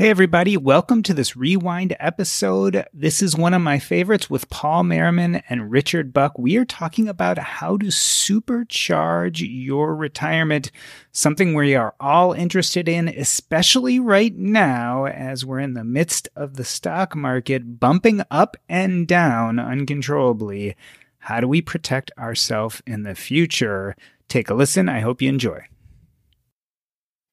Hey, 0.00 0.08
everybody, 0.08 0.56
welcome 0.56 1.02
to 1.02 1.12
this 1.12 1.36
rewind 1.36 1.94
episode. 2.00 2.86
This 2.90 3.20
is 3.20 3.36
one 3.36 3.52
of 3.52 3.60
my 3.60 3.78
favorites 3.78 4.30
with 4.30 4.48
Paul 4.48 4.84
Merriman 4.84 5.42
and 5.50 5.70
Richard 5.70 6.14
Buck. 6.14 6.38
We 6.38 6.56
are 6.56 6.64
talking 6.64 7.06
about 7.06 7.36
how 7.36 7.76
to 7.76 7.88
supercharge 7.88 9.46
your 9.46 9.94
retirement, 9.94 10.70
something 11.12 11.52
we 11.52 11.74
are 11.74 11.94
all 12.00 12.32
interested 12.32 12.88
in, 12.88 13.08
especially 13.08 14.00
right 14.00 14.34
now 14.34 15.04
as 15.04 15.44
we're 15.44 15.60
in 15.60 15.74
the 15.74 15.84
midst 15.84 16.30
of 16.34 16.56
the 16.56 16.64
stock 16.64 17.14
market 17.14 17.78
bumping 17.78 18.22
up 18.30 18.56
and 18.70 19.06
down 19.06 19.58
uncontrollably. 19.58 20.76
How 21.18 21.40
do 21.40 21.46
we 21.46 21.60
protect 21.60 22.10
ourselves 22.16 22.80
in 22.86 23.02
the 23.02 23.14
future? 23.14 23.94
Take 24.28 24.48
a 24.48 24.54
listen. 24.54 24.88
I 24.88 25.00
hope 25.00 25.20
you 25.20 25.28
enjoy. 25.28 25.66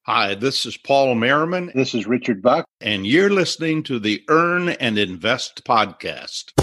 Hi, 0.10 0.36
this 0.36 0.66
is 0.66 0.78
Paul 0.78 1.16
Merriman. 1.16 1.70
This 1.76 1.94
is 1.94 2.08
Richard 2.08 2.42
Buck. 2.42 2.66
And 2.80 3.06
you're 3.06 3.30
listening 3.30 3.84
to 3.84 4.00
the 4.00 4.24
Earn 4.30 4.70
and 4.70 4.98
Invest 4.98 5.66
podcast. 5.66 6.54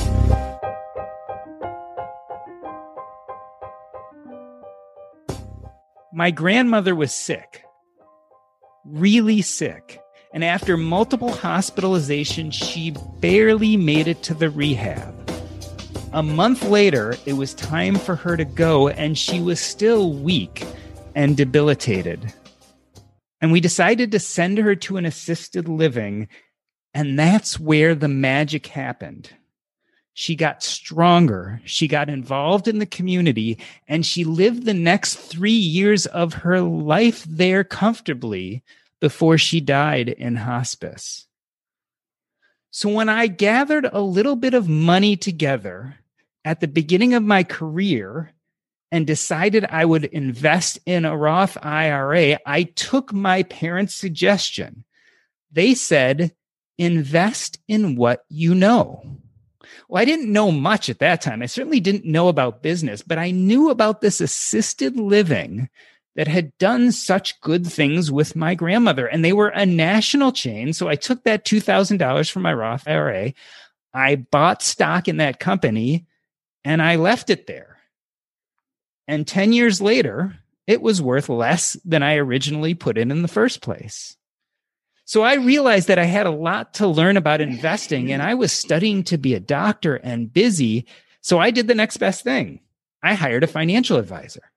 My 6.10 6.30
grandmother 6.30 6.94
was 6.94 7.12
sick, 7.12 7.62
really 8.86 9.42
sick. 9.42 10.00
And 10.32 10.42
after 10.42 10.78
multiple 10.78 11.28
hospitalizations, 11.28 12.54
she 12.54 12.94
barely 13.20 13.76
made 13.76 14.08
it 14.08 14.22
to 14.22 14.32
the 14.32 14.48
rehab. 14.48 15.14
A 16.14 16.22
month 16.22 16.62
later, 16.62 17.14
it 17.26 17.34
was 17.34 17.52
time 17.52 17.96
for 17.96 18.16
her 18.16 18.38
to 18.38 18.46
go, 18.46 18.88
and 18.88 19.18
she 19.18 19.38
was 19.38 19.60
still 19.60 20.14
weak 20.14 20.64
and 21.14 21.36
debilitated. 21.36 22.32
And 23.40 23.52
we 23.52 23.60
decided 23.60 24.12
to 24.12 24.18
send 24.18 24.58
her 24.58 24.74
to 24.76 24.96
an 24.96 25.04
assisted 25.04 25.68
living. 25.68 26.28
And 26.92 27.18
that's 27.18 27.58
where 27.58 27.94
the 27.94 28.08
magic 28.08 28.68
happened. 28.68 29.30
She 30.14 30.36
got 30.36 30.62
stronger. 30.62 31.60
She 31.64 31.88
got 31.88 32.08
involved 32.08 32.68
in 32.68 32.78
the 32.78 32.86
community 32.86 33.58
and 33.88 34.06
she 34.06 34.22
lived 34.22 34.64
the 34.64 34.74
next 34.74 35.16
three 35.16 35.50
years 35.50 36.06
of 36.06 36.34
her 36.34 36.60
life 36.60 37.24
there 37.24 37.64
comfortably 37.64 38.62
before 39.00 39.36
she 39.36 39.60
died 39.60 40.08
in 40.08 40.36
hospice. 40.36 41.26
So 42.70 42.88
when 42.88 43.08
I 43.08 43.26
gathered 43.26 43.88
a 43.92 44.00
little 44.00 44.36
bit 44.36 44.54
of 44.54 44.68
money 44.68 45.16
together 45.16 45.96
at 46.44 46.60
the 46.60 46.68
beginning 46.68 47.14
of 47.14 47.22
my 47.22 47.42
career 47.42 48.33
and 48.92 49.06
decided 49.06 49.64
I 49.64 49.84
would 49.84 50.04
invest 50.04 50.78
in 50.86 51.04
a 51.04 51.16
Roth 51.16 51.56
IRA, 51.62 52.38
I 52.46 52.64
took 52.64 53.12
my 53.12 53.42
parents' 53.44 53.94
suggestion. 53.94 54.84
They 55.50 55.74
said, 55.74 56.34
invest 56.78 57.58
in 57.68 57.96
what 57.96 58.24
you 58.28 58.54
know. 58.54 59.18
Well, 59.88 60.00
I 60.00 60.04
didn't 60.04 60.32
know 60.32 60.50
much 60.50 60.88
at 60.88 60.98
that 61.00 61.20
time. 61.20 61.42
I 61.42 61.46
certainly 61.46 61.80
didn't 61.80 62.04
know 62.04 62.28
about 62.28 62.62
business, 62.62 63.02
but 63.02 63.18
I 63.18 63.30
knew 63.30 63.70
about 63.70 64.00
this 64.00 64.20
assisted 64.20 64.96
living 64.96 65.68
that 66.16 66.28
had 66.28 66.56
done 66.58 66.92
such 66.92 67.40
good 67.40 67.66
things 67.66 68.10
with 68.10 68.36
my 68.36 68.54
grandmother. 68.54 69.06
And 69.06 69.24
they 69.24 69.32
were 69.32 69.48
a 69.48 69.66
national 69.66 70.32
chain. 70.32 70.72
So 70.72 70.88
I 70.88 70.96
took 70.96 71.24
that 71.24 71.44
$2,000 71.44 72.30
from 72.30 72.42
my 72.42 72.54
Roth 72.54 72.86
IRA. 72.86 73.34
I 73.92 74.16
bought 74.16 74.62
stock 74.62 75.08
in 75.08 75.18
that 75.18 75.40
company 75.40 76.06
and 76.64 76.80
I 76.80 76.96
left 76.96 77.30
it 77.30 77.46
there. 77.46 77.73
And 79.06 79.26
10 79.26 79.52
years 79.52 79.80
later, 79.80 80.36
it 80.66 80.80
was 80.80 81.02
worth 81.02 81.28
less 81.28 81.76
than 81.84 82.02
I 82.02 82.16
originally 82.16 82.74
put 82.74 82.96
in 82.96 83.10
in 83.10 83.22
the 83.22 83.28
first 83.28 83.60
place. 83.60 84.16
So 85.04 85.22
I 85.22 85.34
realized 85.34 85.88
that 85.88 85.98
I 85.98 86.04
had 86.04 86.26
a 86.26 86.30
lot 86.30 86.74
to 86.74 86.86
learn 86.86 87.16
about 87.16 87.42
investing 87.42 88.10
and 88.10 88.22
I 88.22 88.34
was 88.34 88.52
studying 88.52 89.02
to 89.04 89.18
be 89.18 89.34
a 89.34 89.40
doctor 89.40 89.96
and 89.96 90.32
busy. 90.32 90.86
So 91.20 91.38
I 91.38 91.50
did 91.50 91.68
the 91.68 91.74
next 91.74 91.98
best 91.98 92.24
thing. 92.24 92.60
I 93.02 93.14
hired 93.14 93.44
a 93.44 93.48
financial 93.48 93.98
advisor. 93.98 94.50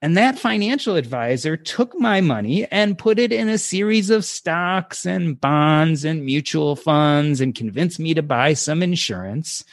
And 0.00 0.16
that 0.16 0.38
financial 0.38 0.96
advisor 0.96 1.56
took 1.56 1.98
my 1.98 2.20
money 2.20 2.66
and 2.70 2.98
put 2.98 3.18
it 3.18 3.32
in 3.32 3.48
a 3.48 3.56
series 3.56 4.10
of 4.10 4.24
stocks 4.24 5.06
and 5.06 5.40
bonds 5.40 6.04
and 6.04 6.24
mutual 6.24 6.76
funds 6.76 7.40
and 7.40 7.54
convinced 7.54 7.98
me 7.98 8.12
to 8.14 8.22
buy 8.22 8.54
some 8.54 8.82
insurance. 8.82 9.64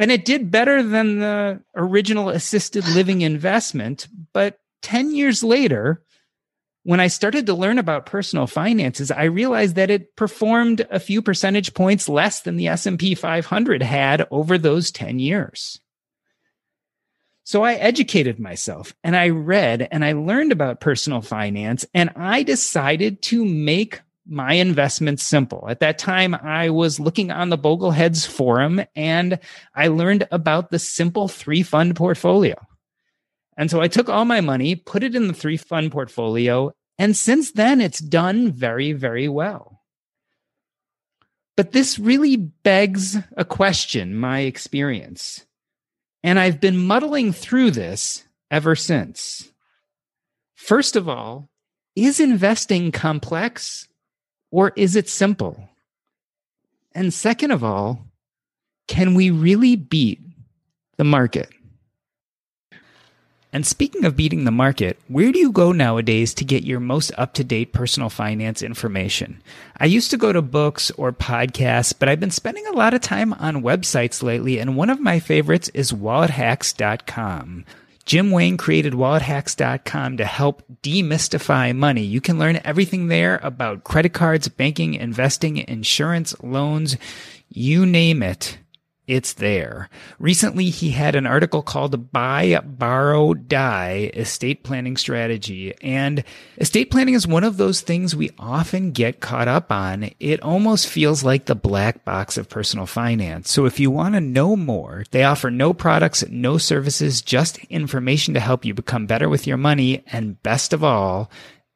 And 0.00 0.10
it 0.10 0.24
did 0.24 0.50
better 0.50 0.82
than 0.82 1.18
the 1.18 1.60
original 1.76 2.30
assisted 2.30 2.88
living 2.88 3.20
investment. 3.20 4.08
But 4.32 4.58
10 4.80 5.14
years 5.14 5.44
later, 5.44 6.02
when 6.84 7.00
I 7.00 7.08
started 7.08 7.44
to 7.44 7.54
learn 7.54 7.78
about 7.78 8.06
personal 8.06 8.46
finances, 8.46 9.10
I 9.10 9.24
realized 9.24 9.74
that 9.74 9.90
it 9.90 10.16
performed 10.16 10.86
a 10.90 10.98
few 10.98 11.20
percentage 11.20 11.74
points 11.74 12.08
less 12.08 12.40
than 12.40 12.56
the 12.56 12.68
S&P 12.68 13.14
500 13.14 13.82
had 13.82 14.26
over 14.30 14.56
those 14.56 14.90
10 14.90 15.18
years. 15.18 15.78
So 17.44 17.62
I 17.62 17.74
educated 17.74 18.40
myself 18.40 18.94
and 19.04 19.14
I 19.14 19.28
read 19.28 19.86
and 19.90 20.02
I 20.02 20.12
learned 20.12 20.52
about 20.52 20.80
personal 20.80 21.20
finance 21.20 21.84
and 21.92 22.08
I 22.16 22.42
decided 22.42 23.20
to 23.24 23.44
make 23.44 24.00
my 24.30 24.54
investments 24.54 25.22
simple. 25.22 25.66
At 25.68 25.80
that 25.80 25.98
time, 25.98 26.34
I 26.34 26.70
was 26.70 27.00
looking 27.00 27.30
on 27.30 27.50
the 27.50 27.58
Bogleheads 27.58 28.26
forum 28.26 28.82
and 28.94 29.38
I 29.74 29.88
learned 29.88 30.28
about 30.30 30.70
the 30.70 30.78
simple 30.78 31.28
three 31.28 31.62
fund 31.62 31.96
portfolio. 31.96 32.54
And 33.56 33.70
so 33.70 33.80
I 33.80 33.88
took 33.88 34.08
all 34.08 34.24
my 34.24 34.40
money, 34.40 34.76
put 34.76 35.02
it 35.02 35.14
in 35.14 35.26
the 35.26 35.34
three 35.34 35.56
fund 35.56 35.92
portfolio, 35.92 36.72
and 36.98 37.16
since 37.16 37.52
then 37.52 37.80
it's 37.80 37.98
done 37.98 38.52
very, 38.52 38.92
very 38.92 39.28
well. 39.28 39.82
But 41.56 41.72
this 41.72 41.98
really 41.98 42.36
begs 42.36 43.18
a 43.36 43.44
question, 43.44 44.14
my 44.14 44.40
experience. 44.40 45.44
And 46.22 46.38
I've 46.38 46.60
been 46.60 46.78
muddling 46.78 47.32
through 47.32 47.72
this 47.72 48.24
ever 48.50 48.74
since. 48.76 49.52
First 50.54 50.96
of 50.96 51.08
all, 51.08 51.50
is 51.96 52.20
investing 52.20 52.92
complex 52.92 53.88
or 54.50 54.72
is 54.76 54.96
it 54.96 55.08
simple? 55.08 55.68
And 56.92 57.14
second 57.14 57.50
of 57.50 57.62
all, 57.62 58.04
can 58.88 59.14
we 59.14 59.30
really 59.30 59.76
beat 59.76 60.20
the 60.96 61.04
market? 61.04 61.48
And 63.52 63.66
speaking 63.66 64.04
of 64.04 64.16
beating 64.16 64.44
the 64.44 64.52
market, 64.52 64.96
where 65.08 65.32
do 65.32 65.38
you 65.38 65.50
go 65.50 65.72
nowadays 65.72 66.34
to 66.34 66.44
get 66.44 66.62
your 66.62 66.78
most 66.78 67.10
up 67.18 67.34
to 67.34 67.42
date 67.42 67.72
personal 67.72 68.08
finance 68.08 68.62
information? 68.62 69.42
I 69.78 69.86
used 69.86 70.10
to 70.12 70.16
go 70.16 70.32
to 70.32 70.40
books 70.40 70.92
or 70.92 71.12
podcasts, 71.12 71.92
but 71.98 72.08
I've 72.08 72.20
been 72.20 72.30
spending 72.30 72.66
a 72.68 72.76
lot 72.76 72.94
of 72.94 73.00
time 73.00 73.32
on 73.34 73.62
websites 73.62 74.22
lately, 74.22 74.60
and 74.60 74.76
one 74.76 74.88
of 74.88 75.00
my 75.00 75.18
favorites 75.18 75.68
is 75.74 75.92
wallethacks.com. 75.92 77.64
Jim 78.04 78.30
Wang 78.30 78.56
created 78.56 78.94
wallethacks.com 78.94 80.16
to 80.16 80.24
help 80.24 80.62
demystify 80.82 81.74
money. 81.74 82.02
You 82.02 82.20
can 82.20 82.38
learn 82.38 82.60
everything 82.64 83.08
there 83.08 83.38
about 83.42 83.84
credit 83.84 84.12
cards, 84.12 84.48
banking, 84.48 84.94
investing, 84.94 85.58
insurance, 85.58 86.34
loans, 86.42 86.96
you 87.48 87.86
name 87.86 88.22
it. 88.22 88.58
It's 89.10 89.32
there. 89.32 89.90
Recently, 90.20 90.66
he 90.66 90.90
had 90.90 91.16
an 91.16 91.26
article 91.26 91.62
called 91.62 92.12
Buy, 92.12 92.60
Borrow, 92.60 93.34
Die 93.34 94.10
Estate 94.14 94.62
Planning 94.62 94.96
Strategy. 94.96 95.74
And 95.82 96.22
estate 96.58 96.92
planning 96.92 97.14
is 97.14 97.26
one 97.26 97.42
of 97.42 97.56
those 97.56 97.80
things 97.80 98.14
we 98.14 98.30
often 98.38 98.92
get 98.92 99.18
caught 99.18 99.48
up 99.48 99.72
on. 99.72 100.12
It 100.20 100.40
almost 100.42 100.86
feels 100.86 101.24
like 101.24 101.46
the 101.46 101.56
black 101.56 102.04
box 102.04 102.38
of 102.38 102.48
personal 102.48 102.86
finance. 102.86 103.50
So 103.50 103.64
if 103.66 103.80
you 103.80 103.90
want 103.90 104.14
to 104.14 104.20
know 104.20 104.54
more, 104.54 105.02
they 105.10 105.24
offer 105.24 105.50
no 105.50 105.74
products, 105.74 106.24
no 106.28 106.56
services, 106.56 107.20
just 107.20 107.58
information 107.64 108.34
to 108.34 108.40
help 108.40 108.64
you 108.64 108.74
become 108.74 109.06
better 109.06 109.28
with 109.28 109.44
your 109.44 109.56
money. 109.56 110.04
And 110.06 110.40
best 110.44 110.72
of 110.72 110.84
all, 110.84 111.32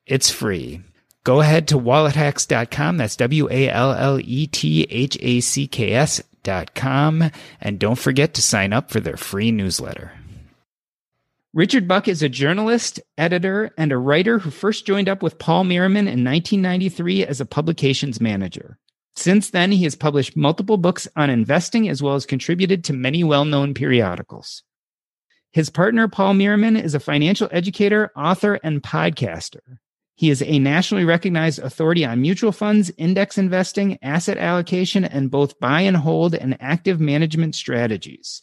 it's 0.07 0.31
free. 0.31 0.83
Go 1.25 1.41
ahead 1.41 1.69
to 1.69 1.79
wallethacks.com. 1.79 2.99
That's 2.99 3.17
W 3.17 3.49
A 3.51 3.71
L 3.71 3.93
L 3.93 4.21
E 4.21 4.47
T 4.47 4.87
H 4.91 5.17
A 5.21 5.41
C 5.41 5.67
K 5.67 5.93
S 5.95 6.23
com, 6.75 7.31
and 7.61 7.79
don't 7.79 7.99
forget 7.99 8.35
to 8.35 8.43
sign 8.43 8.73
up 8.73 8.91
for 8.91 9.01
their 9.01 9.17
free 9.17 9.51
newsletter. 9.51 10.13
Richard 11.55 11.87
Buck 11.87 12.09
is 12.09 12.23
a 12.23 12.29
journalist, 12.29 13.01
editor, 13.17 13.71
and 13.79 13.93
a 13.93 13.97
writer 13.97 14.41
who 14.41 14.51
first 14.51 14.87
joined 14.87 15.09
up 15.09 15.23
with 15.23 15.39
Paul 15.39 15.65
Merriman 15.65 16.09
in 16.09 16.25
1993 16.25 17.25
as 17.25 17.41
a 17.41 17.47
publications 17.47 18.21
manager. 18.21 18.77
Since 19.17 19.51
then, 19.51 19.71
he 19.71 19.85
has 19.85 19.95
published 19.95 20.37
multiple 20.37 20.77
books 20.77 21.07
on 21.15 21.31
investing 21.31 21.89
as 21.89 22.03
well 22.03 22.17
as 22.17 22.27
contributed 22.27 22.83
to 22.85 22.93
many 22.93 23.23
well 23.23 23.45
known 23.45 23.73
periodicals. 23.73 24.65
His 25.53 25.71
partner, 25.71 26.09
Paul 26.09 26.35
Merriman, 26.35 26.77
is 26.77 26.95
a 26.95 27.01
financial 27.01 27.49
educator, 27.53 28.11
author, 28.17 28.59
and 28.65 28.83
podcaster. 28.83 29.79
He 30.17 30.31
is 30.31 30.43
a 30.43 30.59
nationally 30.59 31.05
recognized 31.05 31.59
authority 31.59 32.05
on 32.05 32.23
mutual 32.23 32.53
funds, 32.53 32.93
index 32.97 33.37
investing, 33.37 33.99
asset 34.03 34.39
allocation, 34.39 35.05
and 35.05 35.31
both 35.31 35.59
buy 35.59 35.81
and 35.81 35.97
hold 35.97 36.35
and 36.35 36.57
active 36.61 37.01
management 37.01 37.57
strategies. 37.57 38.43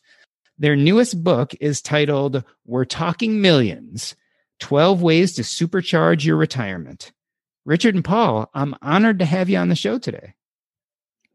Their 0.59 0.75
newest 0.75 1.23
book 1.23 1.53
is 1.62 1.81
titled 1.81 2.44
We're 2.65 2.85
Talking 2.85 3.41
Millions 3.41 4.15
12 4.59 5.01
Ways 5.01 5.33
to 5.35 5.41
Supercharge 5.41 6.25
Your 6.25 6.35
Retirement. 6.35 7.13
Richard 7.65 7.95
and 7.95 8.03
Paul, 8.03 8.50
I'm 8.53 8.75
honored 8.81 9.19
to 9.19 9.25
have 9.25 9.50
you 9.50 9.57
on 9.57 9.69
the 9.69 9.75
show 9.75 9.97
today. 9.97 10.33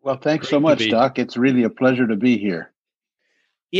Well, 0.02 0.18
thanks 0.18 0.46
Great 0.46 0.50
so 0.50 0.60
much, 0.60 0.88
Doc. 0.90 1.18
It's 1.18 1.36
really 1.36 1.64
a 1.64 1.70
pleasure 1.70 2.06
to 2.06 2.14
be 2.14 2.38
here. 2.38 2.72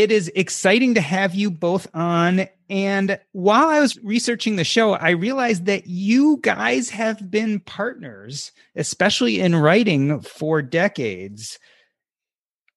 It 0.00 0.12
is 0.12 0.30
exciting 0.34 0.94
to 0.96 1.00
have 1.00 1.34
you 1.34 1.50
both 1.50 1.86
on. 1.94 2.48
And 2.68 3.18
while 3.32 3.68
I 3.68 3.80
was 3.80 3.96
researching 4.04 4.56
the 4.56 4.64
show, 4.64 4.92
I 4.92 5.10
realized 5.10 5.64
that 5.66 5.86
you 5.86 6.38
guys 6.42 6.90
have 6.90 7.30
been 7.30 7.60
partners, 7.60 8.52
especially 8.74 9.40
in 9.40 9.56
writing 9.56 10.20
for 10.20 10.60
decades. 10.60 11.58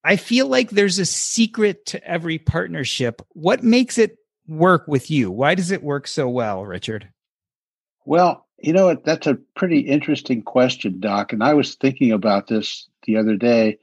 I 0.02 0.16
feel 0.16 0.48
like 0.48 0.70
there's 0.70 0.98
a 0.98 1.06
secret 1.06 1.86
to 1.88 2.02
every 2.08 2.38
partnership. 2.38 3.22
What 3.34 3.64
makes 3.64 3.98
it 3.98 4.16
work 4.48 4.88
with 4.88 5.12
you? 5.12 5.30
Why 5.30 5.56
does 5.56 5.72
it 5.72 5.84
work 5.84 6.08
so 6.08 6.30
well, 6.30 6.66
Richard? 6.66 7.10
Well, 8.06 8.48
you 8.60 8.72
know, 8.72 8.96
that's 8.96 9.28
a 9.28 9.38
pretty 9.58 9.82
interesting 9.82 10.42
question, 10.42 11.02
Doc. 11.02 11.34
And 11.34 11.44
I 11.44 11.54
was 11.54 11.76
thinking 11.76 12.14
about 12.14 12.48
this 12.48 12.88
the 13.04 13.18
other 13.18 13.36
day, 13.36 13.78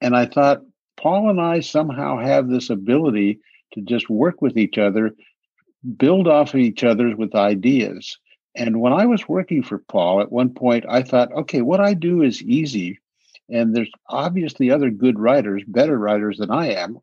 and 0.00 0.16
I 0.16 0.26
thought, 0.26 0.62
Paul 0.96 1.30
and 1.30 1.40
I 1.40 1.60
somehow 1.60 2.18
have 2.18 2.48
this 2.48 2.70
ability 2.70 3.40
to 3.74 3.80
just 3.80 4.08
work 4.10 4.42
with 4.42 4.56
each 4.56 4.78
other, 4.78 5.12
build 5.96 6.28
off 6.28 6.54
of 6.54 6.60
each 6.60 6.84
other 6.84 7.16
with 7.16 7.34
ideas. 7.34 8.18
And 8.54 8.80
when 8.80 8.92
I 8.92 9.06
was 9.06 9.28
working 9.28 9.62
for 9.62 9.78
Paul, 9.78 10.20
at 10.20 10.30
one 10.30 10.50
point 10.54 10.84
I 10.88 11.02
thought, 11.02 11.32
okay, 11.32 11.62
what 11.62 11.80
I 11.80 11.94
do 11.94 12.22
is 12.22 12.42
easy. 12.42 12.98
And 13.48 13.74
there's 13.74 13.90
obviously 14.08 14.70
other 14.70 14.90
good 14.90 15.18
writers, 15.18 15.62
better 15.66 15.98
writers 15.98 16.38
than 16.38 16.50
I 16.50 16.74
am. 16.74 16.98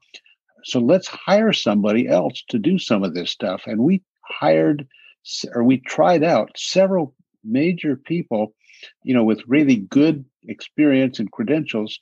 So 0.63 0.79
let's 0.79 1.07
hire 1.07 1.53
somebody 1.53 2.07
else 2.07 2.43
to 2.49 2.59
do 2.59 2.77
some 2.77 3.03
of 3.03 3.13
this 3.13 3.31
stuff. 3.31 3.63
And 3.65 3.81
we 3.81 4.01
hired 4.21 4.87
or 5.53 5.63
we 5.63 5.79
tried 5.79 6.23
out 6.23 6.51
several 6.55 7.13
major 7.43 7.95
people, 7.95 8.53
you 9.03 9.13
know, 9.13 9.23
with 9.23 9.41
really 9.47 9.77
good 9.77 10.25
experience 10.47 11.19
and 11.19 11.31
credentials. 11.31 11.99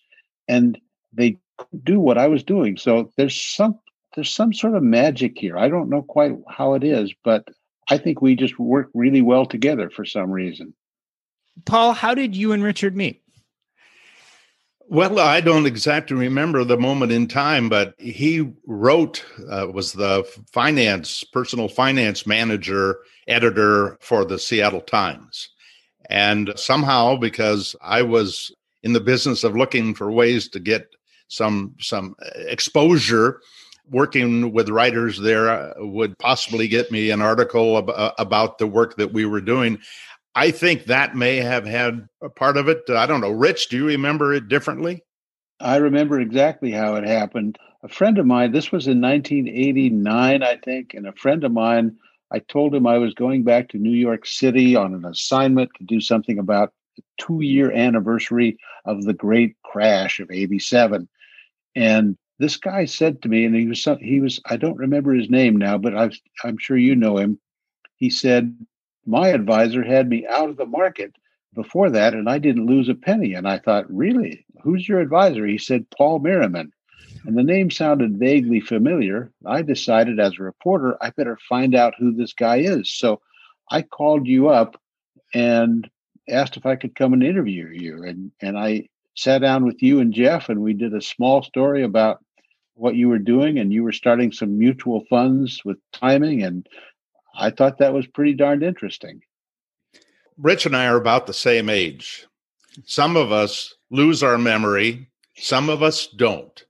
And 0.47 0.79
they 1.13 1.37
do 1.83 1.99
what 1.99 2.17
I 2.17 2.27
was 2.27 2.43
doing. 2.43 2.77
So 2.77 3.11
there's 3.17 3.39
some 3.39 3.79
there's 4.15 4.33
some 4.33 4.53
sort 4.53 4.75
of 4.75 4.83
magic 4.83 5.37
here. 5.37 5.57
I 5.57 5.69
don't 5.69 5.89
know 5.89 6.01
quite 6.01 6.33
how 6.49 6.73
it 6.73 6.83
is, 6.83 7.13
but 7.23 7.47
I 7.89 7.97
think 7.97 8.21
we 8.21 8.35
just 8.35 8.57
work 8.57 8.89
really 8.93 9.21
well 9.21 9.45
together 9.45 9.89
for 9.89 10.05
some 10.05 10.31
reason. 10.31 10.73
Paul, 11.65 11.93
how 11.93 12.13
did 12.13 12.35
you 12.35 12.51
and 12.51 12.63
Richard 12.63 12.95
meet? 12.95 13.21
Well, 14.89 15.19
I 15.19 15.41
don't 15.41 15.65
exactly 15.65 16.15
remember 16.15 16.63
the 16.63 16.77
moment 16.77 17.11
in 17.11 17.27
time, 17.27 17.67
but 17.67 17.93
he 17.97 18.53
wrote, 18.65 19.23
uh, 19.51 19.67
was 19.71 19.91
the 19.91 20.23
finance, 20.51 21.25
personal 21.25 21.67
finance 21.67 22.25
manager, 22.25 22.99
editor 23.27 23.97
for 23.99 24.23
the 24.23 24.39
Seattle 24.39 24.81
Times. 24.81 25.49
And 26.09 26.53
somehow, 26.55 27.17
because 27.17 27.75
I 27.81 28.01
was 28.01 28.49
in 28.81 28.93
the 28.93 29.01
business 29.01 29.43
of 29.43 29.57
looking 29.57 29.93
for 29.93 30.09
ways 30.09 30.47
to 30.49 30.59
get 30.59 30.87
some 31.27 31.75
some 31.79 32.15
exposure 32.35 33.41
working 33.89 34.51
with 34.51 34.69
writers 34.69 35.19
there 35.19 35.49
uh, 35.49 35.73
would 35.77 36.17
possibly 36.19 36.67
get 36.67 36.91
me 36.91 37.09
an 37.09 37.21
article 37.21 37.77
ab- 37.77 37.89
uh, 37.89 38.11
about 38.17 38.57
the 38.57 38.67
work 38.67 38.97
that 38.97 39.13
we 39.13 39.25
were 39.25 39.41
doing. 39.41 39.79
I 40.35 40.51
think 40.51 40.85
that 40.85 41.15
may 41.15 41.37
have 41.37 41.65
had 41.65 42.07
a 42.21 42.29
part 42.29 42.57
of 42.57 42.67
it. 42.67 42.83
I 42.89 43.05
don't 43.05 43.21
know. 43.21 43.31
Rich 43.31 43.69
do 43.69 43.77
you 43.77 43.87
remember 43.87 44.33
it 44.33 44.49
differently? 44.49 45.03
I 45.59 45.77
remember 45.77 46.19
exactly 46.19 46.71
how 46.71 46.95
it 46.95 47.05
happened. 47.05 47.57
A 47.83 47.87
friend 47.87 48.17
of 48.17 48.25
mine 48.25 48.51
this 48.51 48.71
was 48.71 48.87
in 48.87 48.99
1989 48.99 50.43
i 50.43 50.55
think 50.57 50.93
and 50.93 51.07
a 51.07 51.13
friend 51.13 51.43
of 51.43 51.51
mine 51.51 51.95
i 52.31 52.39
told 52.39 52.73
him 52.75 52.87
i 52.87 52.97
was 52.97 53.13
going 53.13 53.43
back 53.43 53.69
to 53.69 53.77
new 53.77 53.91
york 53.91 54.25
city 54.25 54.75
on 54.75 54.93
an 54.93 55.05
assignment 55.05 55.69
to 55.77 55.83
do 55.83 56.01
something 56.01 56.39
about 56.39 56.73
the 56.95 57.03
two 57.17 57.41
year 57.41 57.71
anniversary 57.71 58.57
of 58.85 59.03
the 59.03 59.13
great 59.13 59.55
crash 59.63 60.19
of 60.19 60.29
87 60.31 61.07
and 61.77 62.17
this 62.39 62.57
guy 62.57 62.85
said 62.85 63.21
to 63.21 63.29
me, 63.29 63.45
and 63.45 63.55
he 63.55 63.67
was 63.67 63.87
he 64.01 64.19
was 64.19 64.41
I 64.45 64.57
don't 64.57 64.77
remember 64.77 65.13
his 65.13 65.29
name 65.29 65.55
now, 65.55 65.77
but 65.77 65.95
i 65.95 66.09
I'm 66.43 66.57
sure 66.57 66.75
you 66.75 66.95
know 66.95 67.17
him. 67.17 67.39
He 67.97 68.09
said 68.09 68.57
my 69.05 69.27
advisor 69.29 69.83
had 69.83 70.09
me 70.09 70.25
out 70.27 70.49
of 70.49 70.57
the 70.57 70.65
market 70.65 71.15
before 71.53 71.91
that, 71.91 72.15
and 72.15 72.27
I 72.27 72.39
didn't 72.39 72.65
lose 72.65 72.89
a 72.89 72.95
penny. 72.95 73.35
And 73.35 73.47
I 73.47 73.59
thought, 73.59 73.91
really, 73.93 74.43
who's 74.63 74.89
your 74.89 74.99
advisor? 75.01 75.45
He 75.45 75.59
said 75.59 75.89
Paul 75.95 76.17
Merriman, 76.17 76.71
and 77.25 77.37
the 77.37 77.43
name 77.43 77.69
sounded 77.69 78.17
vaguely 78.17 78.59
familiar. 78.59 79.31
I 79.45 79.61
decided 79.61 80.19
as 80.19 80.33
a 80.39 80.43
reporter 80.43 80.97
I 80.99 81.11
better 81.11 81.37
find 81.47 81.75
out 81.75 81.93
who 81.99 82.11
this 82.11 82.33
guy 82.33 82.57
is. 82.57 82.91
So 82.91 83.21
I 83.69 83.83
called 83.83 84.25
you 84.25 84.49
up 84.49 84.81
and 85.31 85.87
asked 86.27 86.57
if 86.57 86.65
I 86.65 86.75
could 86.75 86.95
come 86.95 87.13
and 87.13 87.23
interview 87.23 87.67
you, 87.67 88.03
and 88.03 88.31
and 88.41 88.57
I 88.57 88.89
sat 89.17 89.41
down 89.41 89.65
with 89.65 89.81
you 89.81 89.99
and 89.99 90.13
Jeff, 90.13 90.47
and 90.47 90.61
we 90.61 90.73
did 90.73 90.93
a 90.93 91.01
small 91.01 91.41
story 91.41 91.83
about 91.83 92.23
what 92.75 92.95
you 92.95 93.09
were 93.09 93.17
doing, 93.17 93.57
and 93.57 93.73
you 93.73 93.83
were 93.83 93.91
starting 93.91 94.31
some 94.31 94.57
mutual 94.57 95.03
funds 95.09 95.65
with 95.65 95.77
timing, 95.91 96.43
and 96.43 96.67
I 97.35 97.49
thought 97.49 97.79
that 97.79 97.93
was 97.93 98.05
pretty 98.05 98.33
darned 98.33 98.63
interesting. 98.63 99.21
Rich 100.37 100.67
and 100.67 100.75
I 100.75 100.85
are 100.85 100.97
about 100.97 101.25
the 101.25 101.33
same 101.33 101.67
age. 101.67 102.27
Some 102.85 103.17
of 103.17 103.31
us 103.31 103.73
lose 103.89 104.21
our 104.21 104.37
memory, 104.37 105.09
some 105.35 105.69
of 105.69 105.81
us 105.81 106.07
don't. 106.07 106.63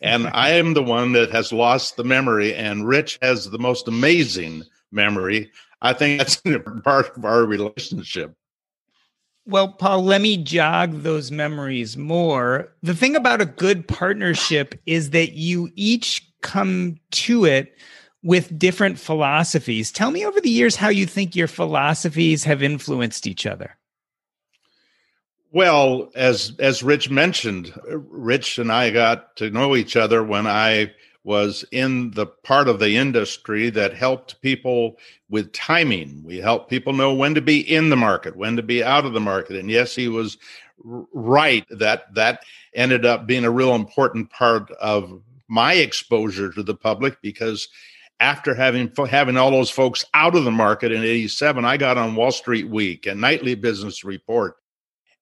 And 0.00 0.28
I 0.28 0.50
am 0.52 0.72
the 0.72 0.82
one 0.82 1.12
that 1.12 1.30
has 1.30 1.52
lost 1.52 1.96
the 1.96 2.04
memory, 2.04 2.54
and 2.54 2.88
Rich 2.88 3.18
has 3.20 3.50
the 3.50 3.58
most 3.58 3.86
amazing 3.86 4.62
memory. 4.90 5.50
I 5.82 5.92
think 5.92 6.18
that's 6.18 6.36
part 6.84 7.14
of 7.16 7.24
our 7.26 7.44
relationship. 7.44 8.34
Well, 9.48 9.68
Paul, 9.68 10.02
let 10.02 10.20
me 10.20 10.36
jog 10.36 11.02
those 11.02 11.30
memories 11.30 11.96
more. 11.96 12.72
The 12.82 12.96
thing 12.96 13.14
about 13.14 13.40
a 13.40 13.46
good 13.46 13.86
partnership 13.86 14.74
is 14.86 15.10
that 15.10 15.34
you 15.34 15.70
each 15.76 16.28
come 16.42 16.96
to 17.12 17.44
it 17.44 17.72
with 18.24 18.58
different 18.58 18.98
philosophies. 18.98 19.92
Tell 19.92 20.10
me 20.10 20.26
over 20.26 20.40
the 20.40 20.50
years 20.50 20.74
how 20.74 20.88
you 20.88 21.06
think 21.06 21.36
your 21.36 21.46
philosophies 21.46 22.42
have 22.42 22.60
influenced 22.60 23.28
each 23.28 23.46
other. 23.46 23.76
Well, 25.52 26.10
as 26.16 26.52
as 26.58 26.82
Rich 26.82 27.08
mentioned, 27.08 27.72
Rich 27.88 28.58
and 28.58 28.70
I 28.70 28.90
got 28.90 29.36
to 29.36 29.48
know 29.48 29.76
each 29.76 29.96
other 29.96 30.24
when 30.24 30.46
I 30.46 30.92
was 31.26 31.64
in 31.72 32.12
the 32.12 32.24
part 32.24 32.68
of 32.68 32.78
the 32.78 32.96
industry 32.96 33.68
that 33.68 33.92
helped 33.92 34.40
people 34.42 34.96
with 35.28 35.52
timing. 35.52 36.22
We 36.22 36.38
helped 36.38 36.70
people 36.70 36.92
know 36.92 37.12
when 37.12 37.34
to 37.34 37.40
be 37.40 37.58
in 37.60 37.90
the 37.90 37.96
market, 37.96 38.36
when 38.36 38.54
to 38.54 38.62
be 38.62 38.84
out 38.84 39.04
of 39.04 39.12
the 39.12 39.18
market. 39.18 39.56
And 39.56 39.68
yes, 39.68 39.96
he 39.96 40.06
was 40.06 40.38
right 40.84 41.66
that 41.68 42.14
that 42.14 42.44
ended 42.76 43.04
up 43.04 43.26
being 43.26 43.44
a 43.44 43.50
real 43.50 43.74
important 43.74 44.30
part 44.30 44.70
of 44.80 45.20
my 45.48 45.72
exposure 45.74 46.52
to 46.52 46.62
the 46.62 46.76
public 46.76 47.20
because 47.22 47.66
after 48.20 48.54
having 48.54 48.92
having 49.10 49.36
all 49.36 49.50
those 49.50 49.70
folks 49.70 50.04
out 50.14 50.36
of 50.36 50.44
the 50.44 50.50
market 50.52 50.92
in 50.92 51.02
87 51.02 51.64
I 51.64 51.76
got 51.76 51.98
on 51.98 52.14
Wall 52.14 52.30
Street 52.30 52.68
Week 52.68 53.06
and 53.06 53.20
Nightly 53.20 53.54
Business 53.54 54.04
Report 54.04 54.56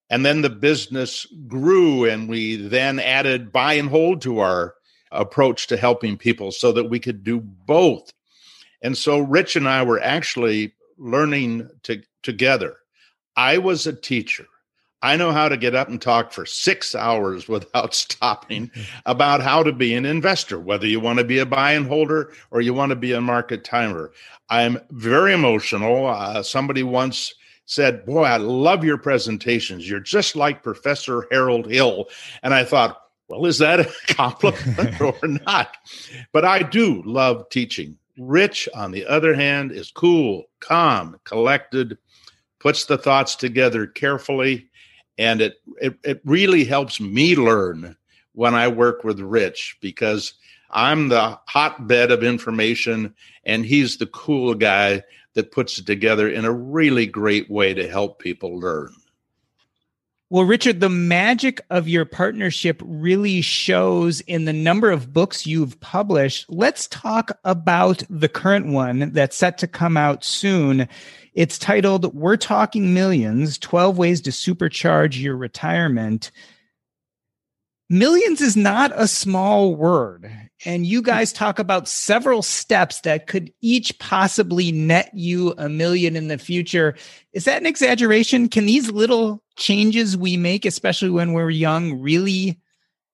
and 0.09 0.25
then 0.25 0.41
the 0.41 0.49
business 0.49 1.25
grew 1.47 2.05
and 2.05 2.29
we 2.29 2.55
then 2.57 2.99
added 2.99 3.51
buy 3.51 3.73
and 3.73 3.89
hold 3.89 4.21
to 4.21 4.39
our 4.39 4.75
approach 5.15 5.67
to 5.67 5.77
helping 5.77 6.17
people 6.17 6.51
so 6.51 6.71
that 6.71 6.89
we 6.89 6.99
could 6.99 7.23
do 7.23 7.39
both. 7.39 8.11
And 8.81 8.97
so 8.97 9.19
Rich 9.19 9.55
and 9.55 9.67
I 9.67 9.83
were 9.83 10.01
actually 10.01 10.73
learning 10.97 11.69
to, 11.83 12.01
together. 12.23 12.77
I 13.35 13.57
was 13.57 13.87
a 13.87 13.93
teacher. 13.93 14.45
I 15.01 15.17
know 15.17 15.31
how 15.31 15.49
to 15.49 15.57
get 15.57 15.75
up 15.75 15.87
and 15.87 16.01
talk 16.01 16.31
for 16.31 16.45
six 16.45 16.95
hours 16.95 17.47
without 17.49 17.93
stopping 17.93 18.71
about 19.05 19.41
how 19.41 19.63
to 19.63 19.71
be 19.71 19.93
an 19.93 20.05
investor, 20.05 20.59
whether 20.59 20.87
you 20.87 20.99
want 20.99 21.19
to 21.19 21.25
be 21.25 21.39
a 21.39 21.45
buy 21.45 21.73
and 21.73 21.87
holder 21.87 22.31
or 22.51 22.61
you 22.61 22.73
want 22.73 22.89
to 22.89 22.95
be 22.95 23.11
a 23.13 23.21
market 23.21 23.63
timer. 23.63 24.11
I'm 24.49 24.79
very 24.91 25.33
emotional. 25.33 26.07
Uh, 26.07 26.43
somebody 26.43 26.83
once 26.83 27.33
said, 27.65 28.05
Boy, 28.05 28.23
I 28.23 28.37
love 28.37 28.83
your 28.83 28.97
presentations. 28.97 29.89
You're 29.89 29.99
just 29.99 30.35
like 30.35 30.63
Professor 30.63 31.27
Harold 31.31 31.69
Hill. 31.69 32.05
And 32.43 32.53
I 32.53 32.63
thought, 32.63 33.01
well, 33.27 33.45
is 33.45 33.59
that 33.59 33.79
a 33.79 33.91
compliment 34.13 35.01
or 35.01 35.15
not? 35.23 35.77
But 36.31 36.45
I 36.45 36.63
do 36.63 37.01
love 37.05 37.49
teaching. 37.49 37.97
Rich, 38.17 38.69
on 38.73 38.91
the 38.91 39.05
other 39.05 39.33
hand, 39.33 39.71
is 39.71 39.91
cool, 39.91 40.45
calm, 40.59 41.19
collected, 41.25 41.97
puts 42.59 42.85
the 42.85 42.97
thoughts 42.97 43.35
together 43.35 43.87
carefully, 43.87 44.69
and 45.17 45.41
it, 45.41 45.55
it, 45.81 45.97
it 46.03 46.21
really 46.23 46.63
helps 46.63 46.99
me 46.99 47.35
learn 47.35 47.95
when 48.33 48.53
I 48.53 48.67
work 48.67 49.03
with 49.03 49.19
Rich 49.19 49.77
because 49.81 50.33
I'm 50.71 51.09
the 51.09 51.39
hotbed 51.47 52.11
of 52.11 52.23
information 52.23 53.13
and 53.45 53.65
he's 53.65 53.97
the 53.97 54.07
cool 54.07 54.53
guy 54.53 55.03
that 55.33 55.51
puts 55.51 55.77
it 55.77 55.85
together 55.85 56.29
in 56.29 56.45
a 56.45 56.51
really 56.51 57.05
great 57.05 57.49
way 57.49 57.73
to 57.73 57.87
help 57.87 58.19
people 58.19 58.59
learn. 58.59 58.93
Well, 60.31 60.45
Richard, 60.45 60.79
the 60.79 60.89
magic 60.89 61.61
of 61.69 61.87
your 61.87 62.03
partnership 62.03 62.81
really 62.83 63.41
shows 63.41 64.21
in 64.21 64.45
the 64.45 64.53
number 64.53 64.89
of 64.89 65.13
books 65.13 65.45
you've 65.45 65.79
published. 65.81 66.47
Let's 66.49 66.87
talk 66.87 67.37
about 67.43 68.01
the 68.09 68.27
current 68.27 68.65
one 68.69 69.11
that's 69.13 69.37
set 69.37 69.59
to 69.59 69.67
come 69.67 69.97
out 69.97 70.23
soon. 70.23 70.87
It's 71.35 71.59
titled 71.59 72.15
We're 72.15 72.37
Talking 72.37 72.91
Millions 72.91 73.59
12 73.59 73.99
Ways 73.99 74.19
to 74.21 74.31
Supercharge 74.31 75.21
Your 75.21 75.37
Retirement. 75.37 76.31
Millions 77.89 78.41
is 78.41 78.57
not 78.57 78.91
a 78.95 79.07
small 79.07 79.75
word. 79.75 80.31
And 80.65 80.87
you 80.87 81.03
guys 81.03 81.31
talk 81.31 81.59
about 81.59 81.87
several 81.87 82.41
steps 82.41 83.01
that 83.01 83.27
could 83.27 83.51
each 83.61 83.97
possibly 83.99 84.71
net 84.71 85.11
you 85.13 85.53
a 85.57 85.69
million 85.69 86.15
in 86.15 86.27
the 86.27 86.39
future. 86.39 86.95
Is 87.33 87.45
that 87.45 87.61
an 87.61 87.67
exaggeration? 87.67 88.49
Can 88.49 88.65
these 88.65 88.89
little 88.89 89.43
changes 89.55 90.17
we 90.17 90.37
make, 90.37 90.65
especially 90.65 91.11
when 91.11 91.33
we're 91.33 91.51
young, 91.51 92.01
really 92.01 92.59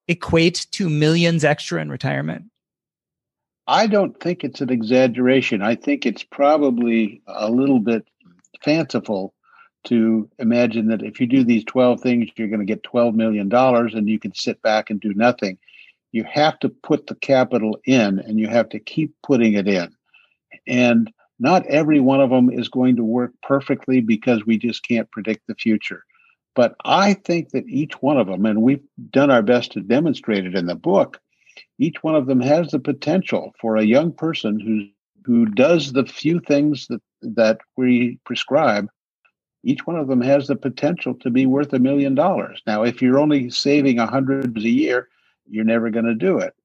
equate 0.07 0.67
to 0.71 0.89
millions 0.89 1.43
extra 1.43 1.81
in 1.81 1.89
retirement? 1.89 2.45
I 3.67 3.87
don't 3.87 4.17
think 4.19 4.43
it's 4.43 4.61
an 4.61 4.69
exaggeration. 4.69 5.61
I 5.61 5.75
think 5.75 6.05
it's 6.05 6.23
probably 6.23 7.21
a 7.27 7.49
little 7.51 7.79
bit 7.79 8.07
fanciful 8.63 9.33
to 9.85 10.29
imagine 10.39 10.87
that 10.87 11.01
if 11.01 11.19
you 11.19 11.27
do 11.27 11.43
these 11.43 11.63
12 11.65 12.01
things, 12.01 12.29
you're 12.35 12.47
going 12.47 12.59
to 12.59 12.65
get 12.65 12.83
$12 12.83 13.13
million 13.13 13.53
and 13.53 14.09
you 14.09 14.19
can 14.19 14.33
sit 14.33 14.61
back 14.61 14.89
and 14.89 14.99
do 14.99 15.13
nothing. 15.13 15.57
You 16.11 16.23
have 16.25 16.59
to 16.59 16.69
put 16.69 17.07
the 17.07 17.15
capital 17.15 17.79
in 17.85 18.19
and 18.19 18.39
you 18.39 18.47
have 18.47 18.69
to 18.69 18.79
keep 18.79 19.13
putting 19.23 19.53
it 19.53 19.67
in. 19.67 19.93
And 20.67 21.11
not 21.39 21.65
every 21.65 21.99
one 21.99 22.21
of 22.21 22.29
them 22.29 22.51
is 22.51 22.69
going 22.69 22.97
to 22.97 23.03
work 23.03 23.33
perfectly 23.41 24.01
because 24.01 24.45
we 24.45 24.57
just 24.57 24.87
can't 24.87 25.09
predict 25.09 25.47
the 25.47 25.55
future. 25.55 26.03
But 26.53 26.75
I 26.83 27.13
think 27.13 27.49
that 27.49 27.67
each 27.67 27.93
one 28.01 28.17
of 28.17 28.27
them, 28.27 28.45
and 28.45 28.61
we've 28.61 28.83
done 29.09 29.31
our 29.31 29.41
best 29.41 29.71
to 29.71 29.79
demonstrate 29.81 30.45
it 30.45 30.55
in 30.55 30.65
the 30.65 30.75
book, 30.75 31.19
each 31.79 32.03
one 32.03 32.15
of 32.15 32.27
them 32.27 32.41
has 32.41 32.71
the 32.71 32.79
potential 32.79 33.53
for 33.59 33.77
a 33.77 33.83
young 33.83 34.11
person 34.11 34.59
who 34.59 34.87
who 35.23 35.45
does 35.45 35.93
the 35.93 36.05
few 36.05 36.39
things 36.39 36.87
that 36.87 37.01
that 37.21 37.59
we 37.77 38.19
prescribe 38.25 38.87
each 39.63 39.85
one 39.85 39.95
of 39.95 40.07
them 40.07 40.21
has 40.21 40.47
the 40.47 40.55
potential 40.55 41.13
to 41.15 41.29
be 41.29 41.45
worth 41.45 41.73
a 41.73 41.79
million 41.79 42.15
dollars. 42.15 42.61
Now, 42.65 42.83
if 42.83 43.01
you're 43.01 43.19
only 43.19 43.49
saving 43.49 43.99
a 43.99 44.07
hundred 44.07 44.57
a 44.57 44.61
year, 44.61 45.09
you're 45.49 45.63
never 45.63 45.89
going 45.89 46.05
to 46.05 46.15
do 46.15 46.39
it. 46.39 46.55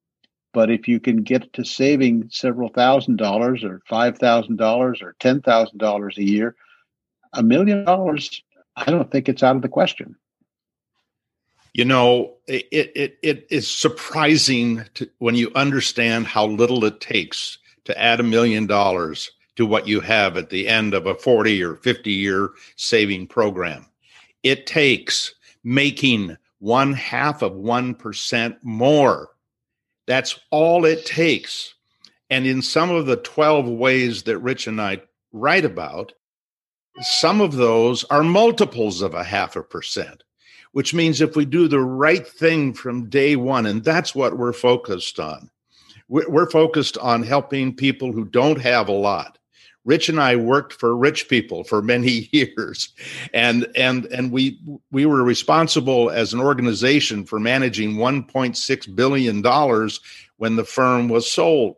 But 0.52 0.70
if 0.70 0.88
you 0.88 1.00
can 1.00 1.22
get 1.22 1.52
to 1.52 1.64
saving 1.64 2.30
several 2.30 2.70
thousand 2.70 3.16
dollars 3.16 3.62
or 3.62 3.82
five 3.86 4.18
thousand 4.18 4.56
dollars 4.56 5.02
or 5.02 5.14
ten 5.20 5.42
thousand 5.42 5.78
dollars 5.78 6.16
a 6.16 6.24
year, 6.24 6.56
a 7.34 7.42
million 7.42 7.84
dollars, 7.84 8.42
I 8.74 8.86
don't 8.86 9.10
think 9.10 9.28
it's 9.28 9.42
out 9.42 9.56
of 9.56 9.62
the 9.62 9.68
question. 9.68 10.16
You 11.74 11.84
know, 11.84 12.36
it 12.46 12.66
it 12.72 13.18
it 13.22 13.46
is 13.50 13.68
surprising 13.68 14.84
to, 14.94 15.10
when 15.18 15.34
you 15.34 15.52
understand 15.54 16.26
how 16.26 16.46
little 16.46 16.86
it 16.86 17.02
takes 17.02 17.58
to 17.84 18.00
add 18.00 18.18
a 18.18 18.22
million 18.22 18.66
dollars 18.66 19.30
to 19.56 19.66
what 19.66 19.88
you 19.88 20.00
have 20.00 20.36
at 20.36 20.50
the 20.50 20.68
end 20.68 20.94
of 20.94 21.06
a 21.06 21.14
40 21.14 21.62
or 21.62 21.76
50 21.76 22.10
year 22.10 22.50
saving 22.76 23.26
program. 23.26 23.86
It 24.42 24.66
takes 24.66 25.34
making 25.64 26.36
one 26.58 26.92
half 26.92 27.42
of 27.42 27.52
1% 27.52 28.56
more. 28.62 29.30
That's 30.06 30.38
all 30.50 30.84
it 30.84 31.04
takes. 31.04 31.74
And 32.30 32.46
in 32.46 32.62
some 32.62 32.90
of 32.90 33.06
the 33.06 33.16
12 33.16 33.66
ways 33.68 34.22
that 34.24 34.38
Rich 34.38 34.66
and 34.66 34.80
I 34.80 35.02
write 35.32 35.64
about, 35.64 36.12
some 37.00 37.40
of 37.40 37.54
those 37.54 38.04
are 38.04 38.22
multiples 38.22 39.02
of 39.02 39.14
a 39.14 39.24
half 39.24 39.56
a 39.56 39.62
percent, 39.62 40.22
which 40.72 40.94
means 40.94 41.20
if 41.20 41.36
we 41.36 41.44
do 41.44 41.68
the 41.68 41.80
right 41.80 42.26
thing 42.26 42.72
from 42.72 43.08
day 43.08 43.36
one, 43.36 43.66
and 43.66 43.84
that's 43.84 44.14
what 44.14 44.38
we're 44.38 44.52
focused 44.52 45.20
on, 45.20 45.50
we're 46.08 46.50
focused 46.50 46.96
on 46.98 47.22
helping 47.22 47.74
people 47.74 48.12
who 48.12 48.24
don't 48.24 48.60
have 48.60 48.88
a 48.88 48.92
lot 48.92 49.38
Rich 49.86 50.08
and 50.08 50.20
I 50.20 50.34
worked 50.34 50.72
for 50.72 50.96
rich 50.96 51.28
people 51.28 51.62
for 51.62 51.80
many 51.80 52.28
years, 52.32 52.92
and 53.32 53.66
and 53.74 54.04
and 54.06 54.32
we 54.32 54.60
we 54.90 55.06
were 55.06 55.22
responsible 55.22 56.10
as 56.10 56.34
an 56.34 56.40
organization 56.40 57.24
for 57.24 57.38
managing 57.38 57.94
1.6 57.94 58.94
billion 58.94 59.40
dollars 59.40 60.00
when 60.36 60.56
the 60.56 60.64
firm 60.64 61.08
was 61.08 61.30
sold. 61.30 61.76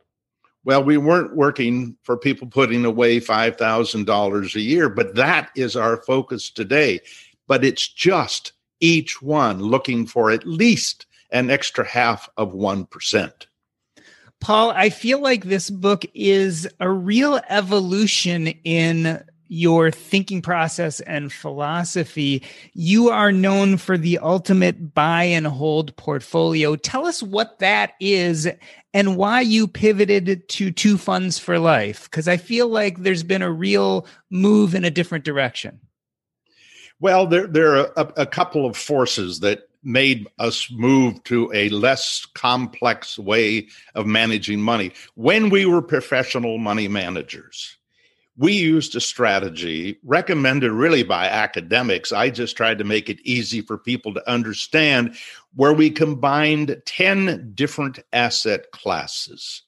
Well, 0.65 0.83
we 0.83 0.97
weren't 0.97 1.37
working 1.37 1.97
for 2.03 2.17
people 2.17 2.49
putting 2.49 2.85
away 2.85 3.21
five 3.21 3.57
thousand 3.57 4.07
dollars 4.07 4.57
a 4.57 4.61
year, 4.61 4.89
but 4.89 5.15
that 5.15 5.51
is 5.55 5.77
our 5.77 5.99
focus 5.99 6.51
today. 6.51 7.01
But 7.47 7.63
it's 7.63 7.87
just 7.87 8.53
each 8.81 9.21
one 9.21 9.61
looking 9.61 10.07
for 10.07 10.31
at 10.31 10.47
least 10.47 11.07
an 11.31 11.51
extra 11.51 11.87
half 11.87 12.29
of 12.39 12.55
one 12.55 12.87
percent. 12.87 13.49
Paul, 14.41 14.71
I 14.71 14.91
feel 14.91 15.21
like 15.21 15.45
this 15.45 15.69
book 15.69 16.05
is 16.15 16.69
a 16.81 16.91
real 16.91 17.41
evolution 17.49 18.49
in 18.65 19.23
your 19.49 19.91
thinking 19.91 20.43
process 20.43 21.01
and 21.01 21.33
philosophy. 21.33 22.43
You 22.75 23.09
are 23.09 23.33
known 23.33 23.79
for 23.79 23.97
the 23.99 24.19
ultimate 24.19 24.95
buy 24.95 25.25
and 25.25 25.47
hold 25.47 25.97
portfolio. 25.97 26.77
Tell 26.77 27.07
us 27.07 27.23
what 27.23 27.59
that 27.59 27.95
is 27.99 28.49
and 28.95 29.17
why 29.17 29.41
you 29.41 29.67
pivoted 29.67 30.49
to 30.49 30.71
two 30.71 30.99
funds 30.99 31.39
for 31.39 31.59
life, 31.59 32.05
because 32.05 32.29
I 32.29 32.37
feel 32.37 32.69
like 32.69 32.99
there's 32.99 33.23
been 33.23 33.43
a 33.43 33.51
real 33.51 34.07
move 34.31 34.75
in 34.75 34.85
a 34.85 34.91
different 34.91 35.25
direction. 35.25 35.81
Well, 37.01 37.27
there, 37.27 37.47
there 37.47 37.77
are 37.77 37.93
a, 37.97 38.13
a 38.19 38.27
couple 38.27 38.67
of 38.67 38.77
forces 38.77 39.41
that 39.41 39.68
made 39.83 40.27
us 40.39 40.71
move 40.71 41.23
to 41.25 41.51
a 41.55 41.69
less 41.69 42.27
complex 42.35 43.19
way 43.19 43.69
of 43.95 44.07
managing 44.07 44.61
money. 44.61 44.93
When 45.15 45.51
we 45.51 45.67
were 45.67 45.83
professional 45.83 46.59
money 46.59 46.89
managers, 46.89 47.77
we 48.37 48.53
used 48.53 48.95
a 48.95 49.01
strategy 49.01 49.99
recommended 50.05 50.71
really 50.71 51.03
by 51.03 51.27
academics. 51.27 52.13
I 52.13 52.31
just 52.31 52.57
tried 52.57 52.79
to 52.79 52.85
make 52.85 53.11
it 53.11 53.21
easy 53.25 53.61
for 53.61 53.77
people 53.77 54.15
to 54.15 54.31
understand 54.31 55.17
where 55.57 55.73
we 55.73 55.91
combined 55.91 56.81
10 56.87 57.53
different 57.55 57.99
asset 58.13 58.71
classes. 58.71 59.63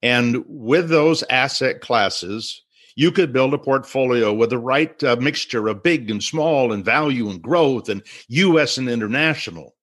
And 0.00 0.44
with 0.46 0.90
those 0.90 1.24
asset 1.24 1.80
classes, 1.80 2.62
you 2.96 3.10
could 3.10 3.32
build 3.32 3.54
a 3.54 3.58
portfolio 3.58 4.32
with 4.32 4.50
the 4.50 4.58
right 4.58 5.02
uh, 5.02 5.16
mixture 5.16 5.68
of 5.68 5.82
big 5.82 6.10
and 6.10 6.22
small 6.22 6.72
and 6.72 6.84
value 6.84 7.28
and 7.28 7.42
growth 7.42 7.88
and 7.88 8.02
US 8.28 8.78
and 8.78 8.88
international. 8.88 9.74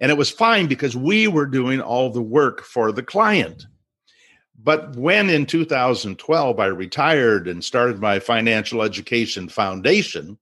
And 0.00 0.10
it 0.10 0.18
was 0.18 0.30
fine 0.30 0.66
because 0.66 0.96
we 0.96 1.28
were 1.28 1.46
doing 1.46 1.80
all 1.80 2.10
the 2.10 2.22
work 2.22 2.62
for 2.62 2.92
the 2.92 3.02
client. 3.02 3.66
But 4.62 4.96
when 4.96 5.30
in 5.30 5.46
2012 5.46 6.60
I 6.60 6.66
retired 6.66 7.48
and 7.48 7.62
started 7.62 8.00
my 8.00 8.18
financial 8.18 8.82
education 8.82 9.48
foundation, 9.48 10.38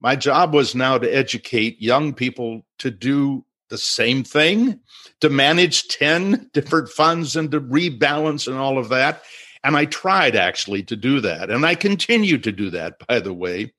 my 0.00 0.16
job 0.16 0.52
was 0.52 0.74
now 0.74 0.98
to 0.98 1.08
educate 1.08 1.80
young 1.80 2.12
people 2.12 2.66
to 2.78 2.90
do 2.90 3.44
the 3.68 3.78
same 3.78 4.24
thing, 4.24 4.80
to 5.20 5.30
manage 5.30 5.88
10 5.88 6.50
different 6.54 6.88
funds 6.88 7.36
and 7.36 7.50
to 7.50 7.60
rebalance 7.60 8.46
and 8.46 8.56
all 8.56 8.78
of 8.78 8.88
that. 8.90 9.22
And 9.66 9.76
I 9.76 9.84
tried 9.84 10.36
actually 10.36 10.82
to 10.84 10.96
do 10.96 11.20
that. 11.20 11.50
And 11.50 11.66
I 11.66 11.74
continue 11.74 12.38
to 12.38 12.52
do 12.52 12.70
that, 12.70 13.06
by 13.06 13.20
the 13.20 13.34
way. 13.34 13.74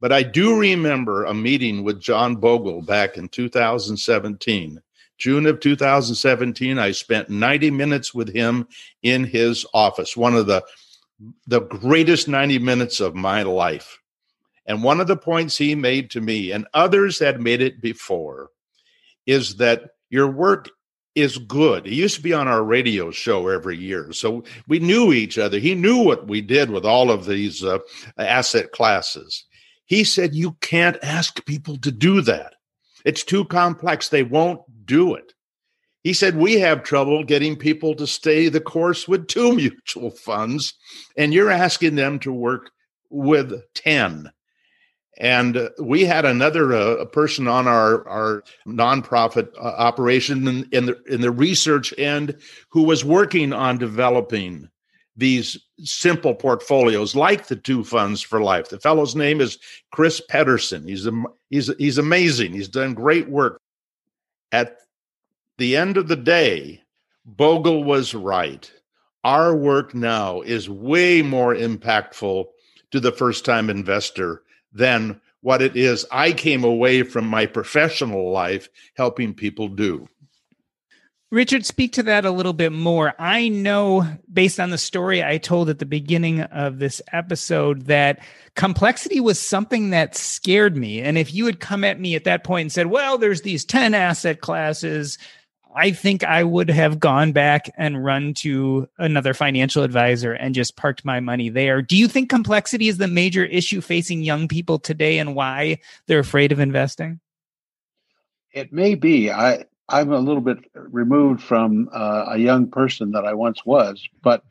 But 0.00 0.10
I 0.10 0.22
do 0.22 0.58
remember 0.58 1.24
a 1.24 1.34
meeting 1.34 1.84
with 1.84 2.00
John 2.00 2.36
Bogle 2.36 2.82
back 2.82 3.16
in 3.16 3.28
2017 3.28 4.80
June 5.18 5.46
of 5.46 5.58
2017, 5.58 6.78
I 6.78 6.92
spent 6.92 7.28
90 7.28 7.72
minutes 7.72 8.14
with 8.14 8.32
him 8.32 8.68
in 9.02 9.24
his 9.24 9.66
office, 9.74 10.16
one 10.16 10.34
of 10.34 10.46
the 10.46 10.64
the 11.48 11.60
greatest 11.60 12.28
90 12.28 12.60
minutes 12.60 13.00
of 13.00 13.16
my 13.16 13.42
life. 13.42 13.98
And 14.66 14.84
one 14.84 15.00
of 15.00 15.08
the 15.08 15.16
points 15.16 15.56
he 15.56 15.74
made 15.74 16.10
to 16.10 16.20
me, 16.20 16.52
and 16.52 16.68
others 16.72 17.18
had 17.18 17.40
made 17.40 17.60
it 17.60 17.80
before, 17.80 18.50
is 19.26 19.56
that 19.56 19.90
your 20.10 20.28
work 20.30 20.70
is 21.20 21.38
good. 21.38 21.86
He 21.86 21.94
used 21.94 22.16
to 22.16 22.22
be 22.22 22.32
on 22.32 22.48
our 22.48 22.62
radio 22.62 23.10
show 23.10 23.48
every 23.48 23.76
year. 23.76 24.12
So 24.12 24.44
we 24.66 24.78
knew 24.78 25.12
each 25.12 25.38
other. 25.38 25.58
He 25.58 25.74
knew 25.74 25.98
what 25.98 26.26
we 26.26 26.40
did 26.40 26.70
with 26.70 26.84
all 26.84 27.10
of 27.10 27.26
these 27.26 27.64
uh, 27.64 27.78
asset 28.18 28.72
classes. 28.72 29.44
He 29.86 30.04
said, 30.04 30.34
You 30.34 30.52
can't 30.60 30.98
ask 31.02 31.44
people 31.46 31.78
to 31.78 31.90
do 31.90 32.20
that. 32.22 32.54
It's 33.04 33.24
too 33.24 33.44
complex. 33.46 34.08
They 34.08 34.22
won't 34.22 34.60
do 34.84 35.14
it. 35.14 35.32
He 36.04 36.12
said, 36.12 36.36
We 36.36 36.54
have 36.60 36.82
trouble 36.82 37.24
getting 37.24 37.56
people 37.56 37.94
to 37.96 38.06
stay 38.06 38.48
the 38.48 38.60
course 38.60 39.08
with 39.08 39.28
two 39.28 39.52
mutual 39.56 40.10
funds, 40.10 40.74
and 41.16 41.32
you're 41.32 41.50
asking 41.50 41.96
them 41.96 42.18
to 42.20 42.32
work 42.32 42.70
with 43.10 43.62
10. 43.74 44.30
And 45.18 45.68
we 45.80 46.04
had 46.04 46.24
another 46.24 46.72
uh, 46.72 47.04
person 47.06 47.48
on 47.48 47.66
our, 47.66 48.06
our 48.08 48.44
nonprofit 48.66 49.52
uh, 49.56 49.74
operation 49.76 50.46
in, 50.46 50.68
in, 50.70 50.86
the, 50.86 51.02
in 51.08 51.20
the 51.20 51.32
research 51.32 51.92
end 51.98 52.36
who 52.68 52.84
was 52.84 53.04
working 53.04 53.52
on 53.52 53.78
developing 53.78 54.68
these 55.16 55.58
simple 55.80 56.34
portfolios 56.34 57.16
like 57.16 57.48
the 57.48 57.56
two 57.56 57.82
funds 57.82 58.22
for 58.22 58.40
life. 58.40 58.68
The 58.68 58.78
fellow's 58.78 59.16
name 59.16 59.40
is 59.40 59.58
Chris 59.90 60.22
Pedersen. 60.28 60.86
He's 60.86 61.08
he's 61.50 61.74
he's 61.76 61.98
amazing. 61.98 62.52
He's 62.52 62.68
done 62.68 62.94
great 62.94 63.28
work. 63.28 63.60
At 64.52 64.78
the 65.58 65.76
end 65.76 65.96
of 65.96 66.06
the 66.06 66.16
day, 66.16 66.84
Bogle 67.26 67.82
was 67.82 68.14
right. 68.14 68.70
Our 69.24 69.56
work 69.56 69.92
now 69.92 70.40
is 70.42 70.70
way 70.70 71.20
more 71.22 71.52
impactful 71.52 72.46
to 72.92 73.00
the 73.00 73.12
first 73.12 73.44
time 73.44 73.68
investor 73.68 74.42
than 74.72 75.20
what 75.40 75.62
it 75.62 75.76
is 75.76 76.04
I 76.10 76.32
came 76.32 76.64
away 76.64 77.02
from 77.02 77.26
my 77.26 77.46
professional 77.46 78.30
life 78.30 78.68
helping 78.96 79.34
people 79.34 79.68
do. 79.68 80.08
Richard, 81.30 81.66
speak 81.66 81.92
to 81.92 82.02
that 82.04 82.24
a 82.24 82.30
little 82.30 82.54
bit 82.54 82.72
more. 82.72 83.12
I 83.18 83.48
know, 83.48 84.06
based 84.32 84.58
on 84.58 84.70
the 84.70 84.78
story 84.78 85.22
I 85.22 85.36
told 85.36 85.68
at 85.68 85.78
the 85.78 85.84
beginning 85.84 86.40
of 86.40 86.78
this 86.78 87.02
episode, 87.12 87.82
that 87.82 88.20
complexity 88.54 89.20
was 89.20 89.38
something 89.38 89.90
that 89.90 90.16
scared 90.16 90.74
me. 90.74 91.02
And 91.02 91.18
if 91.18 91.34
you 91.34 91.44
had 91.44 91.60
come 91.60 91.84
at 91.84 92.00
me 92.00 92.14
at 92.14 92.24
that 92.24 92.44
point 92.44 92.62
and 92.62 92.72
said, 92.72 92.86
well, 92.86 93.18
there's 93.18 93.42
these 93.42 93.66
10 93.66 93.92
asset 93.92 94.40
classes, 94.40 95.18
I 95.78 95.92
think 95.92 96.24
I 96.24 96.42
would 96.42 96.70
have 96.70 96.98
gone 96.98 97.30
back 97.30 97.70
and 97.76 98.04
run 98.04 98.34
to 98.34 98.88
another 98.98 99.32
financial 99.32 99.84
advisor 99.84 100.32
and 100.32 100.52
just 100.52 100.74
parked 100.74 101.04
my 101.04 101.20
money 101.20 101.50
there. 101.50 101.82
Do 101.82 101.96
you 101.96 102.08
think 102.08 102.28
complexity 102.28 102.88
is 102.88 102.98
the 102.98 103.06
major 103.06 103.44
issue 103.44 103.80
facing 103.80 104.22
young 104.22 104.48
people 104.48 104.80
today 104.80 105.18
and 105.18 105.36
why 105.36 105.78
they're 106.08 106.18
afraid 106.18 106.50
of 106.50 106.58
investing? 106.58 107.20
It 108.52 108.72
may 108.72 108.96
be. 108.96 109.30
I 109.30 109.66
I'm 109.88 110.12
a 110.12 110.18
little 110.18 110.40
bit 110.40 110.58
removed 110.74 111.42
from 111.42 111.88
uh, 111.92 112.24
a 112.30 112.38
young 112.38 112.66
person 112.66 113.12
that 113.12 113.24
I 113.24 113.34
once 113.34 113.64
was, 113.64 114.04
but 114.20 114.42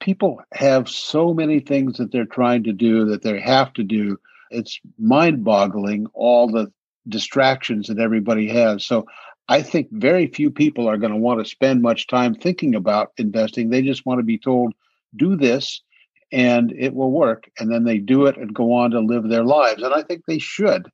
people 0.00 0.40
have 0.52 0.88
so 0.88 1.34
many 1.34 1.58
things 1.58 1.98
that 1.98 2.12
they're 2.12 2.24
trying 2.24 2.62
to 2.64 2.72
do 2.72 3.04
that 3.06 3.22
they 3.22 3.40
have 3.40 3.72
to 3.72 3.82
do. 3.82 4.16
It's 4.52 4.78
mind 4.96 5.42
boggling 5.42 6.06
all 6.14 6.46
the 6.46 6.72
distractions 7.08 7.88
that 7.88 7.98
everybody 7.98 8.48
has. 8.48 8.84
So 8.84 9.06
I 9.48 9.62
think 9.62 9.88
very 9.90 10.26
few 10.26 10.50
people 10.50 10.88
are 10.88 10.98
going 10.98 11.12
to 11.12 11.18
want 11.18 11.40
to 11.40 11.50
spend 11.50 11.80
much 11.80 12.06
time 12.06 12.34
thinking 12.34 12.74
about 12.74 13.12
investing. 13.16 13.70
They 13.70 13.82
just 13.82 14.04
want 14.04 14.18
to 14.18 14.24
be 14.24 14.38
told, 14.38 14.74
do 15.16 15.36
this 15.36 15.82
and 16.30 16.72
it 16.76 16.94
will 16.94 17.10
work. 17.10 17.50
And 17.58 17.72
then 17.72 17.84
they 17.84 17.98
do 17.98 18.26
it 18.26 18.36
and 18.36 18.54
go 18.54 18.72
on 18.74 18.90
to 18.90 19.00
live 19.00 19.28
their 19.28 19.44
lives. 19.44 19.82
And 19.82 19.94
I 19.94 20.02
think 20.02 20.24
they 20.26 20.38
should. 20.38 20.90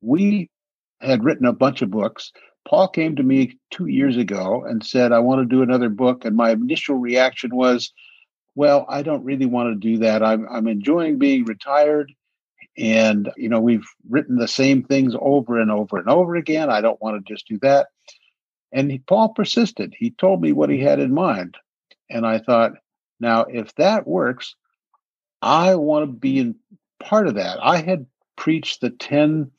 We 0.00 0.50
had 1.00 1.24
written 1.24 1.46
a 1.46 1.52
bunch 1.52 1.82
of 1.82 1.90
books. 1.90 2.32
Paul 2.66 2.88
came 2.88 3.16
to 3.16 3.22
me 3.22 3.58
two 3.70 3.86
years 3.86 4.16
ago 4.16 4.64
and 4.64 4.84
said, 4.84 5.12
I 5.12 5.18
want 5.18 5.40
to 5.40 5.56
do 5.56 5.62
another 5.62 5.88
book. 5.88 6.24
And 6.24 6.36
my 6.36 6.50
initial 6.50 6.96
reaction 6.96 7.54
was, 7.54 7.92
well, 8.54 8.86
I 8.88 9.02
don't 9.02 9.24
really 9.24 9.46
want 9.46 9.72
to 9.72 9.88
do 9.88 9.98
that. 9.98 10.22
I'm, 10.22 10.46
I'm 10.50 10.66
enjoying 10.66 11.18
being 11.18 11.44
retired. 11.44 12.12
And, 12.78 13.30
you 13.36 13.48
know, 13.48 13.60
we've 13.60 13.86
written 14.08 14.36
the 14.36 14.48
same 14.48 14.84
things 14.84 15.14
over 15.20 15.58
and 15.60 15.70
over 15.70 15.98
and 15.98 16.08
over 16.08 16.36
again. 16.36 16.70
I 16.70 16.80
don't 16.80 17.00
want 17.02 17.24
to 17.24 17.32
just 17.32 17.48
do 17.48 17.58
that. 17.62 17.88
And 18.72 18.90
he, 18.90 18.98
Paul 18.98 19.30
persisted. 19.30 19.94
He 19.98 20.10
told 20.10 20.40
me 20.40 20.52
what 20.52 20.70
he 20.70 20.78
had 20.80 21.00
in 21.00 21.12
mind. 21.12 21.56
And 22.08 22.24
I 22.26 22.38
thought, 22.38 22.72
now, 23.20 23.42
if 23.42 23.74
that 23.74 24.06
works, 24.06 24.54
I 25.42 25.74
want 25.74 26.04
to 26.04 26.12
be 26.12 26.38
in 26.38 26.54
part 27.00 27.26
of 27.26 27.34
that. 27.34 27.58
I 27.62 27.78
had 27.78 28.06
preached 28.36 28.80
the 28.80 28.90
10 28.90 29.50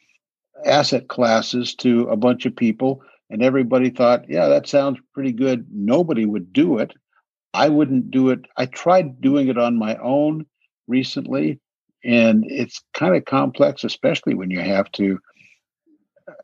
asset 0.66 1.08
classes 1.08 1.76
to 1.76 2.04
a 2.10 2.18
bunch 2.18 2.46
of 2.46 2.56
people, 2.56 3.02
and 3.30 3.44
everybody 3.44 3.90
thought, 3.90 4.30
yeah, 4.30 4.48
that 4.48 4.68
sounds 4.68 5.00
pretty 5.14 5.32
good. 5.32 5.68
Nobody 5.72 6.26
would 6.26 6.54
do 6.54 6.78
it. 6.78 6.94
I 7.54 7.70
wouldn't 7.70 8.12
do 8.12 8.30
it. 8.30 8.46
I 8.58 8.66
tried 8.66 9.22
doing 9.22 9.48
it 9.48 9.58
on 9.58 9.78
my 9.78 9.96
own 9.98 10.46
recently, 10.88 11.60
and 12.04 12.46
it's 12.48 12.82
kind 12.94 13.16
of 13.16 13.26
complex, 13.26 13.84
especially 13.84 14.34
when 14.34 14.50
you 14.50 14.62
have 14.62 14.92
to 14.94 15.20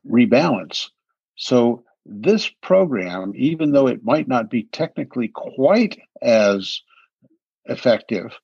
rebalance. 0.10 0.90
So, 1.36 1.84
this 2.06 2.50
program, 2.62 3.34
even 3.36 3.72
though 3.72 3.88
it 3.88 4.04
might 4.04 4.28
not 4.28 4.50
be 4.50 4.64
technically 4.72 5.28
quite 5.28 6.00
as 6.22 6.82
effective, 7.66 8.38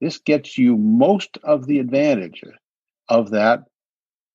this 0.00 0.18
gets 0.18 0.58
you 0.58 0.76
most 0.76 1.38
of 1.42 1.66
the 1.66 1.78
advantage 1.78 2.42
of 3.08 3.30
that 3.30 3.64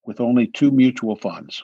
with 0.06 0.20
only 0.20 0.48
two 0.48 0.72
mutual 0.72 1.16
funds. 1.16 1.64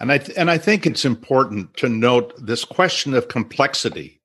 And 0.00 0.10
I 0.10 0.18
th- 0.18 0.36
and 0.36 0.50
I 0.50 0.58
think 0.58 0.86
it's 0.86 1.04
important 1.04 1.76
to 1.76 1.88
note 1.88 2.32
this 2.38 2.64
question 2.64 3.14
of 3.14 3.28
complexity. 3.28 4.20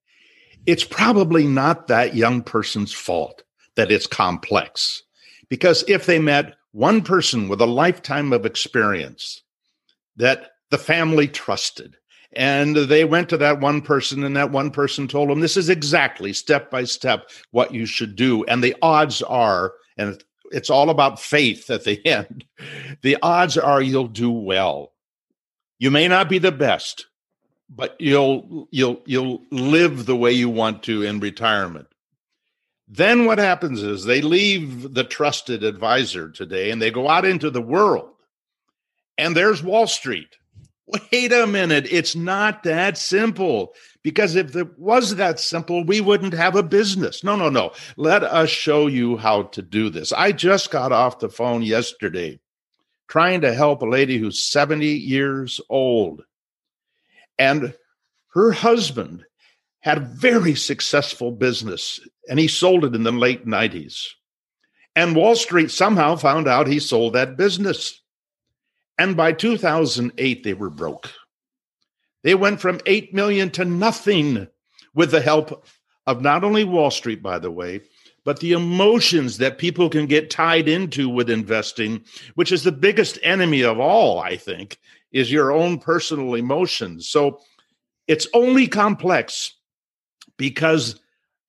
It's 0.66 0.84
probably 0.84 1.46
not 1.46 1.88
that 1.88 2.16
young 2.16 2.42
person's 2.42 2.94
fault 2.94 3.44
that 3.78 3.92
it's 3.92 4.08
complex. 4.08 5.02
Because 5.50 5.86
if 5.88 6.06
they 6.06 6.20
met 6.20 6.56
one 6.74 7.02
person 7.02 7.48
with 7.48 7.62
a 7.62 7.66
lifetime 7.66 8.34
of 8.34 8.46
experience 8.46 9.42
that 10.18 10.52
the 10.70 10.78
family 10.78 11.28
trusted, 11.28 11.96
and 12.34 12.76
they 12.76 13.06
went 13.06 13.30
to 13.30 13.38
that 13.38 13.62
one 13.62 13.82
person, 13.82 14.24
and 14.24 14.36
that 14.36 14.52
one 14.52 14.70
person 14.70 15.08
told 15.08 15.30
them, 15.30 15.40
This 15.40 15.56
is 15.56 15.70
exactly 15.70 16.34
step 16.34 16.70
by 16.70 16.84
step 16.84 17.30
what 17.52 17.74
you 17.74 17.86
should 17.86 18.16
do. 18.18 18.44
And 18.46 18.62
the 18.62 18.76
odds 18.82 19.22
are, 19.22 19.74
and 19.98 20.22
it's 20.52 20.70
all 20.70 20.90
about 20.90 21.22
faith 21.22 21.70
at 21.70 21.86
the 21.86 22.06
end. 22.06 22.44
The 23.02 23.18
odds 23.22 23.58
are 23.58 23.82
you'll 23.82 24.08
do 24.08 24.30
well. 24.30 24.92
You 25.80 25.90
may 25.90 26.08
not 26.08 26.28
be 26.28 26.40
the 26.40 26.52
best, 26.52 27.08
but 27.70 27.96
you'll 28.00 28.68
you'll 28.72 29.02
you'll 29.06 29.42
live 29.52 30.06
the 30.06 30.16
way 30.16 30.32
you 30.32 30.50
want 30.50 30.84
to 30.84 31.04
in 31.04 31.20
retirement. 31.20 31.88
Then 32.88 33.26
what 33.26 33.38
happens 33.38 33.84
is 33.84 34.06
they 34.06 34.22
leave 34.22 34.94
the 34.94 35.04
trusted 35.04 35.64
advisor 35.64 36.30
today 36.30 36.72
and 36.72 36.82
they 36.82 36.92
go 36.92 37.10
out 37.10 37.26
into 37.26 37.50
the 37.50 37.62
world. 37.62 38.10
And 39.18 39.36
there's 39.36 39.64
Wall 39.64 39.88
Street. 39.88 40.38
Wait 41.12 41.34
a 41.34 41.46
minute, 41.46 41.86
it's 41.92 42.16
not 42.16 42.64
that 42.64 42.98
simple. 42.98 43.74
Because 44.04 44.36
if 44.36 44.56
it 44.56 44.80
was 44.80 45.16
that 45.16 45.38
simple, 45.38 45.84
we 45.84 46.00
wouldn't 46.00 46.34
have 46.34 46.56
a 46.56 46.64
business. 46.64 47.26
No, 47.26 47.36
no, 47.36 47.50
no. 47.50 47.74
Let 47.98 48.24
us 48.24 48.50
show 48.50 48.88
you 48.88 49.18
how 49.18 49.44
to 49.44 49.62
do 49.62 49.90
this. 49.90 50.14
I 50.14 50.32
just 50.32 50.72
got 50.72 50.94
off 50.94 51.20
the 51.20 51.28
phone 51.28 51.62
yesterday 51.62 52.40
trying 53.10 53.42
to 53.42 53.54
help 53.54 53.82
a 53.82 53.86
lady 53.86 54.18
who's 54.18 54.44
70 54.44 54.86
years 54.86 55.60
old. 55.70 56.24
And 57.38 57.74
her 58.34 58.52
husband 58.52 59.26
had 59.82 59.98
a 59.98 60.02
very 60.02 60.56
successful 60.56 61.32
business 61.32 62.00
and 62.28 62.40
he 62.40 62.48
sold 62.48 62.84
it 62.84 62.96
in 62.96 63.04
the 63.04 63.12
late 63.12 63.46
90s. 63.46 64.08
And 64.96 65.16
Wall 65.16 65.36
Street 65.36 65.72
somehow 65.72 66.16
found 66.16 66.48
out 66.48 66.68
he 66.68 66.80
sold 66.80 67.14
that 67.14 67.38
business. 67.38 68.02
And 68.98 69.16
by 69.16 69.32
2008, 69.32 70.44
they 70.44 70.54
were 70.54 70.72
broke. 70.72 71.12
They 72.24 72.34
went 72.34 72.60
from 72.60 72.82
8 72.86 73.14
million 73.14 73.52
to 73.52 73.66
nothing 73.66 74.48
with 74.96 75.12
the 75.12 75.22
help 75.22 75.66
of 76.08 76.22
not 76.22 76.44
only 76.44 76.64
Wall 76.64 76.90
Street, 76.90 77.22
by 77.22 77.38
the 77.38 77.52
way, 77.52 77.82
but 78.26 78.40
the 78.40 78.54
emotions 78.54 79.38
that 79.38 79.58
people 79.60 79.90
can 79.90 80.08
get 80.08 80.30
tied 80.30 80.68
into 80.68 81.08
with 81.08 81.30
investing, 81.30 82.04
which 82.36 82.52
is 82.52 82.64
the 82.64 82.72
biggest 82.72 83.20
enemy 83.24 83.62
of 83.62 83.80
all, 83.80 84.20
I 84.20 84.36
think, 84.36 84.80
is 85.12 85.32
your 85.32 85.52
own 85.52 85.78
personal 85.80 86.34
emotions. 86.34 87.08
So 87.08 87.40
it's 88.08 88.28
only 88.34 88.68
complex 88.68 89.54
because 90.38 91.00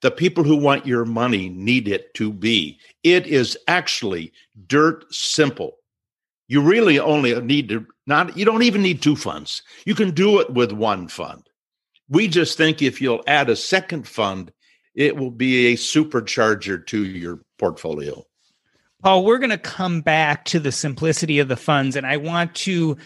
the 0.00 0.10
people 0.10 0.44
who 0.44 0.56
want 0.56 0.86
your 0.86 1.04
money 1.04 1.48
need 1.48 1.88
it 1.88 2.14
to 2.14 2.32
be. 2.32 2.78
It 3.02 3.26
is 3.26 3.58
actually 3.66 4.32
dirt 4.66 5.12
simple. 5.12 5.76
You 6.46 6.62
really 6.62 6.98
only 6.98 7.38
need 7.40 7.68
to 7.68 7.86
not, 8.06 8.36
you 8.36 8.44
don't 8.44 8.62
even 8.62 8.82
need 8.82 9.02
two 9.02 9.16
funds. 9.16 9.62
You 9.84 9.94
can 9.94 10.12
do 10.12 10.40
it 10.40 10.50
with 10.50 10.72
one 10.72 11.08
fund. 11.08 11.42
We 12.08 12.26
just 12.26 12.56
think 12.56 12.80
if 12.80 13.02
you'll 13.02 13.22
add 13.26 13.50
a 13.50 13.56
second 13.56 14.08
fund, 14.08 14.50
it 14.94 15.16
will 15.16 15.30
be 15.30 15.66
a 15.66 15.76
supercharger 15.76 16.86
to 16.86 17.04
your 17.04 17.40
portfolio. 17.58 18.24
Paul, 19.02 19.24
we're 19.24 19.38
going 19.38 19.50
to 19.50 19.58
come 19.58 20.00
back 20.00 20.44
to 20.46 20.58
the 20.58 20.72
simplicity 20.72 21.38
of 21.38 21.48
the 21.48 21.56
funds, 21.56 21.94
and 21.94 22.06
I 22.06 22.16
want 22.16 22.54
to 22.56 22.96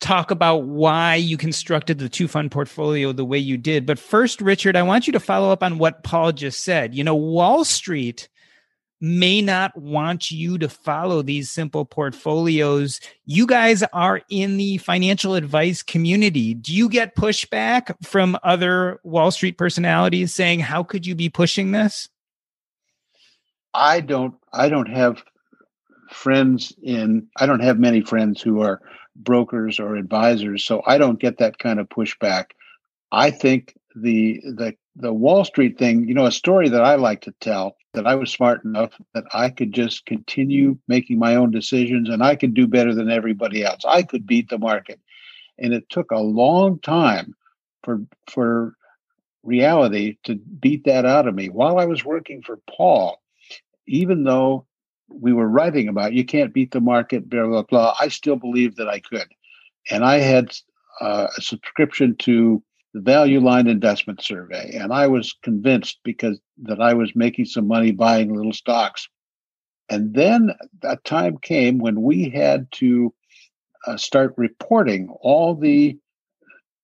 talk 0.00 0.30
about 0.30 0.64
why 0.64 1.14
you 1.14 1.36
constructed 1.36 1.98
the 1.98 2.08
two 2.08 2.28
fund 2.28 2.50
portfolio 2.50 3.12
the 3.12 3.24
way 3.24 3.38
you 3.38 3.56
did. 3.56 3.86
But 3.86 3.98
first, 3.98 4.40
Richard, 4.40 4.76
I 4.76 4.82
want 4.82 5.06
you 5.06 5.12
to 5.14 5.20
follow 5.20 5.50
up 5.50 5.62
on 5.62 5.78
what 5.78 6.04
Paul 6.04 6.32
just 6.32 6.64
said. 6.64 6.94
You 6.94 7.04
know, 7.04 7.14
Wall 7.14 7.64
Street 7.64 8.28
may 9.00 9.42
not 9.42 9.76
want 9.76 10.30
you 10.30 10.58
to 10.58 10.68
follow 10.68 11.22
these 11.22 11.50
simple 11.50 11.84
portfolios. 11.84 13.00
You 13.26 13.46
guys 13.46 13.82
are 13.92 14.22
in 14.30 14.56
the 14.56 14.78
financial 14.78 15.34
advice 15.34 15.82
community. 15.82 16.54
Do 16.54 16.74
you 16.74 16.88
get 16.88 17.16
pushback 17.16 17.94
from 18.02 18.38
other 18.42 19.00
Wall 19.02 19.30
Street 19.30 19.58
personalities 19.58 20.34
saying, 20.34 20.60
"How 20.60 20.82
could 20.82 21.06
you 21.06 21.14
be 21.14 21.28
pushing 21.28 21.72
this?" 21.72 22.08
I 23.74 24.00
don't 24.00 24.34
I 24.52 24.68
don't 24.68 24.88
have 24.88 25.22
friends 26.10 26.72
in 26.82 27.28
I 27.36 27.46
don't 27.46 27.60
have 27.60 27.78
many 27.78 28.00
friends 28.00 28.40
who 28.40 28.60
are 28.62 28.80
brokers 29.22 29.80
or 29.80 29.96
advisors, 29.96 30.64
so 30.64 30.82
I 30.86 30.98
don't 30.98 31.20
get 31.20 31.38
that 31.38 31.58
kind 31.58 31.80
of 31.80 31.88
pushback. 31.88 32.46
I 33.12 33.30
think 33.30 33.74
the 33.94 34.40
the 34.44 34.74
the 34.96 35.12
Wall 35.12 35.44
Street 35.44 35.78
thing, 35.78 36.08
you 36.08 36.14
know, 36.14 36.26
a 36.26 36.32
story 36.32 36.68
that 36.70 36.82
I 36.82 36.94
like 36.94 37.22
to 37.22 37.34
tell 37.40 37.76
that 37.92 38.06
I 38.06 38.14
was 38.14 38.30
smart 38.30 38.64
enough 38.64 38.92
that 39.14 39.24
I 39.32 39.50
could 39.50 39.72
just 39.72 40.06
continue 40.06 40.78
making 40.88 41.18
my 41.18 41.36
own 41.36 41.50
decisions 41.50 42.08
and 42.08 42.22
I 42.22 42.36
could 42.36 42.54
do 42.54 42.66
better 42.66 42.94
than 42.94 43.10
everybody 43.10 43.62
else. 43.62 43.82
I 43.86 44.02
could 44.02 44.26
beat 44.26 44.48
the 44.48 44.58
market. 44.58 45.00
And 45.58 45.72
it 45.72 45.88
took 45.88 46.10
a 46.10 46.18
long 46.18 46.78
time 46.80 47.34
for 47.82 48.00
for 48.30 48.74
reality 49.42 50.16
to 50.24 50.34
beat 50.34 50.84
that 50.84 51.06
out 51.06 51.28
of 51.28 51.34
me. 51.34 51.48
While 51.48 51.78
I 51.78 51.86
was 51.86 52.04
working 52.04 52.42
for 52.42 52.58
Paul, 52.68 53.22
even 53.86 54.24
though 54.24 54.66
we 55.08 55.32
were 55.32 55.48
writing 55.48 55.88
about 55.88 56.12
you 56.12 56.24
can't 56.24 56.52
beat 56.52 56.72
the 56.72 56.80
market, 56.80 57.28
blah 57.28 57.46
blah 57.46 57.62
blah, 57.62 57.94
I 58.00 58.08
still 58.08 58.36
believed 58.36 58.76
that 58.76 58.88
I 58.88 59.00
could. 59.00 59.28
And 59.90 60.04
I 60.04 60.18
had 60.18 60.56
uh, 61.00 61.28
a 61.36 61.40
subscription 61.40 62.16
to 62.20 62.62
the 62.94 63.00
Value 63.00 63.40
Line 63.40 63.66
Investment 63.66 64.22
Survey, 64.22 64.72
and 64.74 64.92
I 64.92 65.06
was 65.06 65.34
convinced 65.42 66.00
because 66.02 66.40
that 66.62 66.80
I 66.80 66.94
was 66.94 67.12
making 67.14 67.44
some 67.44 67.66
money 67.66 67.92
buying 67.92 68.34
little 68.34 68.52
stocks. 68.52 69.08
And 69.88 70.14
then 70.14 70.52
a 70.82 70.96
time 70.96 71.38
came 71.38 71.78
when 71.78 72.02
we 72.02 72.28
had 72.28 72.66
to 72.72 73.14
uh, 73.86 73.96
start 73.96 74.34
reporting 74.36 75.08
all 75.20 75.54
the 75.54 75.96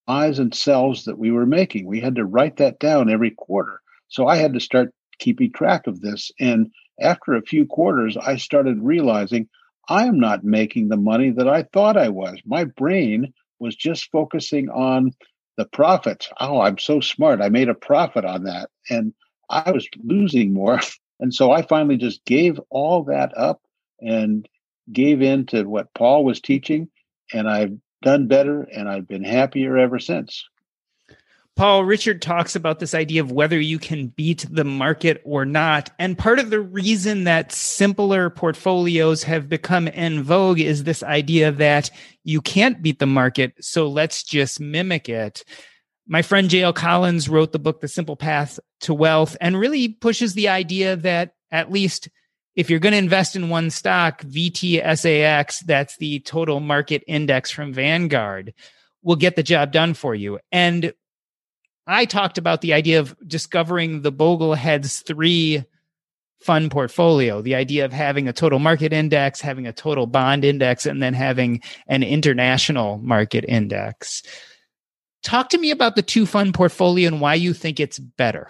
buys 0.07 0.39
and 0.39 0.53
sells 0.53 1.05
that 1.05 1.17
we 1.17 1.31
were 1.31 1.45
making. 1.45 1.85
We 1.85 1.99
had 1.99 2.15
to 2.15 2.25
write 2.25 2.57
that 2.57 2.79
down 2.79 3.09
every 3.09 3.31
quarter. 3.31 3.81
So 4.07 4.27
I 4.27 4.37
had 4.37 4.53
to 4.53 4.59
start 4.59 4.93
keeping 5.19 5.51
track 5.51 5.87
of 5.87 6.01
this. 6.01 6.31
And 6.39 6.71
after 6.99 7.33
a 7.33 7.41
few 7.41 7.65
quarters, 7.65 8.17
I 8.17 8.37
started 8.37 8.81
realizing 8.81 9.49
I 9.89 10.05
am 10.05 10.19
not 10.19 10.43
making 10.43 10.87
the 10.87 10.97
money 10.97 11.31
that 11.31 11.47
I 11.47 11.63
thought 11.63 11.97
I 11.97 12.09
was. 12.09 12.39
My 12.45 12.63
brain 12.63 13.33
was 13.59 13.75
just 13.75 14.11
focusing 14.11 14.69
on 14.69 15.11
the 15.57 15.65
profits. 15.65 16.29
Oh, 16.39 16.61
I'm 16.61 16.77
so 16.77 16.99
smart. 16.99 17.41
I 17.41 17.49
made 17.49 17.69
a 17.69 17.75
profit 17.75 18.25
on 18.25 18.43
that. 18.43 18.69
And 18.89 19.13
I 19.49 19.71
was 19.71 19.87
losing 20.03 20.53
more. 20.53 20.79
And 21.19 21.33
so 21.33 21.51
I 21.51 21.61
finally 21.61 21.95
just 21.95 22.25
gave 22.25 22.59
all 22.69 23.03
that 23.03 23.37
up 23.37 23.61
and 24.01 24.49
gave 24.91 25.21
in 25.21 25.45
to 25.45 25.63
what 25.63 25.93
Paul 25.93 26.25
was 26.25 26.41
teaching. 26.41 26.89
And 27.31 27.47
I've 27.47 27.77
done 28.01 28.27
better 28.27 28.63
and 28.63 28.89
I've 28.89 29.07
been 29.07 29.23
happier 29.23 29.77
ever 29.77 29.99
since. 29.99 30.43
Paul, 31.55 31.85
Richard 31.85 32.21
talks 32.21 32.55
about 32.55 32.79
this 32.79 32.95
idea 32.95 33.21
of 33.21 33.31
whether 33.31 33.59
you 33.59 33.77
can 33.77 34.07
beat 34.07 34.45
the 34.49 34.63
market 34.63 35.21
or 35.23 35.45
not. 35.45 35.91
And 35.99 36.17
part 36.17 36.39
of 36.39 36.49
the 36.49 36.59
reason 36.59 37.25
that 37.25 37.51
simpler 37.51 38.31
portfolios 38.31 39.21
have 39.23 39.49
become 39.49 39.87
en 39.93 40.23
vogue 40.23 40.59
is 40.59 40.83
this 40.83 41.03
idea 41.03 41.51
that 41.51 41.91
you 42.23 42.41
can't 42.41 42.81
beat 42.81 42.97
the 42.97 43.05
market. 43.05 43.53
So 43.61 43.87
let's 43.87 44.23
just 44.23 44.59
mimic 44.59 45.09
it. 45.09 45.43
My 46.07 46.23
friend 46.23 46.49
JL 46.49 46.73
Collins 46.73 47.29
wrote 47.29 47.51
the 47.51 47.59
book, 47.59 47.81
The 47.81 47.87
Simple 47.87 48.15
Path 48.15 48.59
to 48.81 48.93
Wealth, 48.93 49.37
and 49.39 49.57
really 49.57 49.89
pushes 49.89 50.33
the 50.33 50.49
idea 50.49 50.95
that 50.97 51.35
at 51.51 51.71
least 51.71 52.09
if 52.55 52.69
you're 52.69 52.79
going 52.79 52.93
to 52.93 52.97
invest 52.97 53.35
in 53.35 53.49
one 53.49 53.69
stock, 53.69 54.21
VTSAX, 54.23 55.59
that's 55.65 55.97
the 55.97 56.19
total 56.21 56.59
market 56.59 57.03
index 57.07 57.51
from 57.51 57.73
Vanguard, 57.73 58.53
will 59.01 59.15
get 59.15 59.35
the 59.35 59.43
job 59.43 59.71
done 59.71 59.93
for 59.93 60.13
you. 60.13 60.39
And 60.51 60.93
I 61.85 62.05
talked 62.05 62.37
about 62.37 62.61
the 62.61 62.73
idea 62.73 62.99
of 62.99 63.15
discovering 63.27 64.01
the 64.01 64.11
Bogleheads 64.11 65.05
three 65.05 65.63
fund 66.39 66.71
portfolio, 66.71 67.41
the 67.41 67.55
idea 67.55 67.85
of 67.85 67.93
having 67.93 68.27
a 68.27 68.33
total 68.33 68.59
market 68.59 68.93
index, 68.93 69.41
having 69.41 69.65
a 69.65 69.73
total 69.73 70.05
bond 70.05 70.43
index, 70.43 70.85
and 70.85 71.01
then 71.01 71.13
having 71.13 71.61
an 71.87 72.03
international 72.03 72.97
market 72.97 73.45
index. 73.47 74.23
Talk 75.23 75.49
to 75.49 75.57
me 75.57 75.71
about 75.71 75.95
the 75.95 76.01
two 76.01 76.25
fund 76.25 76.53
portfolio 76.53 77.07
and 77.07 77.21
why 77.21 77.35
you 77.35 77.53
think 77.53 77.79
it's 77.79 77.97
better. 77.97 78.49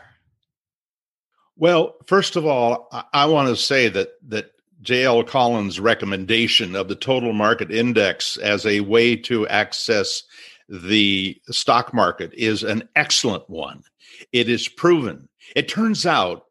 Well, 1.55 1.95
first 2.07 2.35
of 2.35 2.47
all, 2.47 2.89
I, 3.13 3.27
want 3.27 3.49
to 3.49 3.55
say 3.55 3.87
that 3.89 4.09
that 4.27 4.51
J.L. 4.81 5.23
Collins' 5.23 5.79
recommendation 5.79 6.75
of 6.75 6.87
the 6.87 6.95
total 6.95 7.31
market 7.31 7.71
index 7.71 8.37
as 8.37 8.65
a 8.65 8.81
way 8.81 9.15
to 9.17 9.47
access 9.47 10.23
the 10.69 11.39
stock 11.49 11.93
market 11.93 12.33
is 12.33 12.63
an 12.63 12.87
excellent 12.95 13.49
one. 13.49 13.83
It 14.31 14.49
is 14.49 14.67
proven. 14.67 15.27
It 15.55 15.67
turns 15.67 16.05
out, 16.05 16.45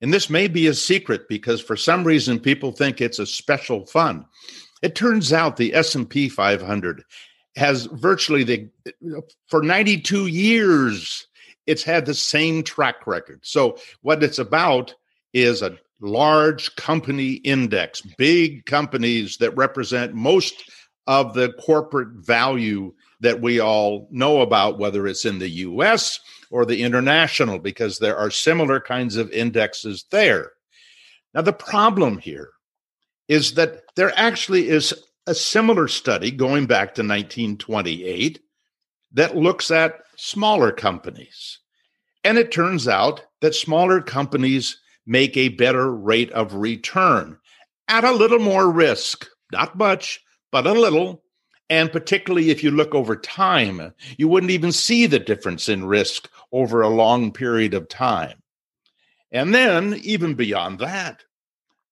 and 0.00 0.12
this 0.12 0.30
may 0.30 0.48
be 0.48 0.66
a 0.66 0.74
secret 0.74 1.28
because 1.28 1.60
for 1.60 1.76
some 1.76 2.04
reason 2.04 2.38
people 2.40 2.72
think 2.72 3.00
it's 3.00 3.18
a 3.18 3.26
special 3.26 3.86
fund. 3.86 4.24
It 4.82 4.94
turns 4.94 5.32
out 5.32 5.56
the 5.56 5.74
S&P 5.74 6.28
500 6.28 7.04
has 7.56 7.86
virtually 7.86 8.44
the 8.44 8.68
for 9.48 9.62
92 9.62 10.28
years 10.28 11.26
it's 11.66 11.82
had 11.82 12.06
the 12.06 12.14
same 12.14 12.62
track 12.62 13.06
record. 13.06 13.40
So 13.42 13.78
what 14.02 14.22
it's 14.22 14.38
about 14.38 14.94
is 15.32 15.62
a 15.62 15.76
large 16.00 16.74
company 16.76 17.34
index, 17.34 18.00
big 18.00 18.66
companies 18.66 19.36
that 19.36 19.56
represent 19.56 20.14
most 20.14 20.64
of 21.06 21.34
the 21.34 21.52
corporate 21.64 22.08
value 22.14 22.92
that 23.20 23.40
we 23.40 23.60
all 23.60 24.08
know 24.10 24.40
about, 24.40 24.78
whether 24.78 25.06
it's 25.06 25.24
in 25.24 25.38
the 25.38 25.48
US 25.50 26.18
or 26.50 26.64
the 26.64 26.82
international, 26.82 27.58
because 27.58 27.98
there 27.98 28.16
are 28.16 28.30
similar 28.30 28.80
kinds 28.80 29.16
of 29.16 29.30
indexes 29.30 30.06
there. 30.10 30.52
Now, 31.34 31.42
the 31.42 31.52
problem 31.52 32.18
here 32.18 32.50
is 33.28 33.54
that 33.54 33.82
there 33.94 34.12
actually 34.16 34.68
is 34.68 34.92
a 35.26 35.34
similar 35.34 35.86
study 35.86 36.30
going 36.30 36.66
back 36.66 36.94
to 36.94 37.02
1928 37.02 38.40
that 39.12 39.36
looks 39.36 39.70
at 39.70 40.00
smaller 40.16 40.72
companies. 40.72 41.58
And 42.24 42.36
it 42.36 42.52
turns 42.52 42.88
out 42.88 43.24
that 43.40 43.54
smaller 43.54 44.00
companies 44.00 44.78
make 45.06 45.36
a 45.36 45.48
better 45.48 45.94
rate 45.94 46.30
of 46.32 46.54
return 46.54 47.38
at 47.88 48.04
a 48.04 48.12
little 48.12 48.38
more 48.38 48.70
risk, 48.70 49.28
not 49.52 49.76
much, 49.76 50.20
but 50.52 50.66
a 50.66 50.72
little. 50.72 51.22
And 51.70 51.92
particularly 51.92 52.50
if 52.50 52.64
you 52.64 52.72
look 52.72 52.94
over 52.94 53.14
time, 53.14 53.94
you 54.18 54.26
wouldn't 54.26 54.50
even 54.50 54.72
see 54.72 55.06
the 55.06 55.20
difference 55.20 55.68
in 55.68 55.86
risk 55.86 56.28
over 56.50 56.82
a 56.82 56.88
long 56.88 57.32
period 57.32 57.74
of 57.74 57.88
time. 57.88 58.42
And 59.30 59.54
then, 59.54 59.94
even 60.02 60.34
beyond 60.34 60.80
that, 60.80 61.22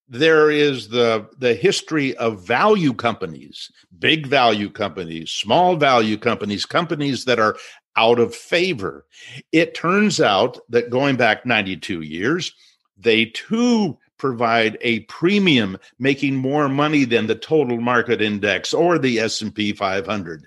there 0.08 0.50
is 0.50 0.88
the, 0.88 1.28
the 1.38 1.54
history 1.54 2.16
of 2.16 2.44
value 2.44 2.92
companies, 2.92 3.70
big 3.96 4.26
value 4.26 4.68
companies, 4.68 5.30
small 5.30 5.76
value 5.76 6.16
companies, 6.18 6.66
companies 6.66 7.24
that 7.26 7.38
are 7.38 7.56
out 7.96 8.18
of 8.18 8.34
favor. 8.34 9.06
It 9.52 9.74
turns 9.74 10.20
out 10.20 10.58
that 10.70 10.90
going 10.90 11.16
back 11.16 11.46
92 11.46 12.00
years, 12.00 12.52
they 12.96 13.26
too 13.26 13.98
provide 14.18 14.76
a 14.80 15.00
premium 15.00 15.78
making 15.98 16.36
more 16.36 16.68
money 16.68 17.04
than 17.04 17.26
the 17.26 17.34
total 17.34 17.80
market 17.80 18.20
index 18.20 18.74
or 18.74 18.98
the 18.98 19.20
S&P 19.20 19.72
500. 19.72 20.46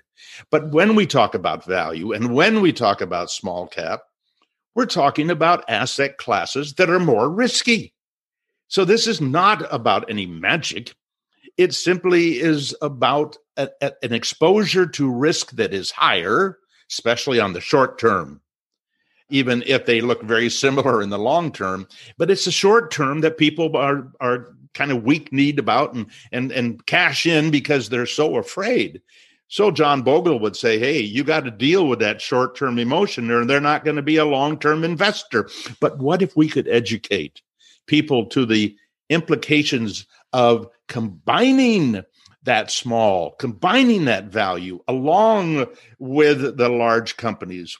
But 0.50 0.70
when 0.70 0.94
we 0.94 1.06
talk 1.06 1.34
about 1.34 1.64
value 1.64 2.12
and 2.12 2.34
when 2.34 2.60
we 2.60 2.72
talk 2.72 3.00
about 3.00 3.30
small 3.30 3.66
cap, 3.66 4.02
we're 4.74 4.86
talking 4.86 5.30
about 5.30 5.68
asset 5.68 6.18
classes 6.18 6.74
that 6.74 6.90
are 6.90 7.00
more 7.00 7.30
risky. 7.30 7.94
So 8.68 8.84
this 8.84 9.06
is 9.06 9.20
not 9.20 9.66
about 9.72 10.08
any 10.08 10.26
magic. 10.26 10.94
It 11.58 11.74
simply 11.74 12.40
is 12.40 12.74
about 12.80 13.36
a, 13.56 13.68
a, 13.82 13.92
an 14.02 14.12
exposure 14.12 14.86
to 14.86 15.10
risk 15.10 15.52
that 15.52 15.74
is 15.74 15.90
higher, 15.90 16.58
especially 16.90 17.38
on 17.38 17.52
the 17.52 17.60
short 17.60 17.98
term 17.98 18.41
even 19.32 19.62
if 19.66 19.86
they 19.86 20.00
look 20.00 20.22
very 20.22 20.48
similar 20.48 21.02
in 21.02 21.10
the 21.10 21.18
long 21.18 21.50
term. 21.50 21.88
But 22.18 22.30
it's 22.30 22.44
the 22.44 22.52
short 22.52 22.90
term 22.90 23.20
that 23.22 23.38
people 23.38 23.76
are 23.76 24.08
are 24.20 24.54
kind 24.74 24.90
of 24.90 25.02
weak 25.02 25.32
kneed 25.32 25.58
about 25.58 25.94
and 25.94 26.06
and 26.30 26.52
and 26.52 26.84
cash 26.86 27.26
in 27.26 27.50
because 27.50 27.88
they're 27.88 28.06
so 28.06 28.36
afraid. 28.36 29.00
So 29.48 29.70
John 29.70 30.00
Bogle 30.00 30.38
would 30.40 30.56
say, 30.56 30.78
"Hey, 30.78 31.00
you 31.00 31.24
got 31.24 31.44
to 31.44 31.50
deal 31.50 31.86
with 31.86 31.98
that 31.98 32.22
short-term 32.22 32.78
emotion, 32.78 33.30
or 33.30 33.44
they're 33.44 33.60
not 33.60 33.84
going 33.84 33.96
to 33.96 34.02
be 34.02 34.16
a 34.16 34.24
long-term 34.24 34.82
investor." 34.82 35.50
But 35.78 35.98
what 35.98 36.22
if 36.22 36.34
we 36.34 36.48
could 36.48 36.68
educate 36.68 37.42
people 37.86 38.24
to 38.26 38.46
the 38.46 38.74
implications 39.10 40.06
of 40.32 40.68
combining 40.88 42.02
that 42.44 42.70
small, 42.70 43.32
combining 43.32 44.06
that 44.06 44.24
value 44.24 44.80
along 44.88 45.66
with 45.98 46.56
the 46.56 46.70
large 46.70 47.18
companies? 47.18 47.76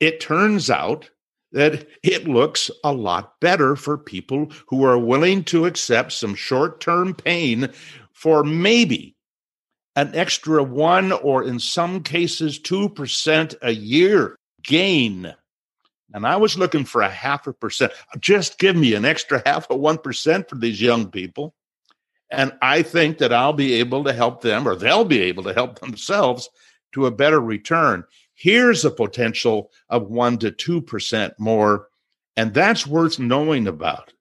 It 0.00 0.20
turns 0.20 0.70
out 0.70 1.10
that 1.52 1.86
it 2.02 2.26
looks 2.26 2.70
a 2.84 2.92
lot 2.92 3.38
better 3.40 3.76
for 3.76 3.98
people 3.98 4.50
who 4.68 4.84
are 4.84 4.98
willing 4.98 5.44
to 5.44 5.66
accept 5.66 6.12
some 6.12 6.34
short-term 6.34 7.14
pain 7.14 7.68
for 8.12 8.44
maybe 8.44 9.16
an 9.96 10.14
extra 10.14 10.62
one 10.62 11.12
or 11.12 11.42
in 11.42 11.58
some 11.58 12.02
cases 12.02 12.58
2% 12.60 13.54
a 13.62 13.72
year 13.72 14.36
gain. 14.62 15.34
And 16.12 16.26
I 16.26 16.36
was 16.36 16.58
looking 16.58 16.84
for 16.84 17.02
a 17.02 17.10
half 17.10 17.46
a 17.46 17.52
percent. 17.52 17.92
Just 18.18 18.58
give 18.58 18.76
me 18.76 18.94
an 18.94 19.04
extra 19.04 19.42
half 19.44 19.70
of 19.70 19.78
1% 19.78 20.48
for 20.48 20.56
these 20.56 20.80
young 20.80 21.10
people. 21.10 21.54
And 22.30 22.52
I 22.62 22.82
think 22.82 23.18
that 23.18 23.32
I'll 23.32 23.52
be 23.52 23.74
able 23.74 24.04
to 24.04 24.12
help 24.12 24.42
them, 24.42 24.66
or 24.66 24.76
they'll 24.76 25.04
be 25.04 25.20
able 25.22 25.42
to 25.44 25.52
help 25.52 25.80
themselves 25.80 26.48
to 26.92 27.06
a 27.06 27.10
better 27.10 27.40
return. 27.40 28.04
Here's 28.40 28.86
a 28.86 28.90
potential 28.90 29.70
of 29.90 30.08
1% 30.08 30.40
to 30.56 30.80
2% 30.82 31.32
more. 31.38 31.88
And 32.36 32.54
that's 32.54 32.86
worth 32.86 33.18
knowing 33.18 33.66
about. 33.66 34.14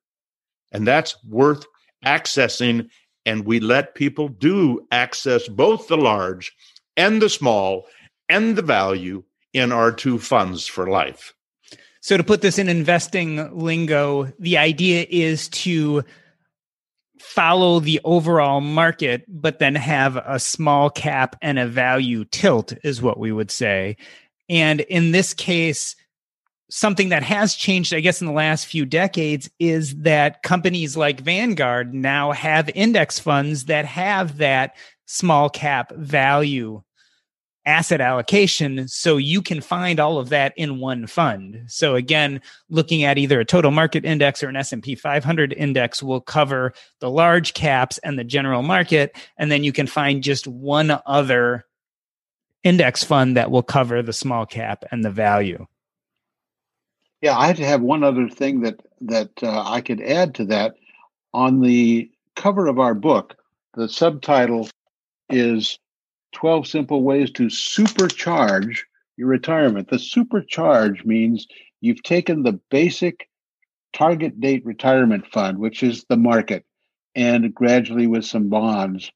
And 0.74 0.86
that's 0.86 1.16
worth 1.24 1.66
accessing 2.06 2.90
and 3.26 3.46
we 3.46 3.60
let 3.60 3.96
people 3.96 4.28
do 4.28 4.88
access 4.92 5.48
both 5.48 5.88
the 5.88 5.98
large 5.98 6.52
and 6.98 7.22
the 7.22 7.30
small 7.30 7.86
and 8.28 8.56
the 8.56 8.62
value 8.62 9.24
in 9.54 9.72
our 9.72 9.92
two 9.92 10.18
funds 10.18 10.66
for 10.66 10.90
life. 10.90 11.34
So, 12.02 12.18
to 12.18 12.24
put 12.24 12.42
this 12.42 12.58
in 12.58 12.70
investing 12.70 13.56
lingo, 13.56 14.32
the 14.40 14.58
idea 14.58 15.06
is 15.10 15.50
to 15.50 16.04
follow 17.20 17.80
the 17.80 18.00
overall 18.04 18.62
market, 18.62 19.24
but 19.28 19.60
then 19.60 19.76
have 19.76 20.18
a 20.18 20.40
small 20.40 20.90
cap 20.90 21.36
and 21.42 21.60
a 21.60 21.68
value 21.68 22.26
tilt, 22.26 22.74
is 22.84 23.02
what 23.02 23.20
we 23.20 23.32
would 23.32 23.52
say. 23.52 23.98
And 24.50 24.82
in 24.82 25.12
this 25.12 25.34
case, 25.34 25.96
something 26.70 27.10
that 27.10 27.24
has 27.24 27.56
changed, 27.56 27.94
I 27.94 28.00
guess, 28.00 28.22
in 28.22 28.28
the 28.28 28.34
last 28.34 28.66
few 28.66 28.86
decades 28.86 29.50
is 29.60 29.96
that 29.98 30.44
companies 30.44 30.96
like 30.96 31.22
Vanguard 31.22 31.94
now 31.94 32.32
have 32.32 32.70
index 32.76 33.20
funds 33.20 33.66
that 33.66 33.86
have 33.86 34.38
that 34.38 34.76
small 35.06 35.50
cap 35.50 35.92
value 35.96 36.82
asset 37.70 38.02
allocation 38.02 38.88
so 38.88 39.18
you 39.18 39.42
can 39.42 39.62
find 39.62 40.00
all 40.00 40.18
of 40.18 40.30
that 40.30 40.54
in 40.58 40.80
one 40.80 41.08
fund 41.08 41.62
so 41.68 41.96
again 41.96 42.42
looking 42.70 43.04
at 43.04 43.18
either 43.18 43.40
a 43.40 43.46
total 43.46 43.72
market 43.72 44.04
index 44.04 44.44
or 44.44 44.50
an 44.50 44.56
s&p 44.56 44.96
500 44.96 45.54
index 45.54 46.04
will 46.04 46.22
cover 46.22 46.74
the 47.00 47.10
large 47.10 47.54
caps 47.54 47.98
and 48.00 48.20
the 48.20 48.24
general 48.24 48.64
market 48.64 49.16
and 49.38 49.52
then 49.52 49.64
you 49.64 49.72
can 49.72 49.88
find 49.88 50.24
just 50.24 50.48
one 50.48 51.00
other 51.06 51.66
index 52.64 53.04
fund 53.04 53.38
that 53.38 53.52
will 53.52 53.64
cover 53.64 54.02
the 54.02 54.14
small 54.14 54.46
cap 54.46 54.84
and 54.92 55.06
the 55.06 55.12
value 55.12 55.66
yeah, 57.22 57.38
I 57.38 57.48
had 57.48 57.58
to 57.58 57.66
have 57.66 57.82
one 57.82 58.04
other 58.04 58.30
thing 58.30 58.62
that 58.62 58.80
that 59.02 59.32
uh, 59.44 59.64
I 59.66 59.82
could 59.82 60.02
add 60.02 60.36
to 60.36 60.46
that. 60.46 60.76
On 61.34 61.62
the 61.62 62.10
cover 62.36 62.68
of 62.68 62.80
our 62.80 62.94
book, 62.94 63.36
the 63.76 63.88
subtitle 63.88 64.70
is 65.30 65.78
12 66.34 66.68
Simple 66.68 67.04
Ways 67.04 67.32
to 67.32 67.48
Supercharge 67.48 68.80
Your 69.18 69.28
Retirement. 69.28 69.90
The 69.90 69.98
supercharge 69.98 71.06
means 71.06 71.48
you've 71.82 72.04
taken 72.04 72.44
the 72.44 72.60
basic 72.70 73.30
target 73.94 74.40
date 74.40 74.66
retirement 74.66 75.26
fund, 75.28 75.58
which 75.58 75.84
is 75.84 76.06
the 76.10 76.18
market, 76.18 76.66
and 77.16 77.54
gradually 77.54 78.08
with 78.08 78.26
some 78.26 78.50
bonds 78.50 79.12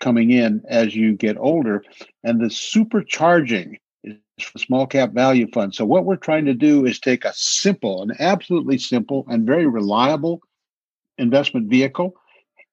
coming 0.00 0.30
in 0.30 0.62
as 0.68 0.94
you 0.94 1.14
get 1.14 1.36
older. 1.38 1.82
And 2.22 2.40
the 2.40 2.46
supercharging 2.46 3.78
is 4.02 4.16
the 4.52 4.58
small 4.58 4.86
cap 4.86 5.12
value 5.12 5.48
fund. 5.52 5.74
So 5.74 5.84
what 5.84 6.04
we're 6.04 6.16
trying 6.16 6.44
to 6.46 6.54
do 6.54 6.84
is 6.84 7.00
take 7.00 7.24
a 7.24 7.32
simple, 7.34 8.02
an 8.02 8.12
absolutely 8.18 8.78
simple 8.78 9.24
and 9.28 9.46
very 9.46 9.66
reliable 9.66 10.40
investment 11.16 11.70
vehicle 11.70 12.14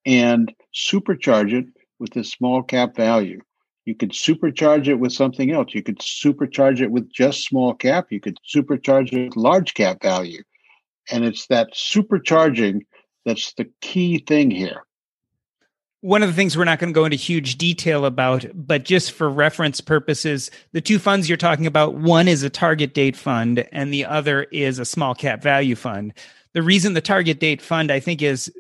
and 0.05 0.53
supercharge 0.73 1.53
it 1.53 1.65
with 1.99 2.12
this 2.12 2.31
small 2.31 2.63
cap 2.63 2.95
value. 2.95 3.39
You 3.86 3.96
could 3.96 4.12
supercharge 4.12 4.88
it 4.88 4.96
with 4.96 5.12
something 5.12 5.52
else. 5.52 5.74
You 5.74 5.82
could 5.82 6.00
supercharge 6.00 6.82
it 6.82 6.91
with 6.91 7.12
just 7.12 7.46
small 7.46 7.74
cap. 7.74 8.08
You 8.12 8.20
could 8.20 8.38
supercharge 8.48 9.12
it 9.12 9.26
with 9.26 9.36
large 9.36 9.74
cap 9.74 10.02
value. 10.02 10.44
And 11.10 11.26
it's 11.26 11.48
that 11.48 11.74
supercharging 11.74 12.82
that's 13.26 13.54
the 13.54 13.70
key 13.82 14.20
thing 14.20 14.52
here 14.52 14.84
one 16.02 16.24
of 16.24 16.30
the 16.30 16.36
things 16.36 16.58
we're 16.58 16.65
not 16.65 16.80
going 16.80 16.91
to 16.91 16.98
go 16.98 17.06
into 17.06 17.15
huge 17.15 17.58
detail 17.58 18.06
about, 18.06 18.46
but 18.56 18.84
just 18.84 19.12
for 19.12 19.30
reference 19.30 19.80
purposes, 19.80 20.50
the 20.72 20.82
two 20.82 20.98
funds 20.98 21.30
you're 21.30 21.38
talking 21.38 21.67
about, 21.67 21.94
one 21.94 22.28
is 22.28 22.41
a 22.41 22.50
target 22.50 22.96
date 22.96 23.15
fund 23.15 23.67
and 23.72 23.94
the 23.94 24.06
other 24.06 24.44
is 24.46 24.80
a 24.80 24.86
small 24.86 25.13
cap 25.13 25.44
value 25.44 25.76
fund. 25.76 26.13
The 26.54 26.63
reason 26.63 26.96
the 26.96 27.02
target 27.02 27.39
date 27.39 27.62
fund, 27.62 27.91
I 27.91 28.00
think, 28.00 28.24
is 28.24 28.52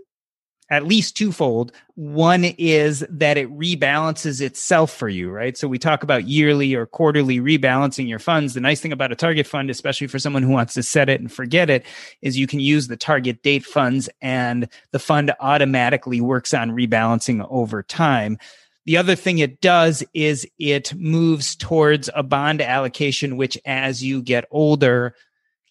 at 0.71 0.87
least 0.87 1.17
twofold. 1.17 1.73
One 1.95 2.45
is 2.45 3.05
that 3.09 3.37
it 3.37 3.51
rebalances 3.51 4.39
itself 4.39 4.91
for 4.91 5.09
you, 5.09 5.29
right? 5.29 5.57
So 5.57 5.67
we 5.67 5.77
talk 5.77 6.01
about 6.01 6.29
yearly 6.29 6.73
or 6.73 6.85
quarterly 6.85 7.41
rebalancing 7.41 8.07
your 8.07 8.19
funds. 8.19 8.53
The 8.53 8.61
nice 8.61 8.79
thing 8.79 8.93
about 8.93 9.11
a 9.11 9.15
target 9.17 9.45
fund, 9.45 9.69
especially 9.69 10.07
for 10.07 10.17
someone 10.17 10.43
who 10.43 10.51
wants 10.51 10.73
to 10.75 10.83
set 10.83 11.09
it 11.09 11.19
and 11.19 11.31
forget 11.31 11.69
it, 11.69 11.85
is 12.21 12.37
you 12.37 12.47
can 12.47 12.61
use 12.61 12.87
the 12.87 12.95
target 12.95 13.43
date 13.43 13.65
funds 13.65 14.09
and 14.21 14.69
the 14.91 14.99
fund 14.99 15.33
automatically 15.41 16.21
works 16.21 16.53
on 16.53 16.71
rebalancing 16.71 17.45
over 17.49 17.83
time. 17.83 18.37
The 18.85 18.95
other 18.95 19.15
thing 19.15 19.39
it 19.39 19.59
does 19.59 20.05
is 20.13 20.47
it 20.57 20.93
moves 20.95 21.55
towards 21.57 22.09
a 22.15 22.23
bond 22.23 22.61
allocation, 22.61 23.35
which 23.35 23.57
as 23.65 24.01
you 24.01 24.23
get 24.23 24.45
older 24.49 25.15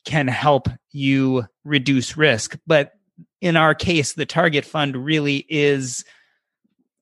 can 0.04 0.28
help 0.28 0.68
you 0.92 1.44
reduce 1.64 2.18
risk. 2.18 2.58
But 2.66 2.92
in 3.40 3.56
our 3.56 3.74
case, 3.74 4.12
the 4.12 4.26
target 4.26 4.64
fund 4.64 4.96
really 4.96 5.46
is 5.48 6.04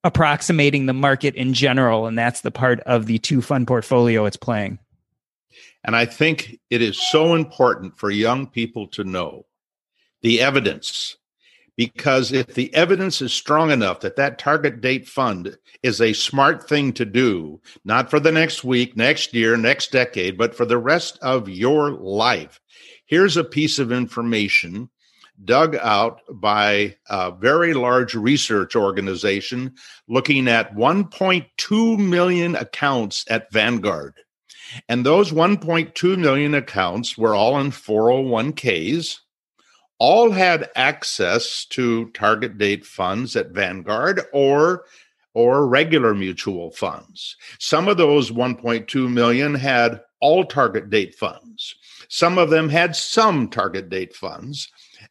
approximating 0.04 0.86
the 0.86 0.92
market 0.92 1.34
in 1.34 1.52
general. 1.52 2.06
And 2.06 2.18
that's 2.18 2.42
the 2.42 2.50
part 2.50 2.80
of 2.80 3.06
the 3.06 3.18
two 3.18 3.42
fund 3.42 3.66
portfolio 3.66 4.24
it's 4.24 4.36
playing. 4.36 4.78
And 5.84 5.96
I 5.96 6.04
think 6.04 6.58
it 6.70 6.82
is 6.82 7.00
so 7.10 7.34
important 7.34 7.98
for 7.98 8.10
young 8.10 8.46
people 8.46 8.86
to 8.88 9.04
know 9.04 9.46
the 10.22 10.40
evidence 10.40 11.16
because 11.76 12.32
if 12.32 12.54
the 12.54 12.74
evidence 12.74 13.22
is 13.22 13.32
strong 13.32 13.70
enough 13.70 14.00
that 14.00 14.16
that 14.16 14.38
target 14.38 14.80
date 14.80 15.08
fund 15.08 15.56
is 15.84 16.00
a 16.00 16.12
smart 16.12 16.68
thing 16.68 16.92
to 16.92 17.04
do, 17.04 17.60
not 17.84 18.10
for 18.10 18.18
the 18.18 18.32
next 18.32 18.64
week, 18.64 18.96
next 18.96 19.32
year, 19.32 19.56
next 19.56 19.92
decade, 19.92 20.36
but 20.36 20.56
for 20.56 20.64
the 20.64 20.76
rest 20.76 21.18
of 21.22 21.48
your 21.48 21.92
life, 21.92 22.60
here's 23.06 23.36
a 23.36 23.44
piece 23.44 23.78
of 23.78 23.92
information 23.92 24.90
dug 25.44 25.76
out 25.76 26.20
by 26.30 26.96
a 27.08 27.30
very 27.30 27.74
large 27.74 28.14
research 28.14 28.74
organization 28.74 29.74
looking 30.08 30.48
at 30.48 30.74
1.2 30.74 31.98
million 31.98 32.56
accounts 32.56 33.24
at 33.28 33.52
Vanguard. 33.52 34.14
And 34.88 35.04
those 35.06 35.32
1.2 35.32 36.18
million 36.18 36.54
accounts 36.54 37.16
were 37.16 37.34
all 37.34 37.58
in 37.58 37.70
401ks, 37.70 39.18
all 39.98 40.30
had 40.30 40.70
access 40.76 41.64
to 41.66 42.10
target 42.10 42.58
date 42.58 42.84
funds 42.84 43.34
at 43.34 43.50
Vanguard 43.50 44.22
or 44.32 44.84
or 45.34 45.68
regular 45.68 46.14
mutual 46.14 46.70
funds. 46.70 47.36
Some 47.58 47.86
of 47.86 47.96
those 47.96 48.30
1.2 48.30 49.10
million 49.10 49.54
had 49.54 50.00
all 50.20 50.44
target 50.44 50.90
date 50.90 51.14
funds. 51.14 51.76
Some 52.08 52.38
of 52.38 52.50
them 52.50 52.68
had 52.68 52.96
some 52.96 53.48
target 53.48 53.88
date 53.88 54.16
funds 54.16 54.68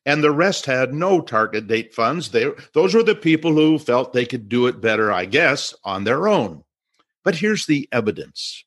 and 0.08 0.24
the 0.24 0.32
rest 0.32 0.66
had 0.66 0.94
no 0.94 1.20
target 1.20 1.68
date 1.68 1.94
funds. 1.94 2.30
They, 2.30 2.50
those 2.74 2.96
were 2.96 3.04
the 3.04 3.14
people 3.14 3.54
who 3.54 3.78
felt 3.78 4.14
they 4.14 4.26
could 4.26 4.48
do 4.48 4.66
it 4.68 4.80
better, 4.80 5.12
I 5.12 5.26
guess, 5.26 5.76
on 5.84 6.06
their 6.06 6.30
own. 6.30 6.64
But 7.26 7.36
here's 7.36 7.66
the 7.68 7.88
evidence 7.92 8.64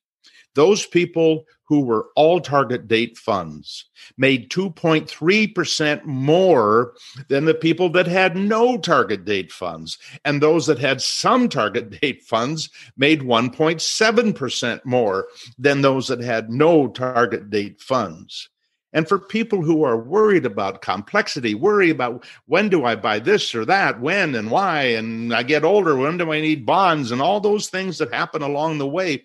those 0.53 0.85
people 0.85 1.45
who 1.63 1.79
were 1.79 2.09
all 2.15 2.41
target 2.41 2.87
date 2.87 3.17
funds 3.17 3.85
made 4.17 4.51
2.3% 4.51 6.05
more 6.05 6.93
than 7.29 7.45
the 7.45 7.53
people 7.53 7.89
that 7.89 8.05
had 8.05 8.35
no 8.35 8.77
target 8.77 9.23
date 9.23 9.51
funds. 9.51 9.97
And 10.25 10.41
those 10.41 10.67
that 10.67 10.77
had 10.77 11.01
some 11.01 11.47
target 11.47 11.89
date 12.01 12.21
funds 12.21 12.69
made 12.97 13.21
1.7% 13.21 14.85
more 14.85 15.27
than 15.57 15.81
those 15.81 16.09
that 16.09 16.19
had 16.19 16.51
no 16.51 16.87
target 16.89 17.49
date 17.49 17.79
funds. 17.79 18.50
And 18.93 19.07
for 19.07 19.17
people 19.17 19.63
who 19.63 19.83
are 19.83 19.97
worried 19.97 20.45
about 20.45 20.81
complexity, 20.81 21.55
worry 21.55 21.89
about 21.89 22.25
when 22.45 22.69
do 22.69 22.85
I 22.85 22.95
buy 22.95 23.19
this 23.19 23.55
or 23.55 23.63
that, 23.65 24.01
when 24.01 24.35
and 24.35 24.51
why, 24.51 24.83
and 24.83 25.33
I 25.33 25.43
get 25.43 25.63
older, 25.63 25.95
when 25.95 26.17
do 26.17 26.31
I 26.31 26.41
need 26.41 26.65
bonds, 26.65 27.11
and 27.11 27.21
all 27.21 27.39
those 27.39 27.67
things 27.67 27.97
that 27.99 28.13
happen 28.13 28.41
along 28.41 28.77
the 28.77 28.87
way, 28.87 29.23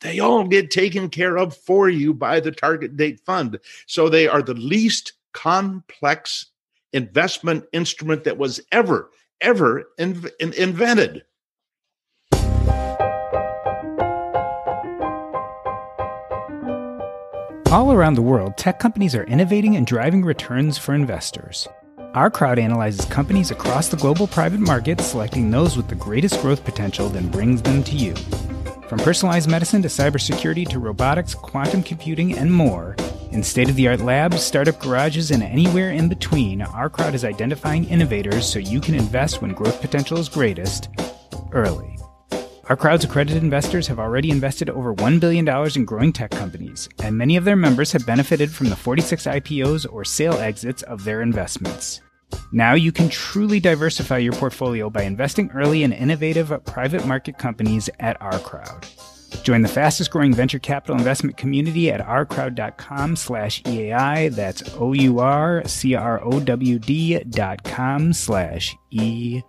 they 0.00 0.18
all 0.18 0.46
get 0.46 0.70
taken 0.70 1.08
care 1.08 1.38
of 1.38 1.56
for 1.56 1.88
you 1.88 2.12
by 2.12 2.40
the 2.40 2.52
target 2.52 2.96
date 2.96 3.20
fund. 3.24 3.58
So 3.86 4.08
they 4.08 4.28
are 4.28 4.42
the 4.42 4.54
least 4.54 5.14
complex 5.32 6.46
investment 6.92 7.64
instrument 7.72 8.24
that 8.24 8.38
was 8.38 8.60
ever, 8.72 9.10
ever 9.40 9.84
in, 9.98 10.24
in, 10.40 10.52
invented. 10.54 11.24
All 17.72 17.92
around 17.92 18.14
the 18.14 18.22
world, 18.22 18.56
tech 18.56 18.78
companies 18.78 19.16
are 19.16 19.24
innovating 19.24 19.74
and 19.74 19.84
driving 19.84 20.24
returns 20.24 20.78
for 20.78 20.94
investors. 20.94 21.66
OurCrowd 22.14 22.58
analyzes 22.58 23.04
companies 23.06 23.50
across 23.50 23.88
the 23.88 23.96
global 23.96 24.28
private 24.28 24.60
market, 24.60 25.00
selecting 25.00 25.50
those 25.50 25.76
with 25.76 25.88
the 25.88 25.96
greatest 25.96 26.40
growth 26.40 26.64
potential, 26.64 27.08
then 27.08 27.28
brings 27.28 27.60
them 27.62 27.82
to 27.82 27.96
you. 27.96 28.14
From 28.88 29.00
personalized 29.00 29.50
medicine 29.50 29.82
to 29.82 29.88
cybersecurity 29.88 30.68
to 30.68 30.78
robotics, 30.78 31.34
quantum 31.34 31.82
computing, 31.82 32.38
and 32.38 32.52
more, 32.52 32.94
in 33.32 33.42
state 33.42 33.68
of 33.68 33.74
the 33.74 33.88
art 33.88 34.00
labs, 34.00 34.40
startup 34.40 34.78
garages, 34.78 35.32
and 35.32 35.42
anywhere 35.42 35.90
in 35.90 36.08
between, 36.08 36.60
OurCrowd 36.60 37.14
is 37.14 37.24
identifying 37.24 37.84
innovators 37.86 38.48
so 38.48 38.60
you 38.60 38.80
can 38.80 38.94
invest 38.94 39.42
when 39.42 39.50
growth 39.50 39.80
potential 39.80 40.18
is 40.18 40.28
greatest 40.28 40.88
early. 41.50 41.95
OurCrowd's 42.66 43.04
accredited 43.04 43.44
investors 43.44 43.86
have 43.86 44.00
already 44.00 44.28
invested 44.28 44.68
over 44.70 44.92
$1 44.92 45.20
billion 45.20 45.48
in 45.76 45.84
growing 45.84 46.12
tech 46.12 46.32
companies, 46.32 46.88
and 46.98 47.16
many 47.16 47.36
of 47.36 47.44
their 47.44 47.54
members 47.54 47.92
have 47.92 48.04
benefited 48.04 48.50
from 48.50 48.70
the 48.70 48.76
46 48.76 49.22
IPOs 49.24 49.86
or 49.92 50.04
sale 50.04 50.34
exits 50.34 50.82
of 50.82 51.04
their 51.04 51.22
investments. 51.22 52.00
Now 52.50 52.74
you 52.74 52.90
can 52.90 53.08
truly 53.08 53.60
diversify 53.60 54.18
your 54.18 54.32
portfolio 54.32 54.90
by 54.90 55.04
investing 55.04 55.48
early 55.52 55.84
in 55.84 55.92
innovative 55.92 56.52
private 56.64 57.06
market 57.06 57.38
companies 57.38 57.88
at 58.00 58.18
OurCrowd. 58.20 59.44
Join 59.44 59.62
the 59.62 59.68
fastest 59.68 60.10
growing 60.10 60.34
venture 60.34 60.58
capital 60.58 60.96
investment 60.96 61.36
community 61.36 61.92
at 61.92 62.00
ourcrowd.com 62.00 63.14
slash 63.14 63.62
EAI. 63.62 64.34
That's 64.34 64.74
O-U-R-C-R-O-W-D 64.74 65.68
dot 67.30 67.62
com 67.62 68.12
slash 68.12 68.76
E-A-I. 68.90 69.42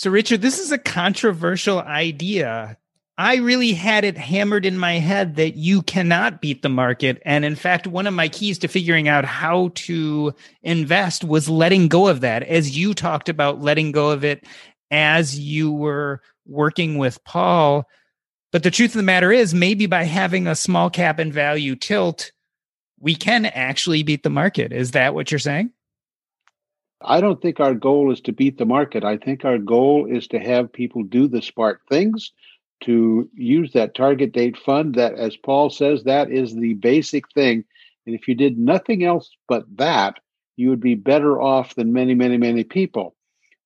So, 0.00 0.08
Richard, 0.08 0.40
this 0.40 0.58
is 0.58 0.72
a 0.72 0.78
controversial 0.78 1.78
idea 1.78 2.78
I 3.18 3.36
really 3.36 3.74
had 3.74 4.04
it 4.04 4.16
hammered 4.16 4.64
in 4.64 4.78
my 4.78 4.94
head 4.94 5.36
that 5.36 5.54
you 5.54 5.82
cannot 5.82 6.40
beat 6.40 6.62
the 6.62 6.70
market. 6.70 7.20
And 7.26 7.44
in 7.44 7.54
fact, 7.54 7.86
one 7.86 8.06
of 8.06 8.14
my 8.14 8.30
keys 8.30 8.56
to 8.60 8.68
figuring 8.68 9.08
out 9.08 9.26
how 9.26 9.72
to 9.74 10.34
invest 10.62 11.22
was 11.22 11.50
letting 11.50 11.88
go 11.88 12.08
of 12.08 12.22
that, 12.22 12.44
as 12.44 12.78
you 12.78 12.94
talked 12.94 13.28
about 13.28 13.60
letting 13.60 13.92
go 13.92 14.08
of 14.08 14.24
it 14.24 14.46
as 14.90 15.38
you 15.38 15.70
were 15.70 16.22
working 16.46 16.96
with 16.96 17.22
Paul. 17.24 17.86
But 18.52 18.62
the 18.62 18.70
truth 18.70 18.92
of 18.92 18.96
the 18.96 19.02
matter 19.02 19.30
is, 19.30 19.52
maybe 19.52 19.84
by 19.84 20.04
having 20.04 20.46
a 20.46 20.56
small 20.56 20.88
cap 20.88 21.18
and 21.18 21.30
value 21.30 21.76
tilt, 21.76 22.32
we 23.00 23.14
can 23.14 23.44
actually 23.44 24.02
beat 24.02 24.22
the 24.22 24.30
market. 24.30 24.72
Is 24.72 24.92
that 24.92 25.12
what 25.14 25.30
you're 25.30 25.38
saying? 25.38 25.72
I 27.02 27.20
don't 27.20 27.40
think 27.40 27.60
our 27.60 27.74
goal 27.74 28.12
is 28.12 28.20
to 28.22 28.32
beat 28.32 28.58
the 28.58 28.66
market. 28.66 29.04
I 29.04 29.16
think 29.16 29.44
our 29.44 29.58
goal 29.58 30.06
is 30.06 30.28
to 30.28 30.38
have 30.38 30.72
people 30.72 31.02
do 31.02 31.28
the 31.28 31.42
smart 31.42 31.80
things 31.88 32.32
to 32.84 33.28
use 33.34 33.72
that 33.72 33.94
target 33.94 34.32
date 34.32 34.56
fund 34.56 34.94
that 34.94 35.14
as 35.14 35.36
paul 35.36 35.68
says 35.68 36.04
that 36.04 36.30
is 36.30 36.54
the 36.54 36.74
basic 36.74 37.24
thing. 37.32 37.64
And 38.06 38.14
if 38.14 38.26
you 38.26 38.34
did 38.34 38.58
nothing 38.58 39.04
else 39.04 39.30
but 39.48 39.64
that 39.76 40.18
you 40.56 40.70
would 40.70 40.80
be 40.80 40.94
better 40.94 41.40
off 41.40 41.74
than 41.74 41.92
many 41.92 42.14
many 42.14 42.38
many 42.38 42.64
people. 42.64 43.14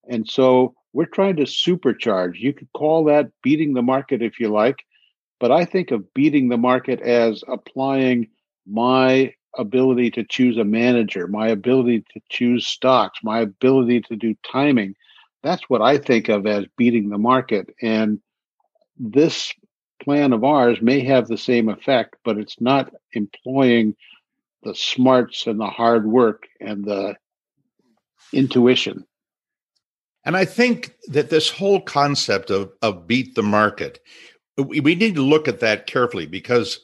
And 0.08 0.28
so 0.28 0.74
we're 0.92 1.06
trying 1.06 1.36
to 1.36 1.44
supercharge. 1.44 2.38
You 2.38 2.52
could 2.52 2.68
call 2.72 3.04
that 3.04 3.30
beating 3.42 3.74
the 3.74 3.82
market 3.82 4.20
if 4.22 4.40
you 4.40 4.48
like 4.48 4.84
but 5.44 5.52
i 5.52 5.64
think 5.64 5.90
of 5.90 6.14
beating 6.14 6.48
the 6.48 6.56
market 6.56 7.00
as 7.00 7.44
applying 7.48 8.28
my 8.66 9.32
ability 9.58 10.10
to 10.10 10.24
choose 10.24 10.56
a 10.58 10.64
manager 10.64 11.26
my 11.26 11.48
ability 11.48 12.04
to 12.12 12.20
choose 12.28 12.66
stocks 12.66 13.18
my 13.22 13.40
ability 13.40 14.00
to 14.00 14.16
do 14.16 14.34
timing 14.50 14.94
that's 15.42 15.62
what 15.68 15.82
i 15.82 15.96
think 15.96 16.28
of 16.28 16.46
as 16.46 16.64
beating 16.76 17.08
the 17.08 17.18
market 17.18 17.68
and 17.82 18.20
this 18.98 19.52
plan 20.04 20.32
of 20.32 20.44
ours 20.44 20.80
may 20.80 21.00
have 21.04 21.26
the 21.26 21.38
same 21.38 21.68
effect, 21.68 22.16
but 22.24 22.38
it's 22.38 22.60
not 22.60 22.92
employing 23.12 23.94
the 24.62 24.74
smarts 24.74 25.46
and 25.46 25.58
the 25.58 25.66
hard 25.66 26.06
work 26.06 26.44
and 26.60 26.84
the 26.84 27.16
intuition. 28.32 29.04
And 30.24 30.36
I 30.36 30.44
think 30.44 30.94
that 31.08 31.30
this 31.30 31.50
whole 31.50 31.80
concept 31.80 32.50
of, 32.50 32.72
of 32.80 33.06
beat 33.06 33.34
the 33.34 33.42
market, 33.42 34.00
we, 34.56 34.80
we 34.80 34.94
need 34.94 35.16
to 35.16 35.22
look 35.22 35.48
at 35.48 35.60
that 35.60 35.86
carefully 35.86 36.26
because 36.26 36.80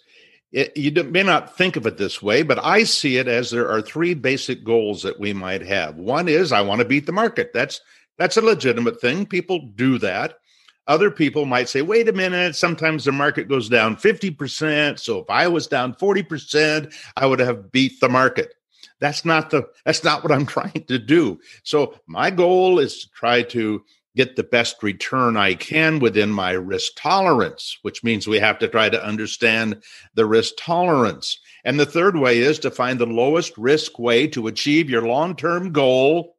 it, 0.52 0.76
you 0.76 0.90
may 1.04 1.22
not 1.22 1.56
think 1.56 1.76
of 1.76 1.86
it 1.86 1.96
this 1.96 2.20
way, 2.20 2.42
but 2.42 2.58
I 2.64 2.82
see 2.82 3.18
it 3.18 3.28
as 3.28 3.50
there 3.50 3.70
are 3.70 3.80
three 3.80 4.14
basic 4.14 4.64
goals 4.64 5.02
that 5.02 5.20
we 5.20 5.32
might 5.32 5.62
have. 5.62 5.96
One 5.96 6.28
is 6.28 6.50
I 6.50 6.60
want 6.60 6.80
to 6.80 6.84
beat 6.84 7.06
the 7.06 7.12
market. 7.12 7.52
That's 7.54 7.80
that's 8.18 8.36
a 8.36 8.42
legitimate 8.42 9.00
thing. 9.00 9.26
People 9.26 9.70
do 9.74 9.98
that. 9.98 10.38
Other 10.86 11.10
people 11.10 11.46
might 11.46 11.68
say, 11.68 11.82
wait 11.82 12.08
a 12.08 12.12
minute, 12.12 12.56
sometimes 12.56 13.04
the 13.04 13.12
market 13.12 13.48
goes 13.48 13.68
down 13.68 13.96
50%. 13.96 14.98
So 14.98 15.20
if 15.20 15.30
I 15.30 15.46
was 15.46 15.68
down 15.68 15.94
40%, 15.94 16.92
I 17.16 17.26
would 17.26 17.38
have 17.38 17.70
beat 17.70 18.00
the 18.00 18.08
market. 18.08 18.54
That's 18.98 19.24
not 19.24 19.50
the 19.50 19.68
that's 19.84 20.04
not 20.04 20.22
what 20.22 20.32
I'm 20.32 20.46
trying 20.58 20.84
to 20.88 20.98
do. 20.98 21.38
So 21.62 21.94
my 22.06 22.30
goal 22.30 22.78
is 22.78 23.02
to 23.02 23.10
try 23.10 23.42
to 23.42 23.82
get 24.16 24.36
the 24.36 24.42
best 24.42 24.82
return 24.82 25.36
I 25.36 25.54
can 25.54 25.98
within 25.98 26.30
my 26.30 26.52
risk 26.52 26.92
tolerance, 26.96 27.78
which 27.82 28.02
means 28.02 28.26
we 28.26 28.40
have 28.40 28.58
to 28.58 28.68
try 28.68 28.88
to 28.88 29.04
understand 29.04 29.82
the 30.14 30.26
risk 30.26 30.54
tolerance. 30.58 31.38
And 31.64 31.78
the 31.78 31.86
third 31.86 32.16
way 32.16 32.38
is 32.38 32.58
to 32.60 32.70
find 32.70 32.98
the 32.98 33.06
lowest 33.06 33.56
risk 33.56 33.98
way 33.98 34.26
to 34.28 34.48
achieve 34.48 34.90
your 34.90 35.06
long-term 35.06 35.72
goal 35.72 36.36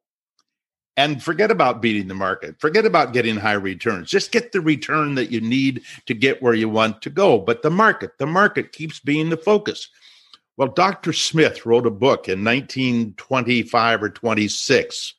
and 0.98 1.24
forget 1.24 1.52
about 1.52 1.82
beating 1.82 2.08
the 2.08 2.14
market. 2.14 2.60
Forget 2.60 2.86
about 2.86 3.14
getting 3.14 3.38
high 3.38 3.54
returns. 3.54 4.10
Just 4.10 4.32
get 4.32 4.52
the 4.52 4.60
return 4.60 5.16
that 5.16 5.32
you 5.32 5.40
need 5.40 5.84
to 6.06 6.14
get 6.14 6.44
where 6.44 6.54
you 6.54 6.68
want 6.68 7.02
to 7.02 7.10
go. 7.10 7.40
But 7.40 7.62
the 7.62 7.72
market, 7.72 8.18
the 8.18 8.28
market 8.28 8.74
keeps 8.74 9.00
being 9.00 9.30
the 9.30 9.38
focus. 9.38 9.88
Well, 10.58 10.68
Dr. 10.68 11.14
Smith 11.14 11.66
wrote 11.66 11.88
a 11.88 11.92
book 11.92 12.28
in 12.28 12.44
1925 12.44 14.04
or 14.04 14.10
26. 14.10 15.14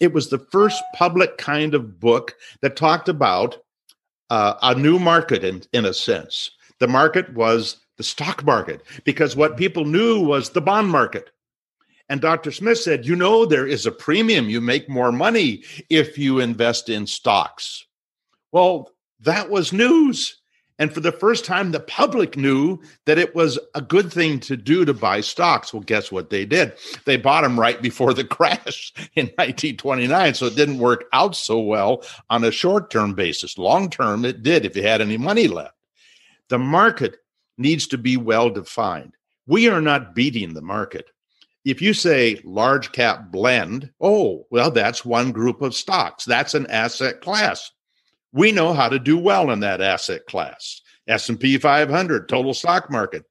It 0.00 0.12
was 0.12 0.28
the 0.28 0.38
first 0.38 0.82
public 0.94 1.38
kind 1.38 1.74
of 1.74 2.00
book 2.00 2.36
that 2.60 2.76
talked 2.76 3.08
about 3.08 3.58
uh, 4.30 4.54
a 4.62 4.74
new 4.74 4.98
market 4.98 5.44
in, 5.44 5.62
in 5.72 5.84
a 5.84 5.94
sense. 5.94 6.50
The 6.80 6.88
market 6.88 7.32
was 7.34 7.76
the 7.96 8.02
stock 8.02 8.44
market 8.44 8.82
because 9.04 9.36
what 9.36 9.56
people 9.56 9.84
knew 9.84 10.20
was 10.24 10.50
the 10.50 10.60
bond 10.60 10.88
market. 10.88 11.30
And 12.08 12.20
Dr. 12.20 12.50
Smith 12.50 12.78
said, 12.78 13.06
you 13.06 13.16
know, 13.16 13.46
there 13.46 13.66
is 13.66 13.86
a 13.86 13.92
premium. 13.92 14.50
You 14.50 14.60
make 14.60 14.88
more 14.88 15.12
money 15.12 15.62
if 15.88 16.18
you 16.18 16.40
invest 16.40 16.88
in 16.88 17.06
stocks. 17.06 17.86
Well, 18.52 18.90
that 19.20 19.48
was 19.48 19.72
news. 19.72 20.40
And 20.78 20.92
for 20.92 21.00
the 21.00 21.12
first 21.12 21.44
time, 21.44 21.70
the 21.70 21.80
public 21.80 22.36
knew 22.36 22.80
that 23.06 23.18
it 23.18 23.34
was 23.34 23.58
a 23.74 23.80
good 23.80 24.12
thing 24.12 24.40
to 24.40 24.56
do 24.56 24.84
to 24.84 24.92
buy 24.92 25.20
stocks. 25.20 25.72
Well, 25.72 25.82
guess 25.82 26.10
what 26.10 26.30
they 26.30 26.44
did? 26.44 26.72
They 27.04 27.16
bought 27.16 27.42
them 27.42 27.58
right 27.58 27.80
before 27.80 28.12
the 28.12 28.24
crash 28.24 28.92
in 29.14 29.26
1929. 29.26 30.34
So 30.34 30.46
it 30.46 30.56
didn't 30.56 30.78
work 30.78 31.04
out 31.12 31.36
so 31.36 31.60
well 31.60 32.02
on 32.28 32.42
a 32.42 32.50
short 32.50 32.90
term 32.90 33.14
basis. 33.14 33.56
Long 33.56 33.88
term, 33.88 34.24
it 34.24 34.42
did 34.42 34.64
if 34.64 34.76
you 34.76 34.82
had 34.82 35.00
any 35.00 35.16
money 35.16 35.46
left. 35.46 35.76
The 36.48 36.58
market 36.58 37.18
needs 37.56 37.86
to 37.88 37.98
be 37.98 38.16
well 38.16 38.50
defined. 38.50 39.16
We 39.46 39.68
are 39.68 39.80
not 39.80 40.14
beating 40.14 40.54
the 40.54 40.62
market 40.62 41.06
if 41.64 41.80
you 41.80 41.94
say 41.94 42.40
large 42.44 42.92
cap 42.92 43.30
blend, 43.30 43.90
oh, 44.00 44.46
well, 44.50 44.70
that's 44.70 45.04
one 45.04 45.32
group 45.32 45.62
of 45.62 45.74
stocks. 45.74 46.24
That's 46.24 46.54
an 46.54 46.66
asset 46.66 47.20
class. 47.20 47.70
We 48.34 48.50
know 48.50 48.74
how 48.74 48.88
to 48.88 48.98
do 48.98 49.16
well 49.16 49.50
in 49.50 49.60
that 49.60 49.80
asset 49.80 50.26
class. 50.26 50.82
S&P 51.06 51.56
500, 51.56 52.28
total 52.28 52.52
stock 52.52 52.90
market. 52.90 53.24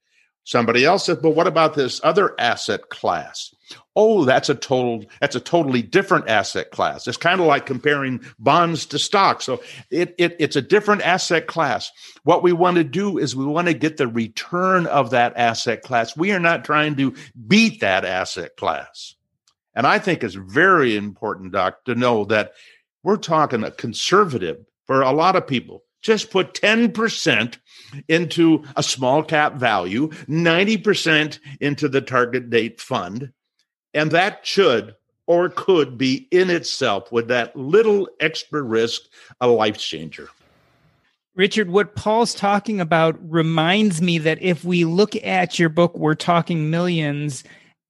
Somebody 0.46 0.86
else 0.86 1.06
said, 1.06 1.22
but 1.22 1.32
what 1.32 1.48
about 1.48 1.74
this 1.74 2.00
other 2.04 2.34
asset 2.40 2.90
class? 2.90 3.54
Oh, 3.96 4.24
that's 4.24 4.50
a 4.50 4.56
total 4.56 5.06
that's 5.20 5.36
a 5.36 5.40
totally 5.40 5.82
different 5.82 6.30
asset 6.30 6.72
class. 6.72 7.08
It's 7.08 7.18
kind 7.18 7.40
of 7.40 7.48
like 7.48 7.66
comparing 7.66 8.22
bonds 8.40 8.86
to 8.88 9.00
stocks. 9.00 9.46
So 9.46 9.62
it, 9.90 10.16
it 10.18 10.36
it's 10.40 10.56
a 10.56 10.62
different 10.62 11.02
asset 11.02 11.48
class. 11.48 11.92
What 12.24 12.44
we 12.44 12.54
want 12.54 12.78
to 12.78 12.84
do 12.84 13.18
is 13.18 13.36
we 13.36 13.46
want 13.46 13.68
to 13.68 13.74
get 13.74 13.98
the 13.98 14.08
return 14.08 14.86
of 14.88 15.12
that 15.12 15.34
asset 15.38 15.82
class. 15.82 16.16
We 16.16 16.32
are 16.34 16.40
not 16.40 16.66
trying 16.66 16.96
to 16.98 17.14
beat 17.48 17.80
that 17.82 18.04
asset 18.06 18.56
class. 18.58 19.16
And 19.76 19.88
I 19.88 19.98
think 19.98 20.24
it's 20.24 20.36
very 20.36 20.96
important, 20.96 21.54
Doc, 21.54 21.86
to 21.86 21.96
know 21.96 22.26
that 22.26 22.54
we're 23.02 23.18
talking 23.18 23.64
a 23.64 23.72
conservative 23.72 24.66
for 24.86 25.02
a 25.02 25.12
lot 25.12 25.36
of 25.36 25.48
people. 25.48 25.84
Just 26.02 26.32
put 26.32 26.54
10% 26.54 27.58
into 28.10 28.64
a 28.76 28.84
small 28.84 29.24
cap 29.24 29.56
value, 29.56 30.10
90% 30.28 31.40
into 31.62 31.88
the 31.88 32.02
target 32.02 32.50
date 32.50 32.82
fund. 32.82 33.32
And 33.94 34.12
that 34.12 34.46
should 34.46 34.96
or 35.26 35.48
could 35.48 35.98
be 35.98 36.28
in 36.32 36.50
itself, 36.50 37.10
with 37.12 37.30
that 37.30 37.56
little 37.56 38.10
extra 38.20 38.62
risk, 38.62 39.04
a 39.40 39.48
life 39.48 39.78
changer. 39.78 40.28
Richard, 41.36 41.70
what 41.70 41.96
Paul's 41.96 42.34
talking 42.34 42.82
about 42.82 43.18
reminds 43.32 44.02
me 44.02 44.18
that 44.20 44.42
if 44.42 44.66
we 44.66 44.86
look 44.86 45.16
at 45.24 45.58
your 45.58 45.70
book, 45.70 45.98
We're 45.98 46.14
Talking 46.14 46.70
Millions, 46.70 47.44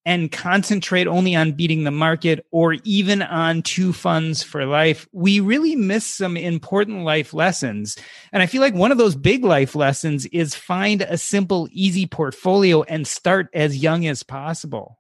and 0.06 0.32
concentrate 0.32 1.08
only 1.08 1.36
on 1.36 1.54
beating 1.54 1.84
the 1.84 1.92
market 1.92 2.46
or 2.52 2.74
even 2.84 3.22
on 3.22 3.62
two 3.62 3.94
funds 3.94 4.44
for 4.44 4.66
life, 4.66 5.08
we 5.14 5.40
really 5.40 5.76
miss 5.76 6.06
some 6.06 6.36
important 6.36 7.04
life 7.04 7.34
lessons. 7.34 7.98
And 8.32 8.44
I 8.44 8.46
feel 8.46 8.62
like 8.62 8.74
one 8.74 8.92
of 8.92 8.98
those 8.98 9.16
big 9.16 9.46
life 9.46 9.76
lessons 9.76 10.26
is 10.28 10.56
find 10.56 11.02
a 11.02 11.18
simple, 11.18 11.70
easy 11.72 12.06
portfolio 12.06 12.84
and 12.84 13.08
start 13.08 13.50
as 13.54 13.78
young 13.78 14.06
as 14.06 14.24
possible. 14.24 15.00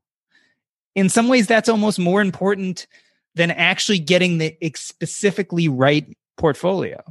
In 0.96 1.10
some 1.10 1.28
ways, 1.28 1.48
that's 1.48 1.70
almost 1.70 2.00
more 2.00 2.22
important 2.22 2.88
than 3.36 3.52
actually 3.52 4.00
getting 4.00 4.38
the 4.38 4.56
specifically 4.76 5.68
right 5.68 6.16
portfolio. 6.38 7.04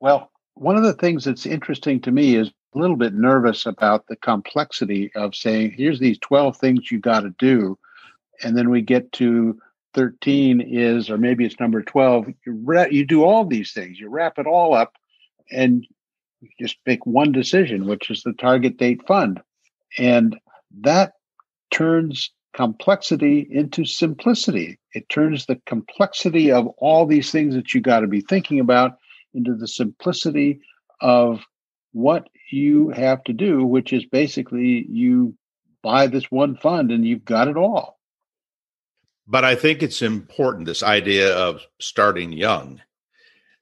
Well, 0.00 0.30
one 0.54 0.76
of 0.76 0.82
the 0.82 0.94
things 0.94 1.24
that's 1.24 1.46
interesting 1.46 2.00
to 2.00 2.10
me 2.10 2.36
is 2.36 2.50
a 2.74 2.78
little 2.78 2.96
bit 2.96 3.14
nervous 3.14 3.66
about 3.66 4.06
the 4.06 4.16
complexity 4.16 5.12
of 5.14 5.34
saying, 5.34 5.72
here's 5.72 5.98
these 5.98 6.18
12 6.18 6.56
things 6.56 6.90
you 6.90 6.98
got 6.98 7.20
to 7.20 7.34
do. 7.38 7.78
And 8.42 8.56
then 8.56 8.70
we 8.70 8.80
get 8.80 9.12
to 9.12 9.58
13 9.94 10.60
is, 10.60 11.10
or 11.10 11.18
maybe 11.18 11.44
it's 11.44 11.60
number 11.60 11.82
12, 11.82 12.28
you, 12.46 12.86
you 12.90 13.04
do 13.04 13.24
all 13.24 13.44
these 13.44 13.72
things, 13.72 14.00
you 14.00 14.08
wrap 14.08 14.38
it 14.38 14.46
all 14.46 14.74
up 14.74 14.94
and 15.50 15.86
you 16.40 16.48
just 16.58 16.78
make 16.86 17.04
one 17.06 17.30
decision, 17.30 17.86
which 17.86 18.10
is 18.10 18.22
the 18.22 18.32
target 18.32 18.78
date 18.78 19.06
fund. 19.06 19.40
And 19.98 20.38
that 20.80 21.12
turns 21.70 22.30
complexity 22.54 23.46
into 23.50 23.84
simplicity. 23.84 24.78
It 24.94 25.08
turns 25.08 25.46
the 25.46 25.60
complexity 25.66 26.50
of 26.50 26.66
all 26.78 27.06
these 27.06 27.30
things 27.30 27.54
that 27.54 27.74
you 27.74 27.80
got 27.80 28.00
to 28.00 28.06
be 28.06 28.20
thinking 28.20 28.60
about 28.60 28.98
into 29.34 29.54
the 29.54 29.68
simplicity 29.68 30.60
of 31.00 31.40
what 31.92 32.28
you 32.50 32.90
have 32.90 33.22
to 33.24 33.32
do, 33.32 33.64
which 33.64 33.92
is 33.92 34.04
basically 34.04 34.86
you 34.88 35.34
buy 35.82 36.06
this 36.06 36.30
one 36.30 36.56
fund 36.56 36.90
and 36.90 37.06
you've 37.06 37.24
got 37.24 37.48
it 37.48 37.56
all. 37.56 37.98
But 39.26 39.44
I 39.44 39.54
think 39.54 39.82
it's 39.82 40.02
important 40.02 40.66
this 40.66 40.82
idea 40.82 41.34
of 41.34 41.62
starting 41.78 42.32
young 42.32 42.80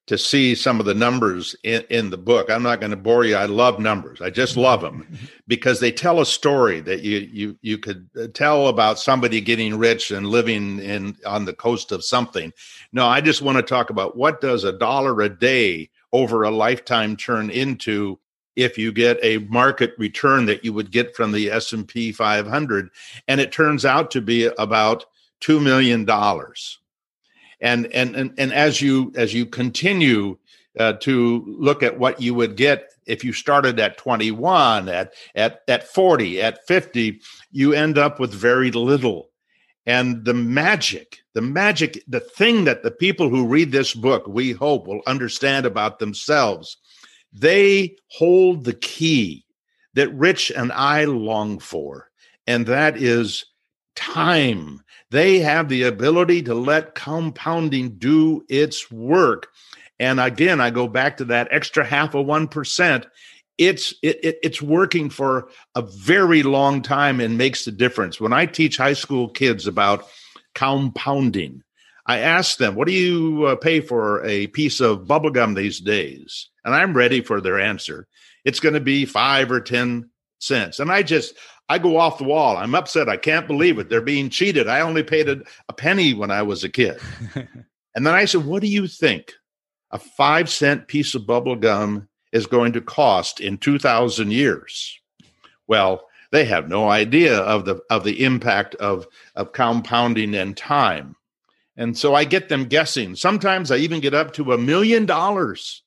to 0.06 0.18
see 0.18 0.56
some 0.56 0.80
of 0.80 0.86
the 0.86 0.94
numbers 0.94 1.54
in, 1.62 1.84
in 1.88 2.10
the 2.10 2.18
book. 2.18 2.50
I'm 2.50 2.64
not 2.64 2.80
going 2.80 2.90
to 2.90 2.96
bore 2.96 3.24
you. 3.24 3.36
I 3.36 3.44
love 3.44 3.78
numbers. 3.78 4.20
I 4.20 4.30
just 4.30 4.56
love 4.68 4.80
them 4.80 5.06
because 5.46 5.78
they 5.78 5.92
tell 5.92 6.20
a 6.20 6.26
story 6.26 6.80
that 6.80 7.02
you 7.02 7.18
you 7.18 7.58
you 7.62 7.78
could 7.78 8.08
uh, 8.20 8.26
tell 8.34 8.68
about 8.68 8.98
somebody 8.98 9.40
getting 9.40 9.78
rich 9.78 10.10
and 10.10 10.26
living 10.26 10.80
in 10.80 11.16
on 11.24 11.44
the 11.44 11.52
coast 11.52 11.92
of 11.92 12.04
something. 12.04 12.52
No, 12.92 13.06
I 13.06 13.20
just 13.20 13.42
want 13.42 13.58
to 13.58 13.62
talk 13.62 13.90
about 13.90 14.16
what 14.16 14.40
does 14.40 14.64
a 14.64 14.72
dollar 14.72 15.20
a 15.20 15.28
day 15.28 15.90
over 16.12 16.42
a 16.42 16.50
lifetime 16.50 17.16
turn 17.16 17.50
into 17.50 18.18
if 18.56 18.76
you 18.76 18.92
get 18.92 19.18
a 19.22 19.38
market 19.38 19.94
return 19.96 20.46
that 20.46 20.64
you 20.64 20.72
would 20.72 20.90
get 20.90 21.14
from 21.14 21.32
the 21.32 21.50
S&P 21.50 22.12
500 22.12 22.90
and 23.28 23.40
it 23.40 23.52
turns 23.52 23.84
out 23.84 24.10
to 24.10 24.20
be 24.20 24.46
about 24.58 25.04
2 25.40 25.60
million 25.60 26.04
dollars. 26.04 26.78
And, 27.62 27.86
and 27.88 28.16
and 28.16 28.32
and 28.38 28.54
as 28.54 28.80
you 28.80 29.12
as 29.16 29.34
you 29.34 29.44
continue 29.44 30.38
uh, 30.78 30.94
to 30.94 31.44
look 31.46 31.82
at 31.82 31.98
what 31.98 32.20
you 32.20 32.32
would 32.34 32.56
get 32.56 32.92
if 33.06 33.24
you 33.24 33.32
started 33.32 33.78
at 33.80 33.98
21 33.98 34.88
at 34.88 35.12
at 35.34 35.62
at 35.68 35.86
40 35.86 36.40
at 36.40 36.66
50 36.66 37.20
you 37.50 37.72
end 37.74 37.98
up 37.98 38.20
with 38.20 38.32
very 38.32 38.70
little 38.70 39.30
and 39.84 40.24
the 40.24 40.32
magic 40.32 41.19
the 41.34 41.40
magic 41.40 42.02
the 42.08 42.20
thing 42.20 42.64
that 42.64 42.82
the 42.82 42.90
people 42.90 43.28
who 43.28 43.46
read 43.46 43.72
this 43.72 43.94
book 43.94 44.26
we 44.26 44.52
hope 44.52 44.86
will 44.86 45.02
understand 45.06 45.66
about 45.66 45.98
themselves 45.98 46.78
they 47.32 47.96
hold 48.08 48.64
the 48.64 48.74
key 48.74 49.44
that 49.94 50.12
Rich 50.14 50.50
and 50.50 50.72
I 50.72 51.04
long 51.04 51.58
for, 51.58 52.10
and 52.46 52.66
that 52.66 52.96
is 52.96 53.44
time. 53.96 54.82
They 55.10 55.40
have 55.40 55.68
the 55.68 55.84
ability 55.84 56.42
to 56.42 56.54
let 56.54 56.94
compounding 56.94 57.98
do 57.98 58.44
its 58.48 58.90
work. 58.90 59.48
And 59.98 60.20
again, 60.20 60.60
I 60.60 60.70
go 60.70 60.88
back 60.88 61.16
to 61.18 61.24
that 61.26 61.48
extra 61.50 61.84
half 61.84 62.14
of 62.14 62.26
1%. 62.26 63.06
It's 63.58 63.92
it, 64.02 64.24
it, 64.24 64.38
it's 64.42 64.62
working 64.62 65.10
for 65.10 65.50
a 65.74 65.82
very 65.82 66.42
long 66.42 66.80
time 66.80 67.20
and 67.20 67.36
makes 67.36 67.64
the 67.64 67.72
difference. 67.72 68.18
When 68.18 68.32
I 68.32 68.46
teach 68.46 68.78
high 68.78 68.94
school 68.94 69.28
kids 69.28 69.66
about 69.66 70.08
compounding, 70.54 71.62
I 72.06 72.18
ask 72.18 72.58
them, 72.58 72.74
"What 72.74 72.86
do 72.86 72.94
you 72.94 73.46
uh, 73.46 73.56
pay 73.56 73.80
for 73.80 74.24
a 74.24 74.46
piece 74.48 74.80
of 74.80 75.06
bubblegum 75.06 75.56
these 75.56 75.80
days?" 75.80 76.50
and 76.64 76.74
I'm 76.74 76.94
ready 76.94 77.20
for 77.20 77.40
their 77.40 77.60
answer. 77.60 78.06
It's 78.44 78.60
going 78.60 78.74
to 78.74 78.80
be 78.80 79.04
five 79.04 79.50
or 79.50 79.60
10 79.60 80.10
cents. 80.38 80.78
And 80.78 80.90
I 80.90 81.02
just, 81.02 81.34
I 81.68 81.78
go 81.78 81.96
off 81.96 82.18
the 82.18 82.24
wall. 82.24 82.56
I'm 82.56 82.74
upset. 82.74 83.08
I 83.08 83.16
can't 83.16 83.46
believe 83.46 83.78
it. 83.78 83.88
They're 83.88 84.00
being 84.00 84.30
cheated. 84.30 84.68
I 84.68 84.80
only 84.80 85.02
paid 85.02 85.28
a, 85.28 85.42
a 85.68 85.72
penny 85.72 86.14
when 86.14 86.30
I 86.30 86.42
was 86.42 86.64
a 86.64 86.68
kid. 86.68 86.98
and 87.34 88.06
then 88.06 88.14
I 88.14 88.24
said, 88.24 88.44
What 88.44 88.62
do 88.62 88.68
you 88.68 88.86
think 88.86 89.32
a 89.90 89.98
five 89.98 90.48
cent 90.48 90.88
piece 90.88 91.14
of 91.14 91.26
bubble 91.26 91.56
gum 91.56 92.08
is 92.32 92.46
going 92.46 92.72
to 92.72 92.80
cost 92.80 93.40
in 93.40 93.58
2,000 93.58 94.30
years? 94.30 94.98
Well, 95.66 96.06
they 96.32 96.44
have 96.44 96.68
no 96.68 96.88
idea 96.88 97.38
of 97.38 97.64
the 97.64 97.80
of 97.90 98.04
the 98.04 98.24
impact 98.24 98.74
of 98.76 99.06
of 99.34 99.52
compounding 99.52 100.34
and 100.34 100.56
time. 100.56 101.16
And 101.76 101.96
so 101.96 102.14
I 102.14 102.24
get 102.24 102.48
them 102.48 102.66
guessing. 102.66 103.16
Sometimes 103.16 103.70
I 103.70 103.76
even 103.76 104.00
get 104.00 104.14
up 104.14 104.32
to 104.34 104.52
a 104.52 104.58
million 104.58 105.06
dollars 105.06 105.82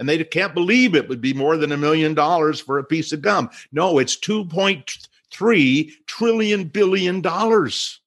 and 0.00 0.08
they 0.08 0.24
can't 0.24 0.54
believe 0.54 0.94
it 0.94 1.08
would 1.10 1.20
be 1.20 1.34
more 1.34 1.58
than 1.58 1.72
a 1.72 1.76
million 1.76 2.14
dollars 2.14 2.58
for 2.58 2.78
a 2.78 2.84
piece 2.84 3.12
of 3.12 3.20
gum. 3.20 3.50
No, 3.70 3.98
it's 3.98 4.16
2.3 4.16 5.90
trillion 6.06 6.64
billion 6.64 7.20
dollars. 7.20 8.00